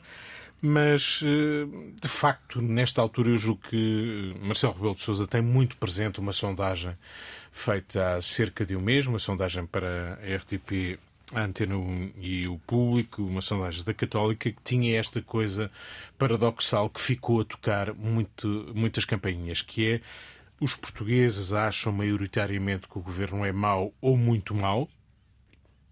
Mas, 0.62 1.22
eh, 1.24 1.68
de 2.02 2.08
facto, 2.08 2.62
nesta 2.62 3.02
altura, 3.02 3.30
eu 3.30 3.38
julgo 3.38 3.62
que 3.70 4.36
Marcelo 4.42 4.74
Rebelo 4.74 4.96
de 4.96 5.04
Sousa 5.04 5.28
tem 5.28 5.42
muito 5.42 5.78
presente 5.78 6.20
uma 6.20 6.34
sondagem 6.34 6.98
feita 7.52 8.16
há 8.16 8.22
cerca 8.22 8.66
de 8.66 8.76
um 8.76 8.82
mês, 8.82 9.06
uma 9.06 9.20
sondagem 9.20 9.66
para 9.68 10.20
a 10.22 10.36
RTP 10.36 11.00
a 11.34 11.42
Antena 11.42 11.76
1 11.76 12.12
e 12.18 12.48
o 12.48 12.58
público, 12.60 13.22
uma 13.22 13.42
sondagem 13.42 13.84
da 13.84 13.94
Católica, 13.94 14.52
que 14.52 14.62
tinha 14.64 14.98
esta 14.98 15.22
coisa 15.22 15.70
paradoxal 16.18 16.90
que 16.90 17.02
ficou 17.02 17.42
a 17.42 17.46
tocar 17.46 17.94
muito, 17.94 18.72
muitas 18.74 19.04
campainhas, 19.04 19.62
que 19.62 19.94
é 19.94 20.02
os 20.60 20.74
portugueses 20.76 21.54
acham 21.54 21.92
maioritariamente 21.92 22.88
que 22.88 22.98
o 22.98 23.02
governo 23.02 23.46
é 23.46 23.52
mau 23.52 23.94
ou 24.02 24.18
muito 24.18 24.56
mau. 24.56 24.90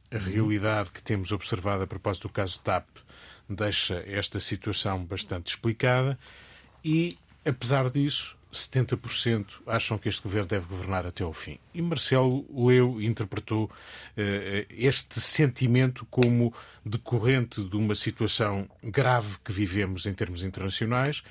A 0.09 0.17
realidade 0.17 0.91
que 0.91 1.03
temos 1.03 1.31
observado 1.31 1.83
a 1.83 1.87
propósito 1.87 2.27
do 2.27 2.33
caso 2.33 2.59
TAP 2.59 2.87
deixa 3.49 4.03
esta 4.07 4.39
situação 4.39 5.03
bastante 5.03 5.47
explicada 5.47 6.17
e, 6.83 7.17
apesar 7.43 7.91
disso, 7.91 8.34
70% 8.55 9.45
acham 9.67 9.97
que 9.97 10.09
este 10.09 10.21
governo 10.21 10.47
deve 10.47 10.65
governar 10.65 11.05
até 11.05 11.23
ao 11.23 11.33
fim. 11.33 11.59
E 11.73 11.81
Marcelo 11.81 12.45
leu 12.53 13.01
e 13.01 13.05
interpretou 13.05 13.65
uh, 13.65 13.71
este 14.69 15.19
sentimento 15.19 16.05
como 16.09 16.53
decorrente 16.85 17.63
de 17.63 17.75
uma 17.75 17.95
situação 17.95 18.69
grave 18.83 19.37
que 19.43 19.51
vivemos 19.51 20.05
em 20.05 20.13
termos 20.13 20.43
internacionais, 20.43 21.23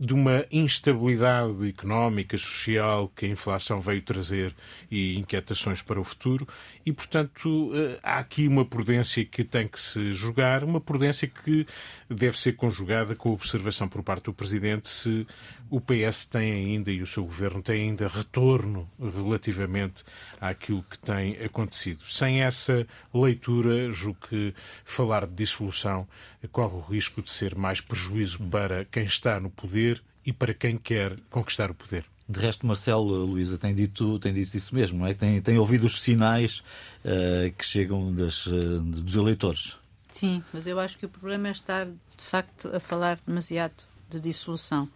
de 0.00 0.14
uma 0.14 0.46
instabilidade 0.50 1.68
económica, 1.68 2.38
social 2.38 3.12
que 3.14 3.26
a 3.26 3.28
inflação 3.28 3.82
veio 3.82 4.00
trazer 4.00 4.54
e 4.90 5.18
inquietações 5.18 5.82
para 5.82 6.00
o 6.00 6.04
futuro, 6.04 6.48
e, 6.86 6.92
portanto, 6.92 7.70
eh, 7.74 8.00
há 8.02 8.18
aqui 8.18 8.48
uma 8.48 8.64
prudência 8.64 9.22
que 9.26 9.44
tem 9.44 9.68
que 9.68 9.78
se 9.78 10.10
jogar, 10.10 10.64
uma 10.64 10.80
prudência 10.80 11.28
que 11.28 11.66
deve 12.10 12.38
ser 12.38 12.54
conjugada 12.54 13.14
com 13.14 13.30
a 13.30 13.32
observação 13.32 13.88
por 13.88 14.02
parte 14.02 14.24
do 14.24 14.34
Presidente 14.34 14.88
se 14.88 15.26
o 15.70 15.80
PS 15.80 16.24
tem 16.24 16.52
ainda 16.52 16.90
e 16.90 17.00
o 17.00 17.06
seu 17.06 17.24
governo 17.24 17.62
tem 17.62 17.82
ainda 17.82 18.08
retorno 18.08 18.90
relativamente 18.98 20.02
àquilo 20.40 20.82
que 20.82 20.98
tem 20.98 21.36
acontecido. 21.42 22.04
Sem 22.04 22.42
essa 22.42 22.86
leitura, 23.14 23.92
julgo 23.92 24.18
que 24.28 24.52
falar 24.84 25.26
de 25.26 25.34
dissolução 25.34 26.06
corre 26.50 26.74
o 26.74 26.80
risco 26.80 27.22
de 27.22 27.30
ser 27.30 27.54
mais 27.54 27.80
prejuízo 27.80 28.40
para 28.40 28.84
quem 28.84 29.04
está 29.04 29.38
no 29.38 29.50
poder 29.50 30.02
e 30.26 30.32
para 30.32 30.52
quem 30.52 30.76
quer 30.76 31.16
conquistar 31.30 31.70
o 31.70 31.74
poder. 31.74 32.04
De 32.28 32.38
resto, 32.38 32.64
Marcelo, 32.64 33.24
Luísa, 33.24 33.58
tem 33.58 33.74
dito, 33.74 34.18
tem 34.20 34.32
dito 34.32 34.56
isso 34.56 34.72
mesmo, 34.72 35.00
não 35.00 35.06
é? 35.06 35.14
Tem, 35.14 35.40
tem 35.42 35.58
ouvido 35.58 35.86
os 35.86 36.00
sinais 36.00 36.62
uh, 37.04 37.52
que 37.58 37.66
chegam 37.66 38.14
das, 38.14 38.46
uh, 38.46 38.80
dos 38.80 39.16
eleitores. 39.16 39.79
Sim, 40.10 40.42
mas 40.52 40.66
eu 40.66 40.78
acho 40.78 40.98
que 40.98 41.06
o 41.06 41.08
problema 41.08 41.48
é 41.48 41.52
estar, 41.52 41.86
de 41.86 42.24
facto, 42.24 42.68
a 42.74 42.80
falar 42.80 43.18
demasiado 43.26 43.84
de 44.08 44.20
dissolução. 44.20 44.88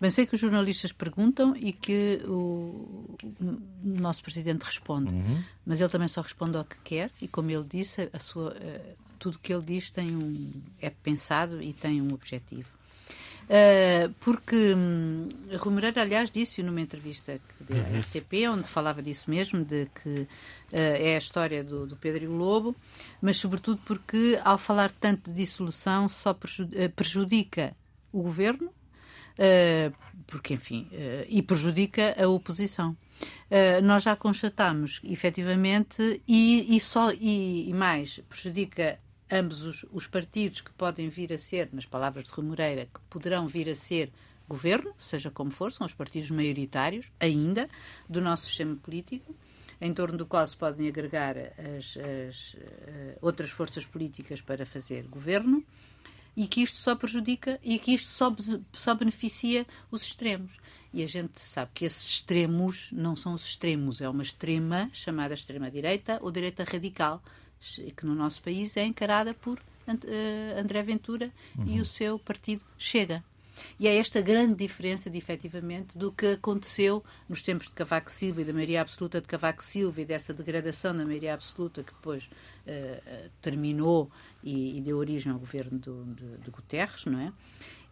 Bem, 0.00 0.10
sei 0.10 0.26
que 0.26 0.34
os 0.34 0.40
jornalistas 0.40 0.92
perguntam 0.92 1.54
e 1.56 1.72
que 1.72 2.20
o, 2.26 3.16
nosso 3.82 4.22
presidente 4.22 4.62
responde, 4.62 5.14
uhum. 5.14 5.42
mas 5.64 5.80
ele 5.80 5.88
também 5.88 6.08
só 6.08 6.20
responde 6.20 6.56
ao 6.56 6.64
que 6.64 6.76
quer 6.82 7.10
e, 7.20 7.28
como 7.28 7.50
ele 7.50 7.64
disse, 7.64 8.08
a 8.12 8.18
sua, 8.18 8.52
uh, 8.52 8.96
tudo 9.18 9.36
o 9.36 9.38
que 9.38 9.52
ele 9.52 9.64
diz 9.64 9.90
tem 9.90 10.16
um, 10.16 10.50
é 10.80 10.90
pensado 10.90 11.62
e 11.62 11.72
tem 11.72 12.02
um 12.02 12.12
objetivo. 12.12 12.68
Uh, 13.44 14.12
porque 14.20 14.74
um, 14.74 15.28
Rui 15.58 15.74
Moreira, 15.74 16.00
aliás, 16.00 16.30
disse 16.30 16.62
numa 16.62 16.80
entrevista 16.80 17.38
que 17.38 17.64
deu 17.64 17.84
à 17.84 17.88
uhum. 17.88 18.00
RTP, 18.00 18.48
onde 18.50 18.66
falava 18.66 19.02
disso 19.02 19.30
mesmo, 19.30 19.62
de 19.64 19.86
que 20.02 20.20
uh, 20.20 20.26
é 20.72 21.14
a 21.14 21.18
história 21.18 21.62
do, 21.62 21.86
do, 21.86 21.96
Pedro 21.96 22.24
e 22.24 22.26
o 22.26 22.32
Lobo, 22.32 22.74
mas 23.20 23.36
sobretudo 23.36 23.80
porque, 23.84 24.40
ao 24.42 24.56
falar 24.56 24.90
tanto 24.90 25.30
de 25.30 25.36
dissolução, 25.36 26.08
só 26.08 26.34
prejudica 26.96 27.76
o 28.12 28.22
governo, 28.22 28.70
porque, 30.28 30.54
enfim, 30.54 30.88
e 31.28 31.42
prejudica 31.42 32.14
a 32.16 32.28
oposição. 32.28 32.96
nós 33.82 34.04
já 34.04 34.14
constatámos, 34.14 35.00
efetivamente, 35.02 36.22
e, 36.28 36.76
e 36.76 36.78
só 36.78 37.10
e, 37.10 37.68
e 37.68 37.74
mais, 37.74 38.20
prejudica 38.28 39.00
ambos 39.34 39.62
os, 39.62 39.84
os, 39.90 40.06
partidos 40.06 40.60
que 40.60 40.72
podem 40.72 41.08
vir 41.08 41.32
a 41.32 41.38
ser, 41.38 41.68
nas 41.72 41.84
palavras 41.84 42.24
de 42.24 42.30
Rui 42.30 42.46
Moreira, 42.46 42.86
que 42.86 43.00
poderão 43.10 43.48
vir 43.48 43.68
a 43.68 43.74
ser 43.74 44.12
governo, 44.48 44.94
seja 44.98 45.30
como 45.30 45.50
for, 45.50 45.72
são 45.72 45.86
os 45.86 45.92
partidos 45.92 46.30
maioritários 46.30 47.10
ainda 47.18 47.68
do 48.08 48.20
nosso 48.20 48.46
sistema 48.46 48.76
político, 48.76 49.34
em 49.80 49.92
torno 49.92 50.16
do 50.16 50.26
qual 50.26 50.46
se 50.46 50.56
podem 50.56 50.86
agregar 50.86 51.36
as, 51.36 51.96
as 52.28 52.54
uh, 52.54 53.18
outras 53.20 53.50
forças 53.50 53.84
políticas 53.84 54.40
para 54.40 54.64
fazer 54.64 55.02
governo, 55.08 55.64
e 56.36 56.46
que 56.46 56.62
isto 56.62 56.78
só 56.78 56.94
prejudica 56.94 57.60
e 57.62 57.78
que 57.78 57.94
isto 57.94 58.08
só, 58.08 58.34
só 58.72 58.94
beneficia 58.94 59.66
os 59.90 60.02
extremos. 60.02 60.52
E 60.92 61.02
a 61.02 61.06
gente 61.06 61.40
sabe 61.40 61.70
que 61.74 61.84
esses 61.84 62.08
extremos 62.08 62.90
não 62.92 63.16
são 63.16 63.34
os 63.34 63.44
extremos, 63.44 64.00
é 64.00 64.08
uma 64.08 64.22
extrema 64.22 64.88
chamada 64.92 65.34
extrema-direita 65.34 66.18
ou 66.22 66.30
direita 66.30 66.64
radical, 66.64 67.22
que 67.96 68.04
no 68.04 68.14
nosso 68.14 68.42
país 68.42 68.76
é 68.76 68.84
encarada 68.84 69.34
por 69.34 69.58
uh, 69.58 70.60
André 70.60 70.82
Ventura 70.82 71.32
uhum. 71.56 71.66
e 71.66 71.80
o 71.80 71.84
seu 71.84 72.18
partido 72.18 72.64
Chega. 72.78 73.22
E 73.78 73.86
é 73.86 73.96
esta 73.96 74.20
grande 74.20 74.54
diferença, 74.54 75.08
de, 75.08 75.16
efetivamente, 75.18 75.96
do 75.96 76.10
que 76.10 76.26
aconteceu 76.26 77.04
nos 77.28 77.42
tempos 77.42 77.68
de 77.68 77.72
Cavaco 77.72 78.10
Silva 78.10 78.42
e 78.42 78.44
da 78.44 78.52
maioria 78.52 78.80
absoluta 78.80 79.20
de 79.20 79.26
Cavaco 79.26 79.62
Silva 79.62 80.00
e 80.00 80.04
dessa 80.04 80.34
degradação 80.34 80.96
da 80.96 81.04
maioria 81.04 81.34
absoluta 81.34 81.82
que 81.82 81.92
depois 81.92 82.24
uh, 82.24 83.30
terminou 83.40 84.10
e, 84.42 84.78
e, 84.78 84.80
deu 84.80 84.98
origem 84.98 85.32
ao 85.32 85.38
governo 85.38 85.78
do, 85.78 86.04
de, 86.04 86.38
de 86.38 86.50
Guterres, 86.50 87.04
não 87.06 87.20
é? 87.20 87.32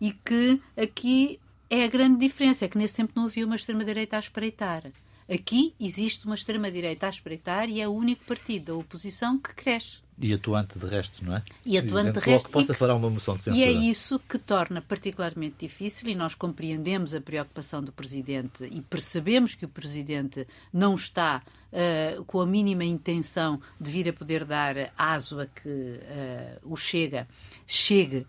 E 0.01 0.12
que 0.12 0.61
aqui 0.77 1.40
é 1.70 1.85
a 1.85 1.88
grande 1.88 2.18
diferença, 2.18 2.64
é 2.64 2.68
que 2.68 2.77
nesse 2.77 2.96
tempo 2.96 3.12
não 3.14 3.27
havia 3.27 3.46
uma 3.46 3.57
extrema-direita 3.57 4.16
a 4.16 4.20
espreitar. 4.20 4.90
Aqui 5.33 5.75
existe 5.81 6.27
uma 6.27 6.35
extrema-direita 6.35 7.07
a 7.07 7.11
espreitar 7.11 7.71
e 7.71 7.81
é 7.81 7.88
o 7.88 7.92
único 7.92 8.23
partido 8.25 8.66
da 8.66 8.75
oposição 8.75 9.38
que 9.38 9.55
cresce. 9.55 10.03
E 10.18 10.33
atuante 10.33 10.79
de 10.79 10.87
resto, 10.87 11.25
não 11.25 11.37
é? 11.37 11.42
E 11.64 11.79
atuante 11.79 12.12
de 12.12 12.18
resto. 12.21 12.47
que 12.47 12.53
possa 12.53 12.75
fará 12.75 12.95
uma 12.95 13.09
moção 13.09 13.37
de 13.37 13.45
censura. 13.45 13.64
E 13.64 13.66
é 13.66 13.73
isso 13.73 14.21
que 14.21 14.38
torna 14.38 14.83
particularmente 14.83 15.66
difícil, 15.66 16.11
e 16.11 16.14
nós 16.14 16.35
compreendemos 16.35 17.14
a 17.14 17.21
preocupação 17.21 17.83
do 17.83 17.90
Presidente 17.90 18.68
e 18.71 18.83
percebemos 18.83 19.55
que 19.55 19.64
o 19.64 19.68
Presidente 19.68 20.47
não 20.71 20.95
está 20.95 21.42
uh, 21.73 22.25
com 22.25 22.40
a 22.40 22.47
mínima 22.47 22.85
intenção 22.85 23.59
de 23.81 23.90
vir 23.90 24.11
a 24.11 24.12
poder 24.12 24.45
dar 24.45 24.92
aso 24.99 25.40
a 25.40 25.47
que 25.47 25.68
uh, 25.68 26.61
o 26.62 26.77
Chega 26.77 27.27
chegue 27.66 28.18
uh, 28.18 28.27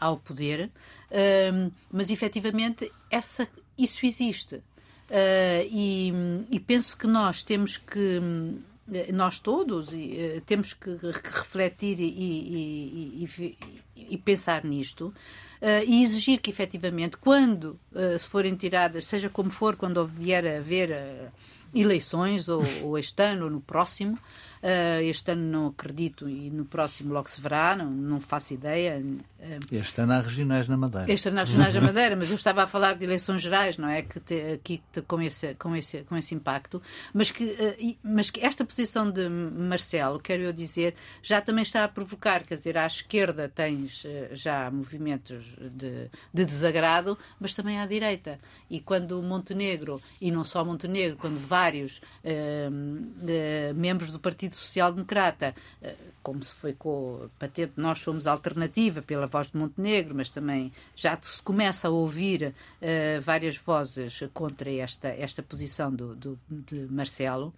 ao 0.00 0.16
poder, 0.16 0.70
mas 1.90 2.10
efetivamente 2.10 2.90
essa, 3.08 3.48
isso 3.78 4.04
existe. 4.04 4.60
Uh, 5.08 5.62
e, 5.70 6.12
e, 6.50 6.58
penso 6.58 6.96
que 6.96 7.06
nós 7.06 7.44
temos 7.44 7.78
que, 7.78 8.20
nós 9.12 9.38
todos, 9.38 9.92
uh, 9.92 10.40
temos 10.44 10.74
que, 10.74 10.90
refletir 11.32 12.00
e, 12.00 13.24
e, 13.24 13.58
e 13.94 14.18
pensar 14.18 14.64
nisto. 14.64 15.14
Uh, 15.62 15.82
e 15.86 16.02
exigir 16.02 16.40
que, 16.40 16.50
efetivamente, 16.50 17.16
quando 17.16 17.78
se 18.18 18.28
forem 18.28 18.54
tiradas, 18.56 19.06
seja 19.06 19.30
como 19.30 19.50
for, 19.50 19.76
quando 19.76 20.04
vier 20.06 20.46
a 20.46 20.58
haver 20.58 21.30
eleições, 21.80 22.48
ou, 22.48 22.62
ou 22.82 22.98
este 22.98 23.22
ano, 23.22 23.44
ou 23.44 23.50
no 23.50 23.60
próximo, 23.60 24.18
Uh, 24.66 25.00
este 25.02 25.30
ano 25.30 25.42
não 25.42 25.66
acredito 25.68 26.28
e 26.28 26.50
no 26.50 26.64
próximo 26.64 27.12
logo 27.12 27.28
se 27.28 27.40
verá, 27.40 27.76
não, 27.76 27.90
não 27.90 28.20
faço 28.20 28.54
ideia. 28.54 29.00
Uh, 29.00 29.74
este 29.74 30.00
ano 30.00 30.14
há 30.14 30.20
regionais 30.20 30.66
na 30.66 30.76
Madeira. 30.76 31.12
Este 31.12 31.28
ano 31.28 31.38
há 31.38 31.44
regionais 31.44 31.74
na 31.74 31.80
Madeira, 31.82 32.16
mas 32.16 32.30
eu 32.30 32.36
estava 32.36 32.64
a 32.64 32.66
falar 32.66 32.94
de 32.94 33.04
eleições 33.04 33.42
gerais, 33.42 33.76
não 33.76 33.88
é? 33.88 34.02
Que 34.02 34.18
te, 34.18 34.54
aqui 34.54 34.82
te, 34.92 35.02
com, 35.02 35.20
esse, 35.20 35.54
com, 35.54 35.76
esse, 35.76 35.98
com 36.04 36.16
esse 36.16 36.34
impacto. 36.34 36.82
Mas 37.12 37.30
que, 37.30 37.44
uh, 37.44 37.96
mas 38.02 38.30
que 38.30 38.44
esta 38.44 38.64
posição 38.64 39.08
de 39.08 39.28
Marcelo, 39.28 40.18
quero 40.18 40.42
eu 40.42 40.52
dizer, 40.52 40.94
já 41.22 41.40
também 41.40 41.62
está 41.62 41.84
a 41.84 41.88
provocar, 41.88 42.42
quer 42.42 42.54
dizer, 42.54 42.78
à 42.78 42.86
esquerda 42.86 43.48
tens 43.48 44.04
já 44.32 44.70
movimentos 44.70 45.54
de, 45.70 46.10
de 46.32 46.44
desagrado, 46.44 47.16
mas 47.38 47.54
também 47.54 47.78
à 47.78 47.86
direita. 47.86 48.38
E 48.68 48.80
quando 48.80 49.22
Montenegro, 49.22 50.00
e 50.20 50.32
não 50.32 50.42
só 50.42 50.64
Montenegro, 50.64 51.16
quando 51.18 51.38
vários 51.66 52.00
membros 53.74 54.12
do 54.12 54.18
Partido 54.18 54.54
Social 54.54 54.92
Democrata, 54.92 55.54
eh, 55.82 55.94
como 56.22 56.42
se 56.42 56.52
foi 56.54 56.72
com 56.72 57.22
a 57.24 57.28
patente 57.38 57.72
Nós 57.76 58.00
Somos 58.00 58.26
Alternativa, 58.26 59.02
pela 59.02 59.26
voz 59.26 59.50
de 59.50 59.56
Montenegro, 59.56 60.14
mas 60.14 60.28
também 60.28 60.72
já 60.94 61.18
se 61.20 61.42
começa 61.42 61.88
a 61.88 61.90
ouvir 61.90 62.52
uh, 62.52 63.20
várias 63.20 63.56
vozes 63.56 64.22
contra 64.32 64.70
esta, 64.70 65.08
esta 65.08 65.42
posição 65.42 65.92
do, 65.92 66.14
do 66.14 66.38
de 66.48 66.86
Marcelo. 66.90 67.52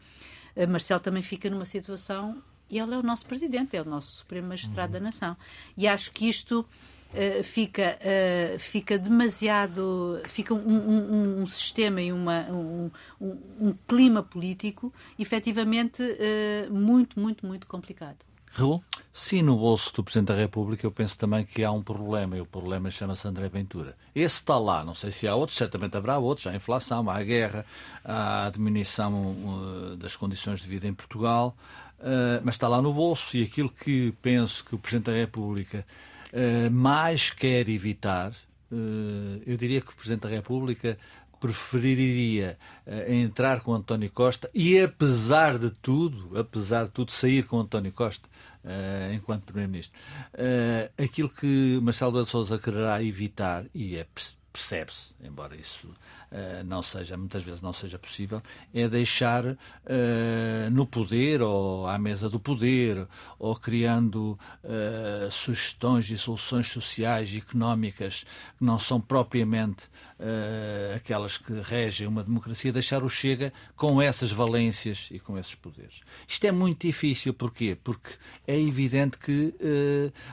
Uh, 0.57 0.69
Marcelo 0.69 1.01
também 1.01 1.23
fica 1.23 1.49
numa 1.51 1.65
situação, 1.65 2.43
e 2.71 2.79
ele 2.79 2.95
é 2.95 2.99
o 2.99 3.03
nosso 3.03 3.25
presidente, 3.27 3.77
é 3.77 3.83
o 3.83 3.85
nosso 3.85 4.17
Supremo 4.17 4.49
Magistrado 4.49 4.95
uhum. 4.95 5.01
da 5.01 5.05
Nação. 5.07 5.37
E 5.77 5.87
acho 5.87 6.11
que 6.13 6.29
isto 6.29 6.67
Uh, 7.09 7.43
fica, 7.43 7.99
uh, 8.03 8.59
fica 8.59 8.99
demasiado. 8.99 10.21
fica 10.27 10.53
um, 10.53 10.59
um, 10.59 11.43
um 11.43 11.47
sistema 11.47 12.03
e 12.03 12.13
uma, 12.13 12.43
um, 12.51 12.91
um, 13.19 13.75
clima 13.87 14.23
político 14.23 14.93
efetivamente 15.19 16.03
uh, 16.03 16.73
muito, 16.73 17.19
muito, 17.19 17.47
muito 17.47 17.67
complicado. 17.67 18.19
Raul? 18.51 18.83
Sim, 19.11 19.43
no 19.43 19.57
bolso 19.57 19.95
do 19.95 20.05
Presidente 20.05 20.29
da 20.29 20.35
República 20.35 20.87
eu 20.87 20.91
penso 20.91 21.17
também 21.17 21.45
que 21.45 21.65
há 21.65 21.73
um 21.73 21.83
problema, 21.83 22.37
e 22.37 22.41
o 22.41 22.47
problema 22.47 22.91
chama-se 22.91 23.27
André 23.27 23.49
Ventura. 23.49 23.97
Esse 24.15 24.37
está 24.37 24.59
lá, 24.59 24.85
não 24.85 24.95
sei 24.95 25.11
se 25.11 25.27
há 25.27 25.35
outros, 25.35 25.57
certamente 25.57 25.97
haverá 25.97 26.19
outros, 26.19 26.47
há 26.47 26.51
a 26.51 26.57
inflação, 26.57 27.09
há 27.09 27.17
a 27.17 27.23
guerra, 27.23 27.65
há 28.05 28.47
a 28.47 28.51
diminuição 28.51 29.97
das 29.99 30.15
condições 30.15 30.61
de 30.61 30.69
vida 30.69 30.87
em 30.87 30.95
Portugal, 30.95 31.57
mas 32.45 32.55
está 32.55 32.69
lá 32.69 32.81
no 32.81 32.93
bolso 32.93 33.37
e 33.37 33.43
aquilo 33.43 33.71
que 33.71 34.13
penso 34.23 34.65
que 34.65 34.75
o 34.75 34.79
Presidente 34.79 35.07
da 35.07 35.17
República 35.17 35.79
eh, 35.79 35.85
mais 36.71 37.31
quer 37.31 37.69
evitar, 37.69 38.33
uh, 38.71 39.43
eu 39.47 39.57
diria 39.57 39.81
que 39.81 39.91
o 39.91 39.95
Presidente 39.95 40.23
da 40.23 40.29
República 40.29 40.99
preferiria 41.41 42.59
uh, 42.87 43.13
entrar 43.13 43.61
com 43.61 43.73
António 43.73 44.11
Costa 44.11 44.51
e, 44.55 44.81
apesar 44.81 45.59
de 45.59 45.71
tudo, 45.71 46.39
apesar 46.39 46.87
de 46.87 46.91
tudo, 46.91 47.11
sair 47.11 47.45
com 47.45 47.61
António 47.61 47.93
Costa 47.93 48.29
enquanto 49.15 49.45
Primeiro-Ministro. 49.47 49.99
aquilo 51.03 51.31
que 51.31 51.79
Marcelo 51.81 52.23
de 52.23 52.29
Souza 52.29 52.59
quererá 52.59 53.03
evitar, 53.03 53.65
e 53.75 53.97
é 53.97 54.07
percebe-se, 54.53 55.15
embora 55.25 55.57
isso 55.57 55.89
não 56.67 56.83
seja, 56.83 57.17
muitas 57.17 57.43
vezes 57.43 57.63
não 57.63 57.73
seja 57.73 57.99
possível, 57.99 58.43
é 58.75 58.89
deixar 58.89 59.45
uh, 59.47 59.57
no 60.71 60.87
poder 60.87 61.41
ou 61.43 61.87
à 61.87 61.99
mesa 61.99 62.29
do 62.29 62.39
poder 62.39 63.07
ou 63.39 63.57
criando 63.57 64.39
uh, 64.65 65.31
sugestões 65.31 66.11
e 66.11 66.19
soluções 66.19 66.69
sociais 66.69 67.33
e 67.33 67.39
económicas 67.39 68.25
que 68.59 68.65
não 68.65 68.79
são 68.79 69.01
propriamente 69.01 69.89
aquelas 70.97 71.39
que 71.39 71.53
regem 71.61 72.07
uma 72.07 72.25
democracia, 72.25 72.73
deixar 72.73 73.05
o 73.05 73.09
Chega 73.09 73.53
com 73.77 74.03
essas 74.03 74.33
valências 74.33 75.09
e 75.13 75.21
com 75.21 75.39
esses 75.39 75.55
poderes. 75.55 76.01
Isto 76.27 76.47
é 76.47 76.53
muito 76.53 76.87
difícil, 76.87 77.33
porquê? 77.33 77.79
Porque 77.83 78.11
é 78.47 78.59
evidente 78.59 79.17
que 79.17 79.55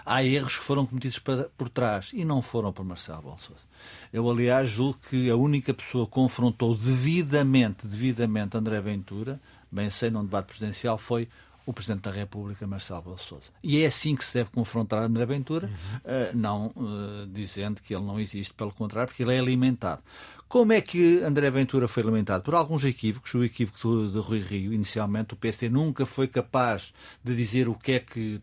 há 0.04 0.24
erros 0.24 0.58
que 0.58 0.64
foram 0.64 0.86
cometidos 0.86 1.20
por 1.20 1.70
trás 1.70 2.10
e 2.14 2.26
não 2.26 2.42
foram 2.42 2.74
por 2.74 2.84
Marcelo 2.84 3.22
Bolsonaro. 3.22 3.64
Eu, 4.12 4.30
aliás, 4.30 4.70
julgo 4.70 4.98
que 5.10 5.30
a 5.30 5.36
única 5.36 5.74
pessoa 5.74 5.85
que 5.92 6.06
confrontou 6.08 6.76
devidamente, 6.76 7.86
devidamente 7.86 8.58
André 8.58 8.80
Ventura, 8.82 9.40
bem 9.72 9.90
sei 9.90 10.10
num 10.10 10.24
debate 10.24 10.48
presidencial, 10.48 10.98
foi 10.98 11.28
o 11.66 11.74
Presidente 11.74 12.04
da 12.04 12.12
República, 12.12 12.68
Marcelo 12.68 13.00
Rebelo. 13.02 13.42
E 13.64 13.82
é 13.82 13.88
assim 13.88 14.16
que 14.16 14.24
se 14.24 14.36
deve 14.36 14.52
confrontar 14.52 15.02
André 15.02 15.26
Ventura, 15.26 15.68
uhum. 15.68 15.98
uh, 15.98 16.38
não 16.38 16.68
uh, 16.76 17.26
dizendo 17.28 17.82
que 17.82 17.94
ele 17.94 18.04
não 18.04 18.20
existe, 18.20 18.54
pelo 18.54 18.72
contrário, 18.72 19.10
porque 19.10 19.24
ele 19.24 19.34
é 19.34 19.40
alimentado. 19.40 20.02
Como 20.48 20.74
é 20.74 20.80
que 20.80 21.22
André 21.24 21.50
Ventura 21.50 21.88
foi 21.88 22.04
alimentado? 22.04 22.44
Por 22.44 22.54
alguns 22.54 22.86
equívocos. 22.86 23.34
O 23.34 23.44
equívoco 23.44 24.08
de 24.08 24.20
Rui 24.20 24.40
Rio, 24.40 24.74
inicialmente, 24.74 25.34
o 25.34 25.38
PSD 25.38 25.70
nunca 25.70 26.06
foi 26.06 26.28
capaz 26.28 26.94
de 27.24 27.36
dizer 27.36 27.68
o 27.68 27.74
que 27.74 27.94
é 27.94 28.00
que 28.00 28.40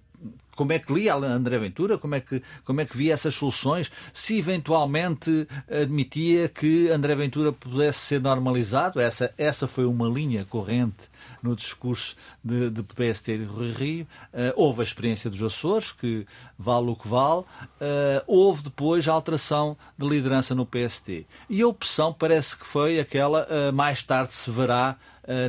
como 0.54 0.72
é 0.72 0.78
que 0.78 0.92
lia 0.92 1.14
André 1.14 1.58
Ventura, 1.58 1.98
como 1.98 2.14
é 2.14 2.20
que, 2.20 2.42
como 2.64 2.80
é 2.80 2.84
que 2.84 2.96
via 2.96 3.14
essas 3.14 3.34
soluções, 3.34 3.90
se 4.12 4.38
eventualmente 4.38 5.46
admitia 5.68 6.48
que 6.48 6.90
André 6.90 7.14
Ventura 7.14 7.52
pudesse 7.52 8.00
ser 8.00 8.20
normalizado, 8.20 9.00
essa, 9.00 9.32
essa 9.38 9.66
foi 9.66 9.86
uma 9.86 10.08
linha 10.08 10.44
corrente 10.44 11.10
no 11.42 11.56
discurso 11.56 12.16
de, 12.42 12.70
de 12.70 12.82
PST 12.82 13.38
de 13.38 13.44
Rui 13.44 13.72
Rio. 13.72 14.06
Uh, 14.32 14.52
houve 14.56 14.80
a 14.80 14.84
experiência 14.84 15.28
dos 15.28 15.42
Açores, 15.42 15.92
que 15.92 16.26
vale 16.58 16.90
o 16.90 16.96
que 16.96 17.08
vale. 17.08 17.40
Uh, 17.40 18.22
houve 18.26 18.62
depois 18.62 19.08
a 19.08 19.12
alteração 19.12 19.76
de 19.98 20.08
liderança 20.08 20.54
no 20.54 20.64
PST. 20.64 21.26
E 21.50 21.62
a 21.62 21.66
opção 21.66 22.12
parece 22.12 22.56
que 22.56 22.66
foi 22.66 23.00
aquela, 23.00 23.46
uh, 23.46 23.72
mais 23.72 24.02
tarde 24.02 24.32
se 24.32 24.50
verá, 24.50 24.96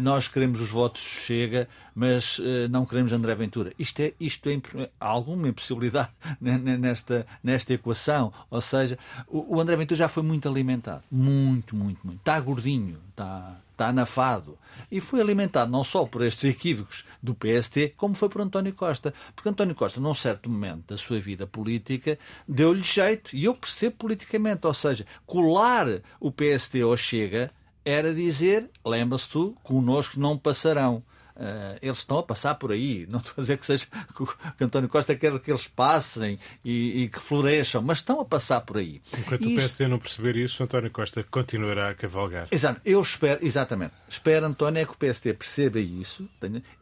nós 0.04 0.28
queremos 0.28 0.62
os 0.62 0.70
votos 0.70 1.02
Chega, 1.02 1.68
mas 1.96 2.40
não 2.70 2.86
queremos 2.86 3.12
André 3.12 3.34
Ventura. 3.34 3.74
Isto 3.78 4.02
é, 4.02 4.14
isto 4.20 4.48
é 4.48 4.62
há 5.00 5.08
alguma 5.08 5.48
impossibilidade 5.48 6.10
nesta, 6.40 7.26
nesta 7.44 7.74
equação. 7.74 8.32
Ou 8.52 8.62
seja, 8.62 9.00
o, 9.28 9.56
o, 9.56 9.60
André 9.60 9.76
Ventura 9.76 9.98
já 9.98 10.08
foi 10.08 10.22
muito 10.22 10.48
alimentado. 10.48 11.04
Muito, 11.12 11.76
muito, 11.76 12.00
muito. 12.04 12.20
Está 12.20 12.40
gordinho, 12.40 13.00
está, 13.10 13.58
está 13.74 13.88
anafado. 13.88 14.58
E 14.90 15.02
foi 15.02 15.20
alimentado 15.20 15.72
não 15.72 15.84
só 15.84 16.06
por 16.06 16.22
estes 16.22 16.46
equívocos 16.50 17.04
do 17.22 17.36
PST, 17.36 17.94
como 17.98 18.16
foi 18.16 18.30
por 18.30 18.42
António 18.42 18.74
Costa. 18.74 19.14
Porque 19.36 19.50
António 19.50 19.76
Costa, 19.76 20.00
num 20.00 20.14
certo 20.14 20.50
momento 20.50 20.88
da 20.88 20.98
sua 20.98 21.20
vida 21.20 21.46
política, 21.46 22.18
deu-lhe 22.48 22.84
jeito. 22.84 23.36
E 23.36 23.46
eu 23.46 23.54
percebo 23.54 23.98
politicamente. 23.98 24.66
Ou 24.66 24.74
seja, 24.74 25.06
colar 25.26 25.88
o 26.20 26.32
PST 26.32 26.82
ao 26.82 26.96
Chega 26.96 27.52
era 27.84 28.14
dizer, 28.14 28.70
lembra-se 28.86 29.30
tu, 29.30 29.56
connosco 29.64 30.20
não 30.20 30.38
passarão. 30.38 31.04
Uh, 31.36 31.78
eles 31.82 31.98
estão 32.00 32.20
a 32.20 32.24
passar 32.24 32.56
por 32.56 32.72
aí. 32.72 33.08
Não 33.10 33.20
estou 33.20 33.34
a 33.38 33.42
dizer 33.42 33.58
que 33.58 33.66
seja 33.66 33.88
que 34.58 34.64
António 34.64 34.88
Costa 34.88 35.16
quer 35.16 35.38
que 35.40 35.52
eles 35.52 35.68
passem 35.68 36.38
e, 36.64 37.04
e, 37.04 37.10
que 37.10 37.20
floresçam, 37.20 37.82
mas 37.82 38.00
estão 38.00 38.20
a 38.20 38.26
passar 38.26 38.62
por 38.62 38.78
aí. 38.78 39.02
Enquanto 39.18 39.44
e 39.44 39.54
o 39.54 39.58
PSD 39.58 39.88
não 39.88 39.98
perceber 39.98 40.36
isso, 40.36 40.64
António 40.64 40.92
Costa 40.92 41.24
continuará 41.24 41.90
a 41.90 41.96
cavalgar. 41.96 42.48
Exato, 42.52 42.80
eu 42.86 43.02
espero, 43.02 43.44
exatamente, 43.44 43.94
espero, 44.08 44.46
António, 44.46 44.82
é 44.82 44.86
que 44.86 44.92
o 44.92 44.98
PSD 44.98 45.34
perceba 45.34 45.80
isso 45.80 46.28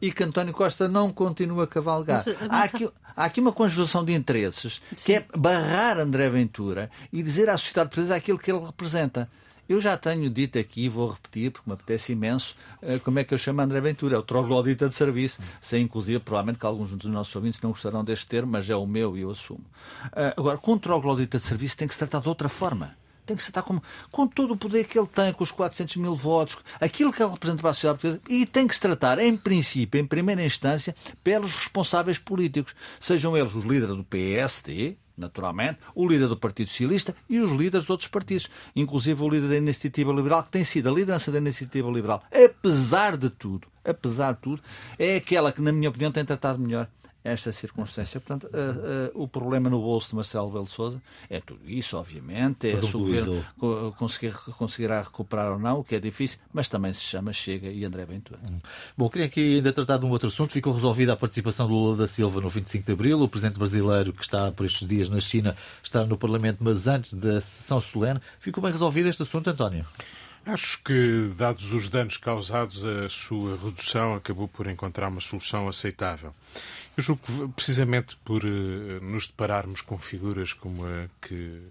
e 0.00 0.12
que 0.12 0.22
António 0.22 0.52
Costa 0.52 0.86
não 0.86 1.12
continue 1.12 1.62
a 1.62 1.66
cavalgar. 1.66 2.22
Mas, 2.26 2.36
mas... 2.40 2.50
Há, 2.50 2.64
aqui, 2.64 2.90
há 3.16 3.24
aqui 3.24 3.40
uma 3.40 3.52
conjugação 3.52 4.04
de 4.04 4.12
interesses 4.12 4.82
Sim. 4.96 5.04
que 5.04 5.14
é 5.14 5.26
barrar 5.36 5.98
André 5.98 6.28
Ventura 6.28 6.90
e 7.12 7.22
dizer 7.22 7.48
à 7.48 7.56
sociedade 7.56 7.88
portuguesa 7.88 8.16
aquilo 8.16 8.38
que 8.38 8.50
ele 8.52 8.64
representa. 8.64 9.30
Eu 9.72 9.80
já 9.80 9.96
tenho 9.96 10.28
dito 10.28 10.58
aqui, 10.58 10.86
vou 10.86 11.08
repetir, 11.08 11.50
porque 11.50 11.66
me 11.68 11.72
apetece 11.72 12.12
imenso, 12.12 12.54
eh, 12.82 12.98
como 12.98 13.18
é 13.18 13.24
que 13.24 13.32
eu 13.32 13.38
chamo 13.38 13.62
André 13.62 13.80
Ventura, 13.80 14.16
é 14.16 14.18
o 14.18 14.22
troglodita 14.22 14.86
de 14.86 14.94
serviço. 14.94 15.40
Sei, 15.62 15.80
inclusive, 15.80 16.20
provavelmente 16.20 16.58
que 16.58 16.66
alguns 16.66 16.90
dos 16.94 17.10
nossos 17.10 17.34
ouvintes 17.34 17.58
não 17.62 17.70
gostarão 17.70 18.04
deste 18.04 18.26
termo, 18.26 18.52
mas 18.52 18.68
é 18.68 18.76
o 18.76 18.86
meu 18.86 19.16
e 19.16 19.22
eu 19.22 19.30
assumo. 19.30 19.64
Eh, 20.14 20.34
agora, 20.36 20.58
com 20.58 20.74
o 20.74 20.78
troglodita 20.78 21.38
de 21.38 21.44
serviço 21.44 21.78
tem 21.78 21.88
que 21.88 21.94
se 21.94 21.98
tratar 21.98 22.20
de 22.20 22.28
outra 22.28 22.50
forma 22.50 22.94
tem 23.24 23.36
que 23.36 23.42
se 23.42 23.52
tratar 23.52 23.66
como, 23.66 23.80
com 24.10 24.26
todo 24.26 24.52
o 24.52 24.56
poder 24.56 24.84
que 24.84 24.98
ele 24.98 25.06
tem, 25.06 25.32
com 25.32 25.44
os 25.44 25.52
400 25.52 25.96
mil 25.96 26.14
votos, 26.16 26.58
aquilo 26.80 27.12
que 27.12 27.22
ele 27.22 27.30
representa 27.30 27.60
para 27.60 27.70
a 27.70 27.74
sociedade 27.74 28.00
portuguesa, 28.00 28.20
e 28.28 28.44
tem 28.44 28.66
que 28.66 28.74
se 28.74 28.80
tratar, 28.80 29.18
em 29.20 29.36
princípio, 29.36 30.00
em 30.00 30.04
primeira 30.04 30.44
instância, 30.44 30.94
pelos 31.22 31.54
responsáveis 31.54 32.18
políticos, 32.18 32.74
sejam 32.98 33.36
eles 33.36 33.54
os 33.54 33.64
líderes 33.64 33.96
do 33.96 34.02
PSD, 34.02 34.96
naturalmente, 35.16 35.78
o 35.94 36.06
líder 36.06 36.28
do 36.28 36.36
Partido 36.36 36.68
Socialista 36.68 37.14
e 37.28 37.40
os 37.40 37.50
líderes 37.50 37.82
dos 37.84 37.90
outros 37.90 38.08
partidos, 38.08 38.50
inclusive 38.74 39.22
o 39.22 39.28
líder 39.28 39.48
da 39.48 39.56
Iniciativa 39.56 40.12
Liberal, 40.12 40.42
que 40.42 40.50
tem 40.50 40.64
sido 40.64 40.88
a 40.88 40.92
liderança 40.92 41.30
da 41.30 41.38
Iniciativa 41.38 41.90
Liberal, 41.90 42.22
apesar 42.32 43.16
de 43.16 43.30
tudo, 43.30 43.68
apesar 43.84 44.32
de 44.32 44.40
tudo, 44.40 44.62
é 44.98 45.16
aquela 45.16 45.52
que, 45.52 45.60
na 45.60 45.72
minha 45.72 45.90
opinião, 45.90 46.10
tem 46.10 46.24
tratado 46.24 46.58
melhor 46.58 46.88
esta 47.24 47.52
circunstância. 47.52 48.20
Portanto, 48.20 48.50
uh, 48.52 49.18
uh, 49.18 49.22
o 49.22 49.28
problema 49.28 49.70
no 49.70 49.80
bolso 49.80 50.10
de 50.10 50.16
Marcelo 50.16 50.50
Belo 50.50 50.66
Souza 50.66 51.00
é 51.28 51.40
tudo 51.40 51.60
isso, 51.68 51.96
obviamente, 51.96 52.68
é 52.68 52.80
se 52.80 52.96
o 52.96 53.00
governo 53.00 53.44
conseguir, 53.96 54.32
conseguirá 54.56 55.02
recuperar 55.02 55.52
ou 55.52 55.58
não, 55.58 55.80
o 55.80 55.84
que 55.84 55.94
é 55.94 56.00
difícil, 56.00 56.38
mas 56.52 56.68
também 56.68 56.92
se 56.92 57.02
chama 57.02 57.32
Chega 57.32 57.68
e 57.68 57.84
André 57.84 58.04
Ventura. 58.04 58.40
Hum. 58.48 58.58
Bom, 58.96 59.08
queria 59.08 59.26
aqui 59.26 59.56
ainda 59.56 59.72
tratar 59.72 59.98
de 59.98 60.06
um 60.06 60.10
outro 60.10 60.28
assunto. 60.28 60.52
Ficou 60.52 60.72
resolvida 60.72 61.12
a 61.12 61.16
participação 61.16 61.66
do 61.68 61.74
Lula 61.74 61.96
da 61.96 62.08
Silva 62.08 62.40
no 62.40 62.48
25 62.48 62.86
de 62.86 62.92
Abril. 62.92 63.20
O 63.20 63.28
presidente 63.28 63.58
brasileiro, 63.58 64.12
que 64.12 64.22
está 64.22 64.50
por 64.50 64.66
estes 64.66 64.86
dias 64.86 65.08
na 65.08 65.20
China, 65.20 65.56
está 65.82 66.04
no 66.04 66.16
Parlamento, 66.16 66.58
mas 66.60 66.86
antes 66.86 67.12
da 67.12 67.40
sessão 67.40 67.80
solene. 67.80 68.20
Ficou 68.40 68.62
bem 68.62 68.72
resolvido 68.72 69.08
este 69.08 69.22
assunto, 69.22 69.48
António? 69.48 69.86
Acho 70.44 70.82
que, 70.82 71.30
dados 71.36 71.72
os 71.72 71.88
danos 71.88 72.16
causados, 72.16 72.84
a 72.84 73.08
sua 73.08 73.56
redução 73.56 74.14
acabou 74.14 74.48
por 74.48 74.66
encontrar 74.66 75.06
uma 75.06 75.20
solução 75.20 75.68
aceitável. 75.68 76.34
Eu 76.94 77.02
julgo 77.02 77.22
que, 77.22 77.48
precisamente 77.54 78.16
por 78.18 78.44
uh, 78.44 79.00
nos 79.00 79.26
depararmos 79.26 79.80
com 79.80 79.96
figuras 79.98 80.52
como 80.52 80.84
a 80.84 81.08
que 81.26 81.62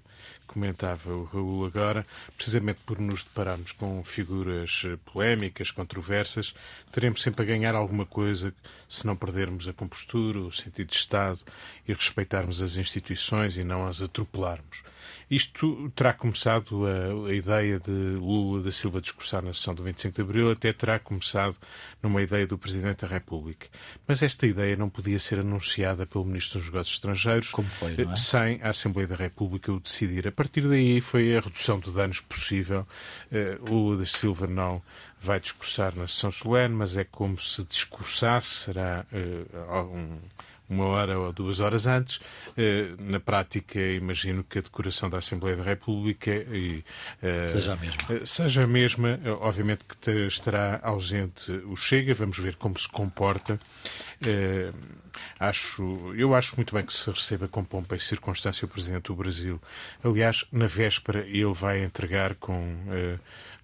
comentava 0.47 1.13
o 1.13 1.23
Raul 1.23 1.65
agora, 1.65 2.05
precisamente 2.35 2.79
por 2.85 2.99
nos 2.99 3.23
depararmos 3.23 3.71
com 3.71 4.03
figuras 4.03 4.83
eh, 4.85 4.97
polémicas, 5.05 5.71
controversas, 5.71 6.53
teremos 6.91 7.21
sempre 7.21 7.43
a 7.43 7.45
ganhar 7.45 7.73
alguma 7.73 8.05
coisa 8.05 8.53
se 8.89 9.07
não 9.07 9.15
perdermos 9.15 9.67
a 9.69 9.73
compostura, 9.73 10.39
o 10.39 10.51
sentido 10.51 10.89
de 10.89 10.95
Estado 10.95 11.39
e 11.87 11.93
respeitarmos 11.93 12.61
as 12.61 12.75
instituições 12.75 13.55
e 13.55 13.63
não 13.63 13.87
as 13.87 14.01
atropelarmos. 14.01 14.83
Isto 15.31 15.89
terá 15.95 16.11
começado, 16.11 16.85
a, 16.85 17.29
a, 17.29 17.33
ideia 17.33 17.79
de 17.79 17.89
Lula 17.89 18.63
da 18.63 18.71
Silva 18.71 18.99
discursar 18.99 19.41
na 19.41 19.53
sessão 19.53 19.73
do 19.73 19.81
25 19.81 20.13
de 20.13 20.21
Abril, 20.21 20.51
até 20.51 20.73
terá 20.73 20.99
começado 20.99 21.55
numa 22.03 22.21
ideia 22.21 22.45
do 22.45 22.57
Presidente 22.57 23.05
da 23.05 23.07
República. 23.07 23.67
Mas 24.05 24.21
esta 24.21 24.45
ideia 24.45 24.75
não 24.75 24.89
podia 24.89 25.17
ser 25.19 25.39
anunciada 25.39 26.05
pelo 26.05 26.25
Ministro 26.25 26.59
dos 26.59 26.67
Negócios 26.67 26.95
Estrangeiros 26.95 27.47
foi, 27.47 27.95
é? 27.97 28.15
sem 28.17 28.61
a 28.61 28.71
Assembleia 28.71 29.07
da 29.07 29.15
República 29.15 29.71
o 29.71 29.79
decidir. 29.79 30.27
A 30.27 30.33
partir 30.33 30.67
daí 30.67 30.99
foi 30.99 31.37
a 31.37 31.39
redução 31.39 31.79
de 31.79 31.91
danos 31.91 32.19
possível. 32.19 32.85
Uh, 33.31 33.71
Lula 33.71 33.99
da 33.99 34.05
Silva 34.05 34.47
não 34.47 34.81
vai 35.17 35.39
discursar 35.39 35.95
na 35.95 36.07
sessão 36.07 36.29
solene, 36.29 36.75
mas 36.75 36.97
é 36.97 37.05
como 37.05 37.39
se 37.39 37.63
discursasse, 37.63 38.65
será 38.65 39.05
uh, 39.13 39.95
um 39.95 40.19
uma 40.71 40.85
hora 40.85 41.19
ou 41.19 41.33
duas 41.33 41.59
horas 41.59 41.85
antes. 41.85 42.19
Eh, 42.57 42.91
na 42.97 43.19
prática, 43.19 43.79
imagino 43.79 44.43
que 44.43 44.59
a 44.59 44.61
decoração 44.61 45.09
da 45.09 45.17
Assembleia 45.17 45.57
da 45.57 45.63
República 45.63 46.31
e, 46.31 46.83
eh, 47.21 47.43
seja 47.43 47.73
a 47.73 47.75
mesma. 47.75 48.01
Eh, 48.09 48.25
seja 48.25 48.63
a 48.63 48.67
mesma. 48.67 49.19
Obviamente 49.41 49.83
que 49.83 50.11
estará 50.27 50.79
ausente 50.81 51.51
o 51.65 51.75
Chega, 51.75 52.13
vamos 52.13 52.39
ver 52.39 52.55
como 52.55 52.77
se 52.79 52.87
comporta. 52.87 53.59
Acho, 55.37 56.13
eu 56.15 56.33
acho 56.33 56.55
muito 56.55 56.73
bem 56.73 56.85
que 56.85 56.93
se 56.93 57.09
receba 57.09 57.47
com 57.47 57.65
pompa 57.65 57.95
e 57.95 57.99
circunstância 57.99 58.65
o 58.65 58.69
Presidente 58.69 59.05
do 59.05 59.15
Brasil. 59.15 59.61
Aliás, 60.03 60.45
na 60.51 60.67
véspera 60.67 61.19
ele 61.27 61.51
vai 61.53 61.83
entregar 61.83 62.35
com 62.35 62.77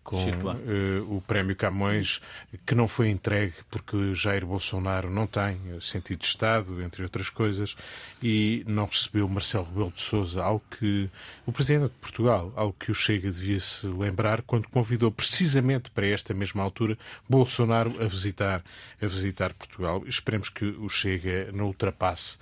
com 0.08 0.24
uh, 0.24 1.18
o 1.18 1.22
Prémio 1.28 1.54
Camões, 1.54 2.22
que 2.66 2.74
não 2.74 2.88
foi 2.88 3.10
entregue 3.10 3.56
porque 3.70 4.16
Jair 4.16 4.46
Bolsonaro 4.46 5.10
não 5.10 5.28
tem 5.28 5.60
sentido 5.82 6.20
de 6.20 6.26
Estado, 6.26 6.82
entre 6.82 7.04
outras 7.04 7.30
coisas, 7.30 7.76
e 8.24 8.64
não 8.66 8.86
recebeu 8.86 9.28
Marcelo 9.28 9.66
Rebelo 9.66 9.92
de 9.92 10.02
Sousa, 10.02 10.42
algo 10.42 10.64
que 10.80 11.10
o 11.46 11.52
Presidente 11.52 11.92
de 11.92 12.00
Portugal, 12.00 12.54
algo 12.56 12.74
que 12.80 12.90
o 12.90 12.96
Chega 12.96 13.30
devia 13.30 13.60
se 13.60 13.86
lembrar 13.86 14.44
quando 14.44 14.70
convidou 14.70 15.12
precisamente 15.12 15.92
para 15.92 16.08
esta 16.08 16.34
mesma 16.34 16.64
altura 16.64 16.98
Bolsonaro 17.28 17.92
a 18.02 18.08
visitar, 18.08 18.64
a 19.02 19.06
visitar 19.08 19.54
Portugal. 19.56 20.04
Esperemos 20.08 20.48
que 20.48 20.64
o 20.64 20.88
Chega 20.88 21.52
não 21.52 21.66
ultrapasse 21.66 22.38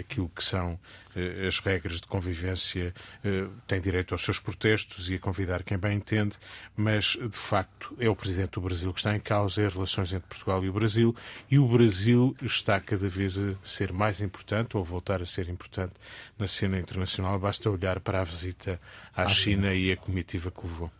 aquilo 0.00 0.28
que 0.28 0.44
são 0.44 0.78
eh, 1.16 1.46
as 1.46 1.58
regras 1.58 2.00
de 2.00 2.06
convivência, 2.06 2.94
eh, 3.24 3.46
tem 3.66 3.80
direito 3.80 4.12
aos 4.12 4.22
seus 4.22 4.38
protestos 4.38 5.08
e 5.10 5.14
a 5.14 5.18
convidar 5.18 5.62
quem 5.62 5.78
bem 5.78 5.96
entende, 5.96 6.36
mas 6.76 7.16
de 7.20 7.36
facto 7.36 7.96
é 7.98 8.08
o 8.08 8.16
Presidente 8.16 8.52
do 8.52 8.60
Brasil 8.60 8.92
que 8.92 9.00
está 9.00 9.16
em 9.16 9.20
causa, 9.20 9.62
é 9.62 9.66
as 9.66 9.74
relações 9.74 10.12
entre 10.12 10.28
Portugal 10.28 10.64
e 10.64 10.68
o 10.68 10.72
Brasil, 10.72 11.14
e 11.50 11.58
o 11.58 11.66
Brasil 11.66 12.36
está 12.42 12.78
cada 12.80 13.08
vez 13.08 13.38
a 13.38 13.54
ser 13.62 13.92
mais 13.92 14.20
importante, 14.20 14.76
ou 14.76 14.82
a 14.82 14.86
voltar 14.86 15.22
a 15.22 15.26
ser 15.26 15.48
importante 15.48 15.94
na 16.38 16.46
cena 16.46 16.78
internacional. 16.78 17.38
Basta 17.38 17.70
olhar 17.70 18.00
para 18.00 18.20
a 18.20 18.24
visita 18.24 18.80
à 19.14 19.28
China 19.28 19.72
e 19.72 19.92
a 19.92 19.96
comitiva 19.96 20.50
que 20.50 20.62
levou. 20.62 20.90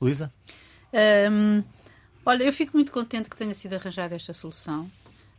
Luísa? 0.00 0.32
Um, 1.30 1.62
olha, 2.26 2.44
eu 2.44 2.52
fico 2.52 2.76
muito 2.76 2.92
contente 2.92 3.30
que 3.30 3.36
tenha 3.36 3.54
sido 3.54 3.74
arranjada 3.74 4.14
esta 4.14 4.34
solução. 4.34 4.90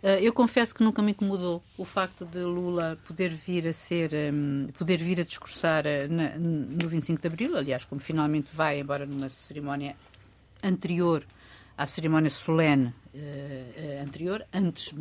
Uh, 0.04 0.20
eu 0.20 0.34
confesso 0.34 0.76
que 0.76 0.84
nunca 0.84 1.02
me 1.02 1.12
incomodou 1.12 1.64
o 1.78 1.86
facto 1.86 2.26
de 2.26 2.40
Lula 2.40 2.98
poder 3.08 3.30
vir 3.30 3.66
a 3.66 3.72
ser, 3.72 4.12
um, 4.34 4.68
poder 4.78 4.98
vir 4.98 5.22
a 5.22 5.24
discursar 5.24 5.86
uh, 5.86 6.12
na, 6.12 6.38
no 6.38 6.90
25 6.90 7.22
de 7.22 7.28
Abril, 7.28 7.56
aliás, 7.56 7.86
como 7.86 8.02
finalmente 8.02 8.54
vai, 8.54 8.82
embora 8.82 9.06
numa 9.06 9.30
cerimónia 9.30 9.96
anterior 10.62 11.24
à 11.78 11.88
cerimónia 11.88 12.30
solene 12.30 12.94
uh, 13.16 14.04
anterior, 14.04 14.46
antes, 14.54 14.94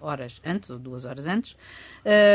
horas 0.00 0.40
antes, 0.44 0.70
ou 0.70 0.78
duas 0.78 1.04
horas 1.04 1.26
antes, 1.26 1.56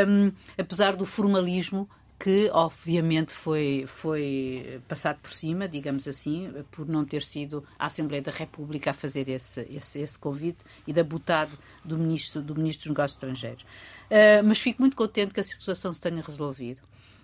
um, 0.05 0.29
apesar 0.57 0.97
do 0.97 1.05
formalismo 1.05 1.89
que 2.19 2.49
obviamente 2.51 3.33
foi, 3.33 3.85
foi 3.87 4.81
passado 4.89 5.19
por 5.21 5.31
cima, 5.31 5.69
digamos 5.69 6.05
assim, 6.05 6.51
por 6.69 6.85
não 6.85 7.05
ter 7.05 7.23
sido 7.23 7.63
a 7.79 7.85
Assembleia 7.85 8.21
da 8.21 8.31
República 8.31 8.91
a 8.91 8.93
fazer 8.93 9.29
esse, 9.29 9.61
esse, 9.71 9.99
esse 9.99 10.19
convite 10.19 10.57
e 10.85 10.91
da 10.91 11.01
butade 11.01 11.51
do 11.83 11.97
Ministro, 11.97 12.41
do 12.41 12.53
ministro 12.55 12.83
dos 12.83 12.89
Negócios 12.89 13.15
Estrangeiros. 13.15 13.63
Uh, 13.63 14.43
mas 14.43 14.59
fico 14.59 14.81
muito 14.81 14.97
contente 14.97 15.33
que 15.33 15.39
a 15.39 15.43
situação 15.43 15.93
se 15.93 16.01
tenha 16.01 16.21
resolvido. 16.21 16.79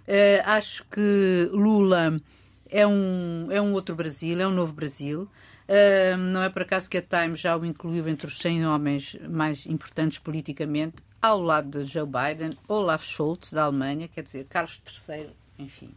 Uh, 0.08 0.42
acho 0.46 0.86
que 0.86 1.50
Lula 1.52 2.22
é 2.70 2.88
um, 2.88 3.48
é 3.52 3.62
um 3.62 3.74
outro 3.74 3.96
Brasil, 3.96 4.40
é 4.40 4.48
um 4.48 4.52
novo 4.52 4.72
Brasil. 4.72 5.28
Uh, 5.68 6.16
não 6.16 6.42
é 6.42 6.50
por 6.50 6.62
acaso 6.62 6.90
que 6.90 6.98
a 6.98 7.02
Time 7.02 7.36
já 7.36 7.58
o 7.58 7.66
incluiu 7.66 8.08
entre 8.08 8.28
os 8.28 8.38
100 8.38 8.66
homens 8.66 9.18
mais 9.28 9.66
importantes 9.66 10.20
politicamente 10.20 11.04
ao 11.26 11.42
lado 11.42 11.84
de 11.84 11.92
Joe 11.92 12.06
Biden, 12.06 12.58
Olaf 12.68 13.06
Scholz, 13.06 13.52
da 13.52 13.64
Alemanha, 13.64 14.08
quer 14.08 14.24
dizer, 14.24 14.46
Carlos 14.50 14.80
III, 15.10 15.30
enfim. 15.60 15.90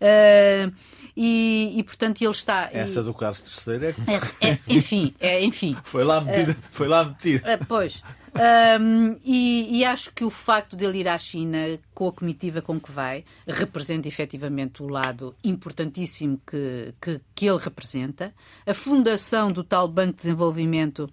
Uh, 0.00 0.72
e, 1.14 1.74
e, 1.76 1.82
portanto 1.82 2.22
ele 2.22 2.30
está. 2.30 2.70
Essa 2.72 3.00
e, 3.00 3.02
do 3.02 3.12
Carlos 3.12 3.66
III 3.66 3.74
é... 3.86 4.48
é, 4.48 4.50
é 4.50 4.58
enfim, 4.66 5.14
é, 5.20 5.44
enfim. 5.44 5.76
foi 5.84 6.04
lá 6.04 6.22
metido. 6.22 6.52
Uh, 6.52 6.56
foi 6.72 6.88
lá 6.88 7.04
metido. 7.04 7.42
Uh, 7.42 7.66
pois. 7.68 8.02
Um, 8.32 9.16
e, 9.24 9.80
e, 9.80 9.84
acho 9.84 10.12
que 10.14 10.24
o 10.24 10.30
facto 10.30 10.76
de 10.76 10.84
ele 10.84 11.00
ir 11.00 11.08
à 11.08 11.18
China 11.18 11.58
com 11.92 12.06
a 12.08 12.12
comitiva 12.12 12.62
com 12.62 12.78
que 12.78 12.92
vai 12.92 13.24
representa 13.46 14.06
efetivamente 14.06 14.84
o 14.84 14.88
lado 14.88 15.34
importantíssimo 15.42 16.40
que, 16.46 16.94
que, 17.00 17.20
que 17.34 17.46
ele 17.46 17.58
representa. 17.58 18.32
A 18.64 18.72
fundação 18.72 19.50
do 19.50 19.64
tal 19.64 19.88
Banco 19.88 20.12
de 20.12 20.18
Desenvolvimento 20.18 21.10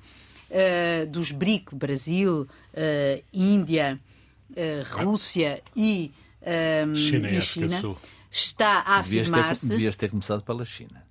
uh, 0.49 1.07
dos 1.07 1.31
BRIC, 1.31 1.75
Brasil, 1.75 2.41
uh, 2.41 3.23
Índia, 3.33 3.99
uh, 4.51 5.03
Rússia 5.03 5.61
e, 5.75 6.11
um, 6.87 6.95
China, 6.95 7.31
e 7.31 7.41
China 7.41 7.95
está 8.29 8.79
a 8.79 8.97
afirmar-se. 8.97 9.69
Devias, 9.69 9.95
ter 9.95 10.09
começado 10.09 10.43
pela 10.43 10.65
China. 10.65 11.03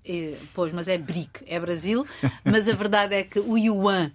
pois, 0.55 0.73
mas 0.73 0.89
é 0.89 0.99
BRIC, 0.99 1.45
é 1.47 1.59
Brasil, 1.59 2.07
mas 2.45 2.69
a 2.69 2.75
verdade 2.75 3.15
é 3.15 3.23
que 3.23 3.41
o 3.41 3.57
Yuan 3.57 4.13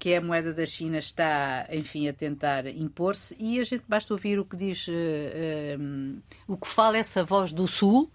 que 0.00 0.10
é 0.10 0.16
a 0.16 0.20
moeda 0.20 0.52
da 0.52 0.66
China, 0.66 0.98
está, 0.98 1.68
enfim, 1.70 2.08
a 2.08 2.12
tentar 2.12 2.66
impor-se, 2.66 3.36
e 3.38 3.60
a 3.60 3.64
gente 3.64 3.84
basta 3.86 4.12
ouvir 4.12 4.36
o 4.36 4.44
que 4.44 4.56
diz, 4.56 4.88
uh, 4.88 4.92
um, 5.78 6.20
o 6.48 6.56
que 6.56 6.66
fala 6.66 6.96
essa 6.96 7.22
voz 7.22 7.52
do 7.52 7.68
Sul, 7.68 8.10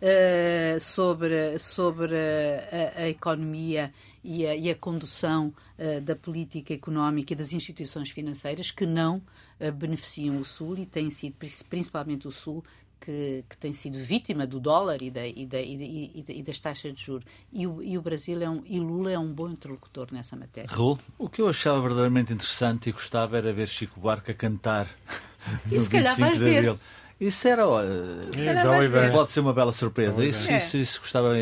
Uh, 0.00 0.78
sobre, 0.78 1.58
sobre 1.58 2.14
a, 2.14 3.02
a 3.02 3.08
economia 3.08 3.92
e 4.22 4.46
a, 4.46 4.54
e 4.54 4.70
a 4.70 4.74
condução 4.76 5.52
uh, 5.78 6.00
da 6.00 6.16
política 6.16 6.74
económica 6.74 7.32
e 7.32 7.36
das 7.36 7.52
instituições 7.52 8.10
financeiras 8.10 8.70
que 8.70 8.86
não 8.86 9.22
uh, 9.60 9.72
beneficiam 9.72 10.38
o 10.38 10.44
Sul 10.44 10.78
e 10.78 10.86
têm 10.86 11.10
sido, 11.10 11.34
principalmente 11.68 12.26
o 12.26 12.30
Sul, 12.30 12.62
que, 13.00 13.44
que, 13.48 13.56
tem 13.56 13.72
sido 13.72 13.98
vítima 13.98 14.46
do 14.46 14.58
dólar 14.58 15.00
e, 15.02 15.10
da, 15.10 15.26
e, 15.26 15.46
da, 15.46 15.60
e, 15.60 16.24
e 16.28 16.42
das 16.42 16.58
taxas 16.58 16.94
de 16.94 17.02
juros. 17.02 17.24
E 17.52 17.66
o, 17.66 17.82
e 17.82 17.96
o, 17.96 18.02
Brasil 18.02 18.42
é 18.42 18.50
um, 18.50 18.62
e 18.66 18.80
Lula 18.80 19.10
é 19.10 19.18
um 19.18 19.32
bom 19.32 19.48
interlocutor 19.48 20.08
nessa 20.10 20.36
matéria. 20.36 20.68
Raul, 20.70 20.98
o 21.16 21.28
que 21.28 21.40
eu 21.40 21.48
achava 21.48 21.80
verdadeiramente 21.80 22.32
interessante 22.32 22.88
e 22.88 22.92
gostava 22.92 23.38
era 23.38 23.52
ver 23.52 23.68
Chico 23.68 24.00
Buarque 24.00 24.32
a 24.32 24.34
cantar. 24.34 24.88
E 25.70 25.80
se 25.80 25.88
calhar 25.88 26.14
vais 26.18 26.36
ver. 26.36 26.78
Isso 27.20 27.48
era. 27.48 27.66
Uh, 27.66 29.12
pode 29.12 29.30
ser 29.30 29.40
uma 29.40 29.54
bela 29.54 29.72
surpresa. 29.72 30.22
Isso, 30.24 30.52
isso, 30.52 30.76
isso 30.76 31.00
gostava, 31.00 31.34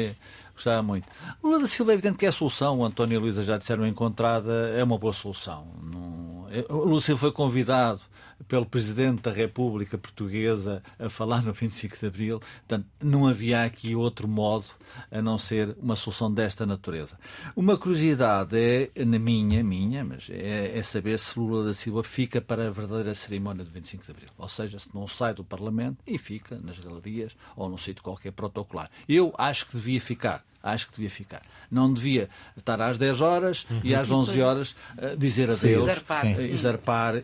gostava 0.56 0.82
muito. 0.82 1.06
Lula 1.42 1.60
da 1.60 1.66
Silva 1.66 1.92
é 1.92 1.94
evidente 1.94 2.18
que 2.18 2.26
é 2.26 2.28
a 2.28 2.32
solução. 2.32 2.80
O 2.80 2.84
António 2.84 3.14
e 3.14 3.16
a 3.16 3.20
Luísa 3.20 3.42
já 3.42 3.56
disseram 3.56 3.86
encontrada. 3.86 4.70
É 4.70 4.82
uma 4.82 4.98
boa 4.98 5.12
solução. 5.12 5.66
Não... 5.82 6.46
O 6.68 6.84
Lula 6.84 7.00
Silva 7.00 7.20
foi 7.20 7.32
convidado 7.32 8.00
pelo 8.48 8.66
Presidente 8.66 9.22
da 9.22 9.32
República 9.32 9.98
Portuguesa 9.98 10.82
a 10.98 11.08
falar 11.08 11.42
no 11.42 11.52
25 11.52 11.98
de 11.98 12.06
Abril. 12.06 12.40
Portanto, 12.40 12.86
não 13.02 13.26
havia 13.26 13.64
aqui 13.64 13.94
outro 13.94 14.28
modo 14.28 14.66
a 15.10 15.20
não 15.20 15.38
ser 15.38 15.76
uma 15.80 15.96
solução 15.96 16.32
desta 16.32 16.64
natureza. 16.66 17.18
Uma 17.54 17.76
curiosidade 17.76 18.56
é, 18.56 19.04
na 19.04 19.18
minha, 19.18 19.62
minha, 19.62 20.04
mas 20.04 20.28
é, 20.30 20.78
é 20.78 20.82
saber 20.82 21.18
se 21.18 21.38
Lula 21.38 21.66
da 21.66 21.74
Silva 21.74 22.02
fica 22.02 22.40
para 22.40 22.68
a 22.68 22.70
verdadeira 22.70 23.14
cerimónia 23.14 23.64
do 23.64 23.70
25 23.70 24.04
de 24.04 24.10
Abril. 24.10 24.28
Ou 24.38 24.48
seja, 24.48 24.78
se 24.78 24.94
não 24.94 25.08
sai 25.08 25.34
do 25.34 25.44
Parlamento 25.44 25.98
e 26.06 26.18
fica 26.18 26.58
nas 26.58 26.78
galerias 26.78 27.36
ou 27.56 27.68
num 27.68 27.78
sítio 27.78 28.02
qualquer 28.02 28.32
protocolar. 28.32 28.90
Eu 29.08 29.34
acho 29.38 29.66
que 29.66 29.76
devia 29.76 30.00
ficar 30.00 30.44
acho 30.66 30.86
que 30.86 30.92
devia 30.94 31.10
ficar. 31.10 31.42
Não 31.70 31.92
devia 31.92 32.28
estar 32.56 32.80
às 32.80 32.98
10 32.98 33.20
horas 33.20 33.66
uhum. 33.70 33.80
e 33.84 33.94
às 33.94 34.10
11 34.10 34.42
horas 34.42 34.70
uh, 34.98 35.16
dizer 35.16 35.50
adeus, 35.50 35.84
sim, 36.20 36.42
exarpar. 36.52 37.16
Uh, 37.16 37.22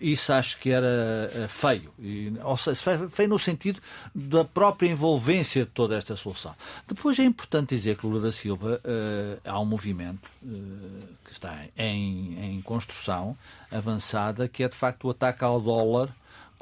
isso 0.00 0.32
acho 0.32 0.58
que 0.58 0.70
era 0.70 0.86
uh, 0.86 1.48
feio. 1.48 1.92
E, 1.98 2.32
ou 2.42 2.56
seja, 2.56 3.08
feio 3.08 3.28
no 3.28 3.38
sentido 3.38 3.80
da 4.14 4.44
própria 4.44 4.88
envolvência 4.88 5.64
de 5.64 5.70
toda 5.70 5.96
esta 5.96 6.16
solução. 6.16 6.54
Depois 6.86 7.18
é 7.18 7.24
importante 7.24 7.74
dizer 7.74 7.96
que 7.96 8.06
Lula 8.06 8.20
da 8.20 8.32
Silva 8.32 8.80
há 9.44 9.58
um 9.60 9.64
movimento 9.64 10.30
que 11.24 11.32
está 11.32 11.64
em, 11.76 12.56
em 12.56 12.62
construção 12.62 13.36
avançada 13.70 14.46
que 14.48 14.62
é 14.62 14.68
de 14.68 14.74
facto 14.74 15.04
o 15.04 15.10
ataque 15.10 15.42
ao 15.44 15.60
dólar 15.60 16.14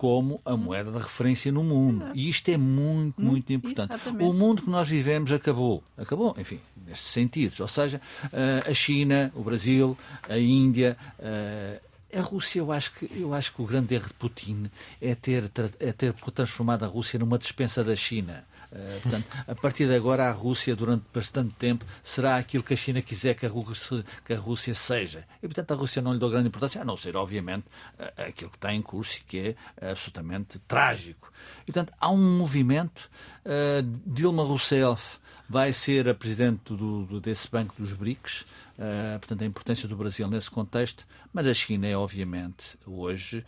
como 0.03 0.41
a 0.45 0.57
moeda 0.57 0.91
de 0.91 0.99
referência 0.99 1.53
no 1.53 1.63
mundo. 1.63 2.07
E 2.13 2.29
isto 2.29 2.49
é 2.49 2.57
muito, 2.57 3.23
hum, 3.23 3.25
muito 3.25 3.53
importante. 3.53 3.95
Exatamente. 3.95 4.29
O 4.29 4.35
mundo 4.35 4.63
que 4.63 4.69
nós 4.69 4.89
vivemos 4.89 5.31
acabou. 5.31 5.81
Acabou, 5.97 6.35
enfim, 6.37 6.59
nestes 6.85 7.13
sentidos. 7.13 7.61
Ou 7.61 7.69
seja, 7.69 8.01
eh, 8.33 8.65
a 8.69 8.75
China, 8.75 9.31
o 9.33 9.45
Brasil, 9.45 9.97
a 10.29 10.37
Índia. 10.37 10.97
Eh, 11.21 11.81
a 12.15 12.21
Rússia, 12.21 12.59
eu 12.59 12.73
acho 12.73 12.93
que, 12.95 13.09
eu 13.15 13.33
acho 13.33 13.55
que 13.55 13.63
o 13.63 13.65
grande 13.65 13.95
erro 13.95 14.09
de 14.09 14.15
Putin 14.15 14.69
é 15.01 15.15
ter, 15.15 15.49
é 15.79 15.93
ter 15.93 16.13
transformado 16.35 16.85
a 16.85 16.89
Rússia 16.89 17.21
numa 17.21 17.39
dispensa 17.39 17.85
da 17.85 17.95
China. 17.95 18.45
Uh, 18.73 19.01
portanto, 19.03 19.27
a 19.47 19.55
partir 19.55 19.87
de 19.87 19.95
agora, 19.95 20.29
a 20.29 20.33
Rússia, 20.33 20.75
durante 20.75 21.05
bastante 21.13 21.55
tempo, 21.57 21.85
será 22.03 22.39
aquilo 22.39 22.65
que 22.65 22.73
a 22.73 22.77
China 22.77 23.03
quiser 23.03 23.35
que 23.35 23.45
a 23.45 23.49
Rússia, 23.49 24.03
que 24.25 24.33
a 24.33 24.39
Rússia 24.39 24.73
seja. 24.73 25.27
E, 25.43 25.47
portanto, 25.47 25.73
a 25.73 25.75
Rússia 25.75 26.01
não 26.01 26.15
lhe 26.15 26.19
dá 26.19 26.27
grande 26.27 26.49
importância, 26.49 26.81
a 26.81 26.85
não 26.85 26.97
ser, 26.97 27.15
obviamente, 27.15 27.67
uh, 27.99 28.23
aquilo 28.29 28.51
que 28.51 28.57
está 28.57 28.73
em 28.73 28.81
curso 28.81 29.19
e 29.19 29.25
que 29.25 29.57
é 29.81 29.91
absolutamente 29.91 30.59
trágico. 30.61 31.31
E, 31.63 31.67
portanto, 31.67 31.93
há 32.01 32.11
um 32.11 32.39
movimento. 32.39 33.11
Uh, 33.45 33.83
Dilma 34.07 34.43
Rousseff 34.43 35.19
vai 35.49 35.71
ser 35.71 36.09
a 36.09 36.15
presidente 36.15 36.75
do, 36.75 37.05
do, 37.05 37.21
desse 37.21 37.51
banco 37.51 37.75
dos 37.77 37.93
BRICS, 37.93 38.47
portanto, 39.19 39.43
a 39.43 39.45
importância 39.45 39.87
do 39.87 39.95
Brasil 39.95 40.27
nesse 40.27 40.51
contexto, 40.51 41.07
mas 41.31 41.47
a 41.47 41.53
China 41.53 41.87
é, 41.87 41.95
obviamente, 41.95 42.79
hoje 42.87 43.45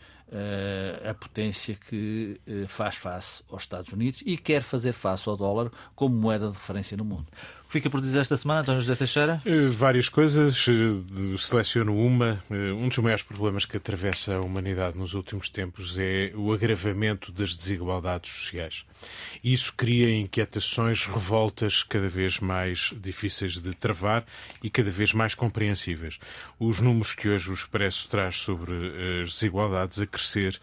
a 1.09 1.13
potência 1.13 1.75
que 1.75 2.39
uh, 2.47 2.67
faz 2.67 2.95
face 2.95 3.43
aos 3.49 3.63
Estados 3.63 3.93
Unidos 3.93 4.23
e 4.25 4.37
quer 4.37 4.63
fazer 4.63 4.93
face 4.93 5.29
ao 5.29 5.37
dólar 5.37 5.71
como 5.95 6.15
moeda 6.15 6.49
de 6.49 6.53
referência 6.53 6.97
no 6.97 7.05
mundo. 7.05 7.27
Fica 7.75 7.89
por 7.89 7.99
dizer 7.99 8.21
esta 8.21 8.37
semana, 8.37 8.61
António 8.61 8.81
José 8.81 8.95
Teixeira? 8.95 9.41
Eh, 9.45 9.67
várias 9.67 10.07
coisas. 10.07 10.65
Seleciono 11.37 11.93
uma. 11.93 12.41
Um 12.49 12.87
dos 12.87 12.97
maiores 12.99 13.21
problemas 13.21 13.65
que 13.65 13.75
atravessa 13.75 14.35
a 14.35 14.39
humanidade 14.39 14.97
nos 14.97 15.13
últimos 15.13 15.49
tempos 15.49 15.97
é 15.99 16.31
o 16.35 16.53
agravamento 16.53 17.33
das 17.33 17.53
desigualdades 17.53 18.31
sociais. 18.31 18.85
Isso 19.43 19.73
cria 19.75 20.09
inquietações, 20.09 21.05
revoltas 21.05 21.83
cada 21.83 22.07
vez 22.07 22.39
mais 22.39 22.93
difíceis 22.95 23.59
de 23.59 23.73
travar 23.73 24.25
e 24.63 24.69
cada 24.69 24.89
vez 24.89 25.11
mais 25.11 25.35
compreensíveis. 25.35 26.17
Os 26.57 26.79
números 26.79 27.13
que 27.13 27.27
hoje 27.27 27.51
o 27.51 27.53
Expresso 27.53 28.07
traz 28.07 28.37
sobre 28.37 28.71
as 29.21 29.33
desigualdades 29.33 29.99
a 29.99 30.07
crescer, 30.07 30.57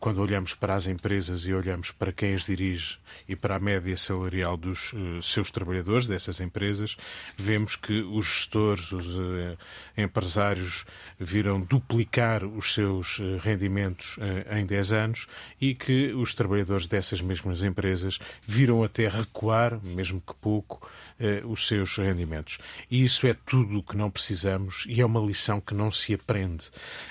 quando 0.00 0.20
olhamos 0.20 0.52
para 0.52 0.74
as 0.74 0.88
empresas 0.88 1.46
e 1.46 1.54
olhamos 1.54 1.92
para 1.92 2.12
quem 2.12 2.34
as 2.34 2.44
dirige 2.44 2.98
e 3.26 3.36
para 3.36 3.56
a 3.56 3.60
média 3.60 3.96
salarial 3.96 4.56
dos 4.56 4.92
seus 5.22 5.50
trabalhadores, 5.50 6.08
dessas 6.24 6.40
empresas, 6.40 6.96
vemos 7.36 7.76
que 7.76 8.00
os 8.02 8.26
gestores, 8.26 8.92
os 8.92 9.16
empresários 9.96 10.84
viram 11.18 11.60
duplicar 11.60 12.44
os 12.44 12.72
seus 12.72 13.20
rendimentos 13.42 14.16
em 14.50 14.64
10 14.64 14.92
anos 14.92 15.26
e 15.60 15.74
que 15.74 16.12
os 16.12 16.34
trabalhadores 16.34 16.86
dessas 16.88 17.20
mesmas 17.20 17.62
empresas 17.62 18.18
viram 18.46 18.82
até 18.82 19.08
recuar, 19.08 19.78
mesmo 19.84 20.20
que 20.20 20.34
pouco, 20.34 20.88
eh, 21.18 21.42
os 21.44 21.66
seus 21.66 21.96
rendimentos. 21.96 22.58
E 22.90 23.04
isso 23.04 23.26
é 23.26 23.34
tudo 23.34 23.78
o 23.78 23.82
que 23.82 23.96
não 23.96 24.10
precisamos 24.10 24.84
e 24.88 25.00
é 25.00 25.06
uma 25.06 25.20
lição 25.20 25.60
que 25.60 25.74
não 25.74 25.92
se 25.92 26.14
aprende. 26.14 26.70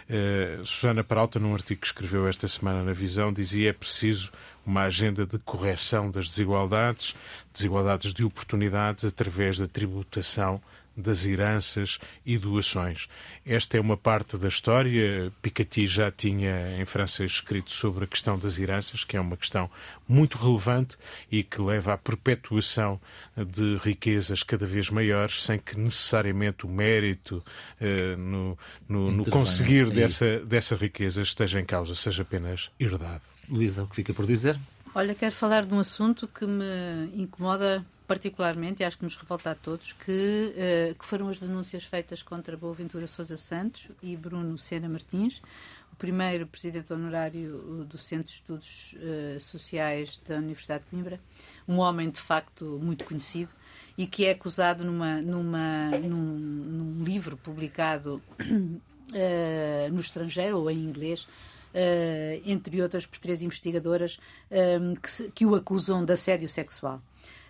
Eh, 0.10 0.60
Susana 0.66 1.04
Peralta, 1.04 1.40
num 1.40 1.54
artigo 1.54 1.82
que 1.82 1.88
escreveu 1.88 2.28
esta 2.28 2.48
semana 2.48 2.84
na 2.84 2.94
Visão, 2.94 3.32
dizia 3.32 3.70
é 3.70 3.74
preciso 3.74 4.32
uma 4.66 4.84
agenda 4.84 5.26
de 5.26 5.38
correção 5.40 6.10
das 6.10 6.30
desigualdades, 6.30 7.16
desigualdades 7.54 8.14
de 8.14 8.24
oportunidades 8.24 9.06
através 9.06 9.58
da 9.58 9.68
tributação 9.68 10.62
das 10.96 11.26
heranças 11.26 12.00
e 12.26 12.38
doações. 12.38 13.08
Esta 13.46 13.78
é 13.78 13.82
uma 13.82 13.98
parte 13.98 14.38
da 14.38 14.48
história. 14.48 15.32
Piketty 15.42 15.88
já 15.88 16.12
tinha 16.12 16.80
em 16.80 16.86
França 16.86 17.26
escrito 17.26 17.72
sobre 17.72 18.04
a 18.04 18.08
questão 18.08 18.38
das 18.38 18.60
heranças, 18.60 19.04
que 19.04 19.18
é 19.18 19.20
uma 19.20 19.36
questão 19.36 19.70
muito 20.08 20.38
relevante 20.38 20.96
e 21.32 21.44
que 21.44 21.60
leva 21.62 21.94
à 21.94 21.98
perpetuação 21.98 23.02
de 23.36 23.78
riquezas 23.78 24.44
cada 24.44 24.66
vez 24.68 24.90
maiores, 24.90 25.44
sem 25.44 25.58
que 25.58 25.78
necessariamente 25.78 26.66
o 26.66 26.70
mérito 26.70 27.44
uh, 27.82 28.18
no, 28.18 28.58
no, 28.88 29.12
no 29.12 29.26
conseguir 29.26 29.90
dessa, 29.90 30.40
dessa 30.40 30.76
riqueza 30.76 31.24
esteja 31.24 31.60
em 31.60 31.66
causa, 31.66 31.96
seja 31.96 32.22
apenas 32.22 32.70
herdado. 32.80 33.33
Luísa, 33.50 33.84
o 33.84 33.88
que 33.88 33.96
fica 33.96 34.14
por 34.14 34.26
dizer? 34.26 34.60
Olha, 34.96 35.16
quero 35.16 35.34
falar 35.34 35.66
de 35.66 35.74
um 35.74 35.80
assunto 35.80 36.28
que 36.28 36.46
me 36.46 37.12
incomoda 37.16 37.86
particularmente, 38.08 38.84
e 38.84 38.86
acho 38.86 38.98
que 38.98 39.04
nos 39.04 39.16
revolta 39.16 39.52
a 39.52 39.56
todos, 39.56 39.94
que, 39.94 40.54
uh, 40.92 40.96
que 40.96 41.06
foram 41.06 41.30
as 41.30 41.40
denúncias 41.40 41.84
feitas 41.84 42.22
contra 42.22 42.56
Boaventura 42.56 43.08
Sousa 43.08 43.38
Santos 43.38 43.88
e 44.02 44.16
Bruno 44.16 44.58
Sena 44.58 44.88
Martins, 44.90 45.42
o 45.92 45.96
primeiro 45.96 46.46
presidente 46.46 46.92
honorário 46.92 47.86
do 47.88 47.98
Centro 47.98 48.26
de 48.26 48.34
Estudos 48.34 48.96
uh, 48.96 49.40
Sociais 49.40 50.22
da 50.28 50.38
Universidade 50.38 50.84
de 50.84 50.90
Coimbra, 50.90 51.20
um 51.68 51.80
homem 51.80 52.10
de 52.10 52.20
facto 52.20 52.80
muito 52.82 53.06
conhecido 53.06 53.52
e 53.98 54.06
que 54.06 54.26
é 54.26 54.32
acusado 54.32 54.84
numa, 54.84 55.22
numa, 55.22 55.90
num, 56.00 56.18
num 56.18 57.04
livro 57.04 57.38
publicado 57.38 58.22
uh, 58.42 59.92
no 59.92 60.02
estrangeiro 60.02 60.58
ou 60.60 60.70
em 60.70 60.78
inglês. 60.78 61.28
Uh, 61.74 62.40
entre 62.46 62.80
outras 62.84 63.04
por 63.04 63.18
três 63.18 63.42
investigadoras 63.42 64.20
que, 65.02 65.10
se, 65.10 65.32
que, 65.32 65.44
o 65.44 65.56
acusam 65.56 66.06
de 66.06 66.14
assédio 66.14 66.48
sexual. 66.48 67.02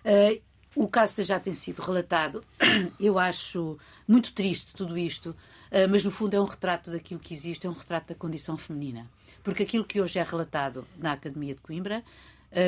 Uh, 0.02 0.40
o 0.74 0.88
caso 0.88 1.22
já 1.22 1.38
tem 1.38 1.54
sido 1.54 1.80
relatado. 1.80 2.44
Eu 2.98 3.18
acho 3.18 3.78
muito 4.08 4.32
triste 4.32 4.74
tudo 4.74 4.98
isto, 4.98 5.30
uh, 5.30 5.88
mas 5.88 6.04
no 6.04 6.10
fundo 6.10 6.34
é 6.34 6.40
um 6.40 6.44
retrato 6.44 6.90
daquilo 6.90 7.20
que 7.20 7.32
existe, 7.32 7.66
é 7.66 7.70
um 7.70 7.74
retrato 7.74 8.08
da 8.08 8.14
condição 8.14 8.56
feminina. 8.56 9.08
Porque 9.42 9.62
aquilo 9.62 9.84
que 9.84 10.00
hoje 10.00 10.18
é 10.18 10.22
relatado 10.22 10.86
na 10.98 11.12
Academia 11.12 11.54
de 11.54 11.60
Coimbra, 11.60 12.02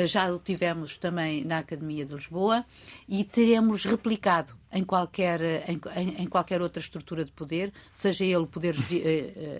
já 0.05 0.31
o 0.31 0.39
tivemos 0.39 0.97
também 0.97 1.43
na 1.43 1.59
Academia 1.59 2.05
de 2.05 2.13
Lisboa 2.13 2.65
e 3.07 3.23
teremos 3.23 3.85
replicado 3.85 4.53
em 4.71 4.83
qualquer, 4.83 5.41
em, 5.69 5.79
em 6.23 6.27
qualquer 6.27 6.61
outra 6.61 6.81
estrutura 6.81 7.23
de 7.23 7.31
poder, 7.31 7.71
seja 7.93 8.23
ele 8.23 8.37
o 8.37 8.47
poder 8.47 8.75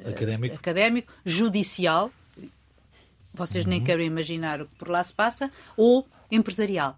académico. 0.07 0.55
académico, 0.55 1.13
judicial, 1.25 2.11
vocês 3.38 3.63
uhum. 3.65 3.71
nem 3.71 3.84
querem 3.84 4.07
imaginar 4.07 4.61
o 4.61 4.65
que 4.65 4.75
por 4.75 4.89
lá 4.89 5.03
se 5.03 5.13
passa, 5.13 5.51
ou 5.78 6.05
empresarial. 6.32 6.97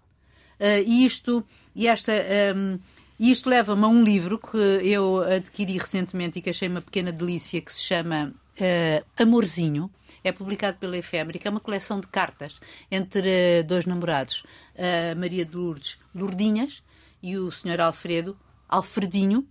Uh, 0.58 0.82
isto, 0.86 1.44
e 1.74 1.86
esta, 1.86 2.12
um, 2.56 2.78
isto 3.18 3.48
leva-me 3.48 3.84
a 3.84 3.88
um 3.88 4.02
livro 4.02 4.38
que 4.38 4.56
eu 4.56 5.22
adquiri 5.22 5.78
recentemente 5.78 6.38
e 6.38 6.42
que 6.42 6.50
achei 6.50 6.68
uma 6.68 6.80
pequena 6.80 7.12
delícia, 7.12 7.60
que 7.60 7.72
se 7.72 7.82
chama 7.82 8.32
uh, 8.56 9.22
Amorzinho. 9.22 9.90
É 10.22 10.32
publicado 10.32 10.78
pela 10.78 10.96
Efêmerica, 10.96 11.48
é 11.48 11.50
uma 11.50 11.60
coleção 11.60 12.00
de 12.00 12.06
cartas 12.06 12.60
entre 12.90 13.60
uh, 13.60 13.64
dois 13.64 13.86
namorados, 13.86 14.42
a 14.76 15.14
Maria 15.14 15.44
de 15.44 15.56
Lourdes 15.56 15.98
Lourdinhas 16.14 16.82
e 17.22 17.36
o 17.36 17.50
Sr. 17.50 17.80
Alfredo 17.80 18.36
Alfredinho. 18.68 19.46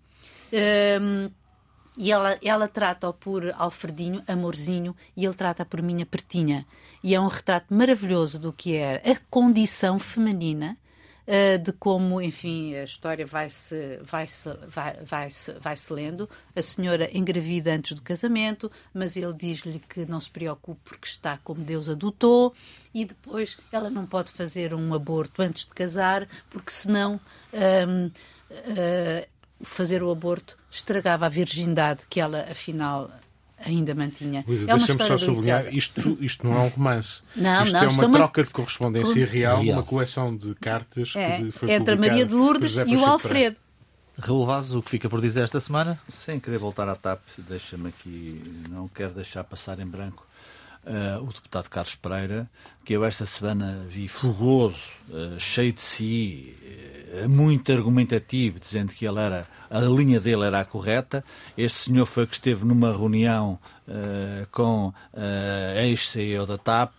Um, 0.52 1.30
e 1.98 2.14
ela, 2.14 2.38
ela 2.42 2.68
trata-o 2.68 3.14
por 3.14 3.44
Alfredinho, 3.58 4.24
amorzinho, 4.26 4.96
e 5.18 5.26
ele 5.26 5.34
trata 5.34 5.66
por 5.66 5.82
minha 5.82 6.06
pertinha. 6.06 6.66
E 7.04 7.14
é 7.14 7.20
um 7.20 7.28
retrato 7.28 7.74
maravilhoso 7.74 8.40
do 8.40 8.54
que 8.54 8.78
é 8.78 9.02
a 9.06 9.18
condição 9.30 10.00
feminina 10.00 10.78
de 11.64 11.72
como, 11.74 12.20
enfim, 12.20 12.74
a 12.76 12.84
história 12.84 13.26
vai-se 13.26 14.00
vai 14.02 14.26
-se, 14.26 14.50
vai, 14.68 14.94
vai 15.04 15.30
-se, 15.30 15.54
vai 15.54 15.76
-se 15.76 15.94
lendo. 15.94 16.28
A 16.56 16.62
senhora 16.62 17.10
engravida 17.16 17.72
antes 17.72 17.94
do 17.94 18.02
casamento, 18.02 18.72
mas 18.92 19.16
ele 19.16 19.34
diz-lhe 19.34 19.80
que 19.80 20.06
não 20.06 20.20
se 20.20 20.30
preocupe 20.30 20.82
porque 20.84 21.08
está 21.08 21.38
como 21.44 21.64
Deus 21.64 21.88
adotou 21.88 22.54
e 22.94 23.06
depois 23.06 23.58
ela 23.72 23.90
não 23.90 24.06
pode 24.06 24.32
fazer 24.32 24.74
um 24.74 24.94
aborto 24.94 25.42
antes 25.42 25.66
de 25.66 25.72
casar 25.72 26.28
porque 26.50 26.72
senão 26.72 27.20
um, 27.54 28.08
uh, 28.08 28.12
eh, 28.50 29.28
fazer 29.62 30.02
o 30.02 30.12
aborto 30.12 30.58
estragava 30.72 31.26
a 31.26 31.30
virgindade 31.30 32.02
que 32.10 32.20
ela 32.20 32.48
afinal 32.50 33.12
ainda 33.64 33.94
mantinha. 33.96 34.44
Luísa, 34.48 34.72
é 34.72 34.76
deixa-me 34.76 35.04
só 35.04 35.18
sublinhar, 35.18 35.74
isto, 35.74 36.18
isto 36.20 36.46
não 36.46 36.56
é 36.56 36.60
um 36.60 36.68
romance. 36.68 37.22
Não, 37.36 37.64
isto 37.64 37.74
não, 37.74 37.82
é 37.84 37.88
uma 37.88 38.18
troca 38.18 38.44
de 38.44 38.50
correspondência 38.50 39.26
real, 39.26 39.62
real, 39.62 39.78
uma 39.78 39.84
coleção 39.84 40.36
de 40.36 40.56
cartas 40.56 41.14
é, 41.16 41.38
que 41.38 41.52
foi 41.52 41.72
entre 41.72 41.94
a 41.94 41.98
Maria 41.98 42.26
de 42.26 42.34
Lourdes 42.34 42.76
e 42.76 42.96
o 42.96 43.06
Alfredo. 43.06 43.58
Relevazes, 44.18 44.74
o 44.74 44.82
que 44.82 44.90
fica 44.90 45.10
por 45.10 45.22
dizer 45.22 45.44
esta 45.44 45.62
semana? 45.62 45.98
Sem 46.10 46.42
querer 46.42 46.58
voltar 46.58 46.90
à 46.90 46.96
TAP, 46.96 47.22
deixa-me 47.38 47.88
aqui, 47.88 48.66
não 48.70 48.90
quero 48.90 49.14
deixar 49.14 49.46
passar 49.46 49.80
em 49.80 49.86
branco 49.86 50.28
uh, 50.86 51.24
o 51.24 51.28
deputado 51.32 51.70
Carlos 51.70 51.96
Pereira, 51.96 52.50
que 52.84 52.94
eu 52.94 53.06
esta 53.06 53.26
semana 53.26 53.86
vi 53.88 54.08
fogoso, 54.08 54.92
uh, 55.10 55.40
cheio 55.40 55.74
de 55.74 55.82
si, 55.82 56.56
uh, 56.62 56.89
muito 57.28 57.72
argumentativo, 57.72 58.60
dizendo 58.60 58.94
que 58.94 59.06
ele 59.06 59.20
era, 59.20 59.48
a 59.70 59.80
linha 59.80 60.20
dele 60.20 60.44
era 60.44 60.62
a 60.62 60.66
correta. 60.66 61.24
Este 61.58 61.86
senhor 61.86 62.06
foi 62.06 62.28
que 62.28 62.34
esteve 62.34 62.66
numa 62.66 62.92
reunião 62.92 63.60
uh, 63.90 64.48
com 64.52 64.94
a 65.14 65.82
ex-CEO 65.84 66.46
da 66.46 66.58
TAP, 66.58 66.94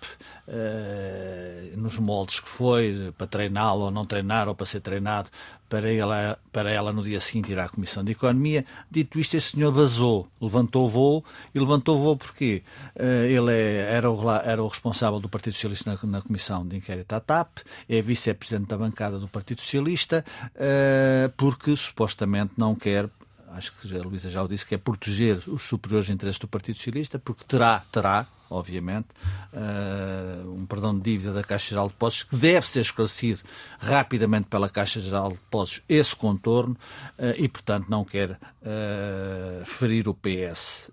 nos 1.76 1.98
moldes 1.98 2.40
que 2.40 2.48
foi, 2.48 3.14
para 3.16 3.26
treiná-lo 3.26 3.84
ou 3.84 3.90
não 3.90 4.04
treinar, 4.04 4.48
ou 4.48 4.54
para 4.54 4.66
ser 4.66 4.80
treinado, 4.80 5.30
para 5.68 5.88
ela, 5.92 6.36
para 6.50 6.70
ela 6.70 6.92
no 6.92 7.02
dia 7.02 7.20
seguinte 7.20 7.52
ir 7.52 7.58
à 7.58 7.68
Comissão 7.68 8.02
de 8.02 8.12
Economia. 8.12 8.64
Dito 8.90 9.20
isto, 9.20 9.36
este 9.36 9.56
senhor 9.56 9.72
vazou, 9.72 10.28
levantou 10.40 10.86
o 10.86 10.88
voo, 10.88 11.24
e 11.54 11.60
levantou 11.60 11.96
o 11.96 12.02
voo 12.02 12.16
porque 12.16 12.64
ele 12.96 13.52
é, 13.52 13.94
era, 13.94 14.10
o, 14.10 14.30
era 14.30 14.62
o 14.62 14.66
responsável 14.66 15.20
do 15.20 15.28
Partido 15.28 15.54
Socialista 15.54 15.92
na, 15.92 16.10
na 16.10 16.20
Comissão 16.20 16.66
de 16.66 16.76
Inquérito 16.76 17.12
à 17.12 17.20
TAP, 17.20 17.58
é 17.88 18.02
vice-presidente 18.02 18.68
da 18.68 18.76
bancada 18.76 19.18
do 19.18 19.28
Partido 19.28 19.60
Socialista, 19.60 20.24
uh, 20.56 21.30
porque 21.36 21.76
supostamente 21.76 22.54
não 22.56 22.74
quer 22.74 23.08
acho 23.54 23.72
que 23.72 23.96
a 23.96 24.02
Luísa 24.02 24.28
já 24.28 24.42
o 24.42 24.48
disse, 24.48 24.66
que 24.66 24.74
é 24.74 24.78
proteger 24.78 25.42
os 25.48 25.62
superiores 25.62 26.08
interesses 26.08 26.38
do 26.38 26.48
Partido 26.48 26.76
Socialista, 26.76 27.18
porque 27.18 27.44
terá, 27.44 27.84
terá, 27.90 28.26
obviamente, 28.48 29.08
uh, 29.52 30.50
um 30.52 30.66
perdão 30.66 30.96
de 30.96 31.02
dívida 31.02 31.32
da 31.32 31.42
Caixa 31.42 31.70
Geral 31.70 31.86
de 31.86 31.94
Depósitos, 31.94 32.24
que 32.24 32.36
deve 32.36 32.68
ser 32.68 32.80
esclarecido 32.80 33.40
rapidamente 33.78 34.48
pela 34.48 34.68
Caixa 34.68 35.00
Geral 35.00 35.28
de 35.28 35.34
Depósitos 35.34 35.82
esse 35.88 36.14
contorno, 36.14 36.76
uh, 37.18 37.34
e, 37.36 37.48
portanto, 37.48 37.88
não 37.88 38.04
quer 38.04 38.32
uh, 38.32 39.64
ferir 39.64 40.08
o 40.08 40.14
PS. 40.14 40.90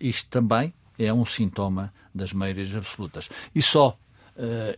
isto 0.00 0.28
também 0.28 0.72
é 0.98 1.12
um 1.12 1.24
sintoma 1.24 1.92
das 2.14 2.32
maiorias 2.32 2.74
absolutas. 2.74 3.28
E 3.54 3.62
só 3.62 3.96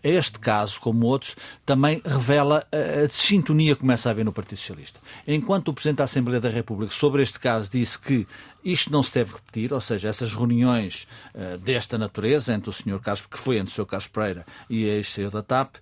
este 0.03 0.39
caso, 0.39 0.81
como 0.81 1.07
outros, 1.07 1.37
também 1.65 2.03
revela 2.05 2.67
a, 2.73 3.05
a 3.05 3.09
sintonia 3.09 3.75
que 3.75 3.81
começa 3.81 4.09
a 4.09 4.11
haver 4.11 4.25
no 4.25 4.33
Partido 4.33 4.59
Socialista. 4.59 5.01
Enquanto 5.27 5.69
o 5.69 5.75
Presidente 5.75 5.99
da 5.99 6.05
Assembleia 6.05 6.41
da 6.41 6.49
República, 6.49 6.93
sobre 6.93 7.23
este 7.23 7.39
caso, 7.39 7.71
disse 7.71 7.99
que 7.99 8.27
isto 8.65 8.91
não 8.91 9.03
se 9.03 9.13
deve 9.15 9.35
repetir, 9.35 9.73
ou 9.73 9.81
seja, 9.81 10.09
essas 10.09 10.35
reuniões 10.35 11.07
uh, 11.35 11.59
desta 11.59 11.99
natureza 11.99 12.53
entre 12.53 12.71
o 12.71 12.73
Sr. 12.73 12.99
Carlos, 13.01 13.27
que 13.27 13.39
foi 13.39 13.59
entre 13.59 13.73
o 13.73 13.75
Sr. 13.75 13.87
Carlos 13.87 14.09
Pereira 14.09 14.47
e 14.71 14.89
a 14.89 14.95
ex-CEO 14.95 15.31
da 15.31 15.43
TAP, 15.43 15.77
uh, 15.77 15.81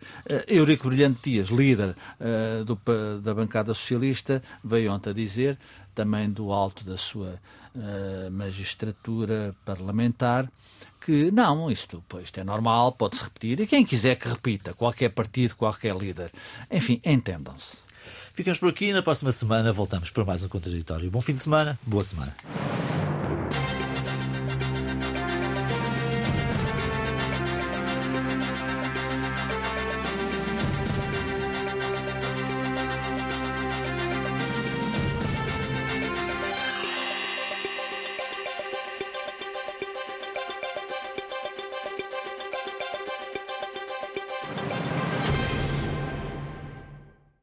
Eurico 0.49 0.89
Brilhante 0.89 1.31
Dias, 1.31 1.49
líder 1.49 1.95
uh, 2.21 2.65
do, 2.65 2.79
da 3.23 3.33
bancada 3.33 3.73
socialista, 3.73 4.43
veio 4.65 4.93
ontem 4.93 5.11
a 5.11 5.13
dizer, 5.13 5.59
também 5.95 6.29
do 6.29 6.51
alto 6.51 6.85
da 6.85 6.97
sua 6.97 7.39
magistratura 8.31 9.57
parlamentar, 9.65 10.47
que 11.05 11.31
não, 11.31 11.71
isto, 11.71 12.03
pois, 12.09 12.25
isto 12.25 12.41
é 12.41 12.45
normal, 12.45 12.93
pode-se 12.93 13.25
repetir, 13.25 13.61
e 13.61 13.67
quem 13.67 13.85
quiser 13.85 14.17
que 14.17 14.29
repita, 14.29 14.73
qualquer 14.75 15.09
partido, 15.11 15.57
qualquer 15.57 15.97
líder. 15.97 16.31
Enfim, 16.71 17.01
entendam-se. 17.05 17.77
Ficamos 18.35 18.59
por 18.59 18.71
aqui. 18.71 18.93
Na 18.93 19.03
próxima 19.03 19.31
semana 19.31 19.73
voltamos 19.73 20.11
para 20.11 20.25
mais 20.25 20.43
um 20.43 20.49
Contraditório. 20.49 21.11
Bom 21.11 21.21
fim 21.21 21.35
de 21.35 21.43
semana, 21.43 21.79
boa 21.85 22.05
semana. 22.05 22.35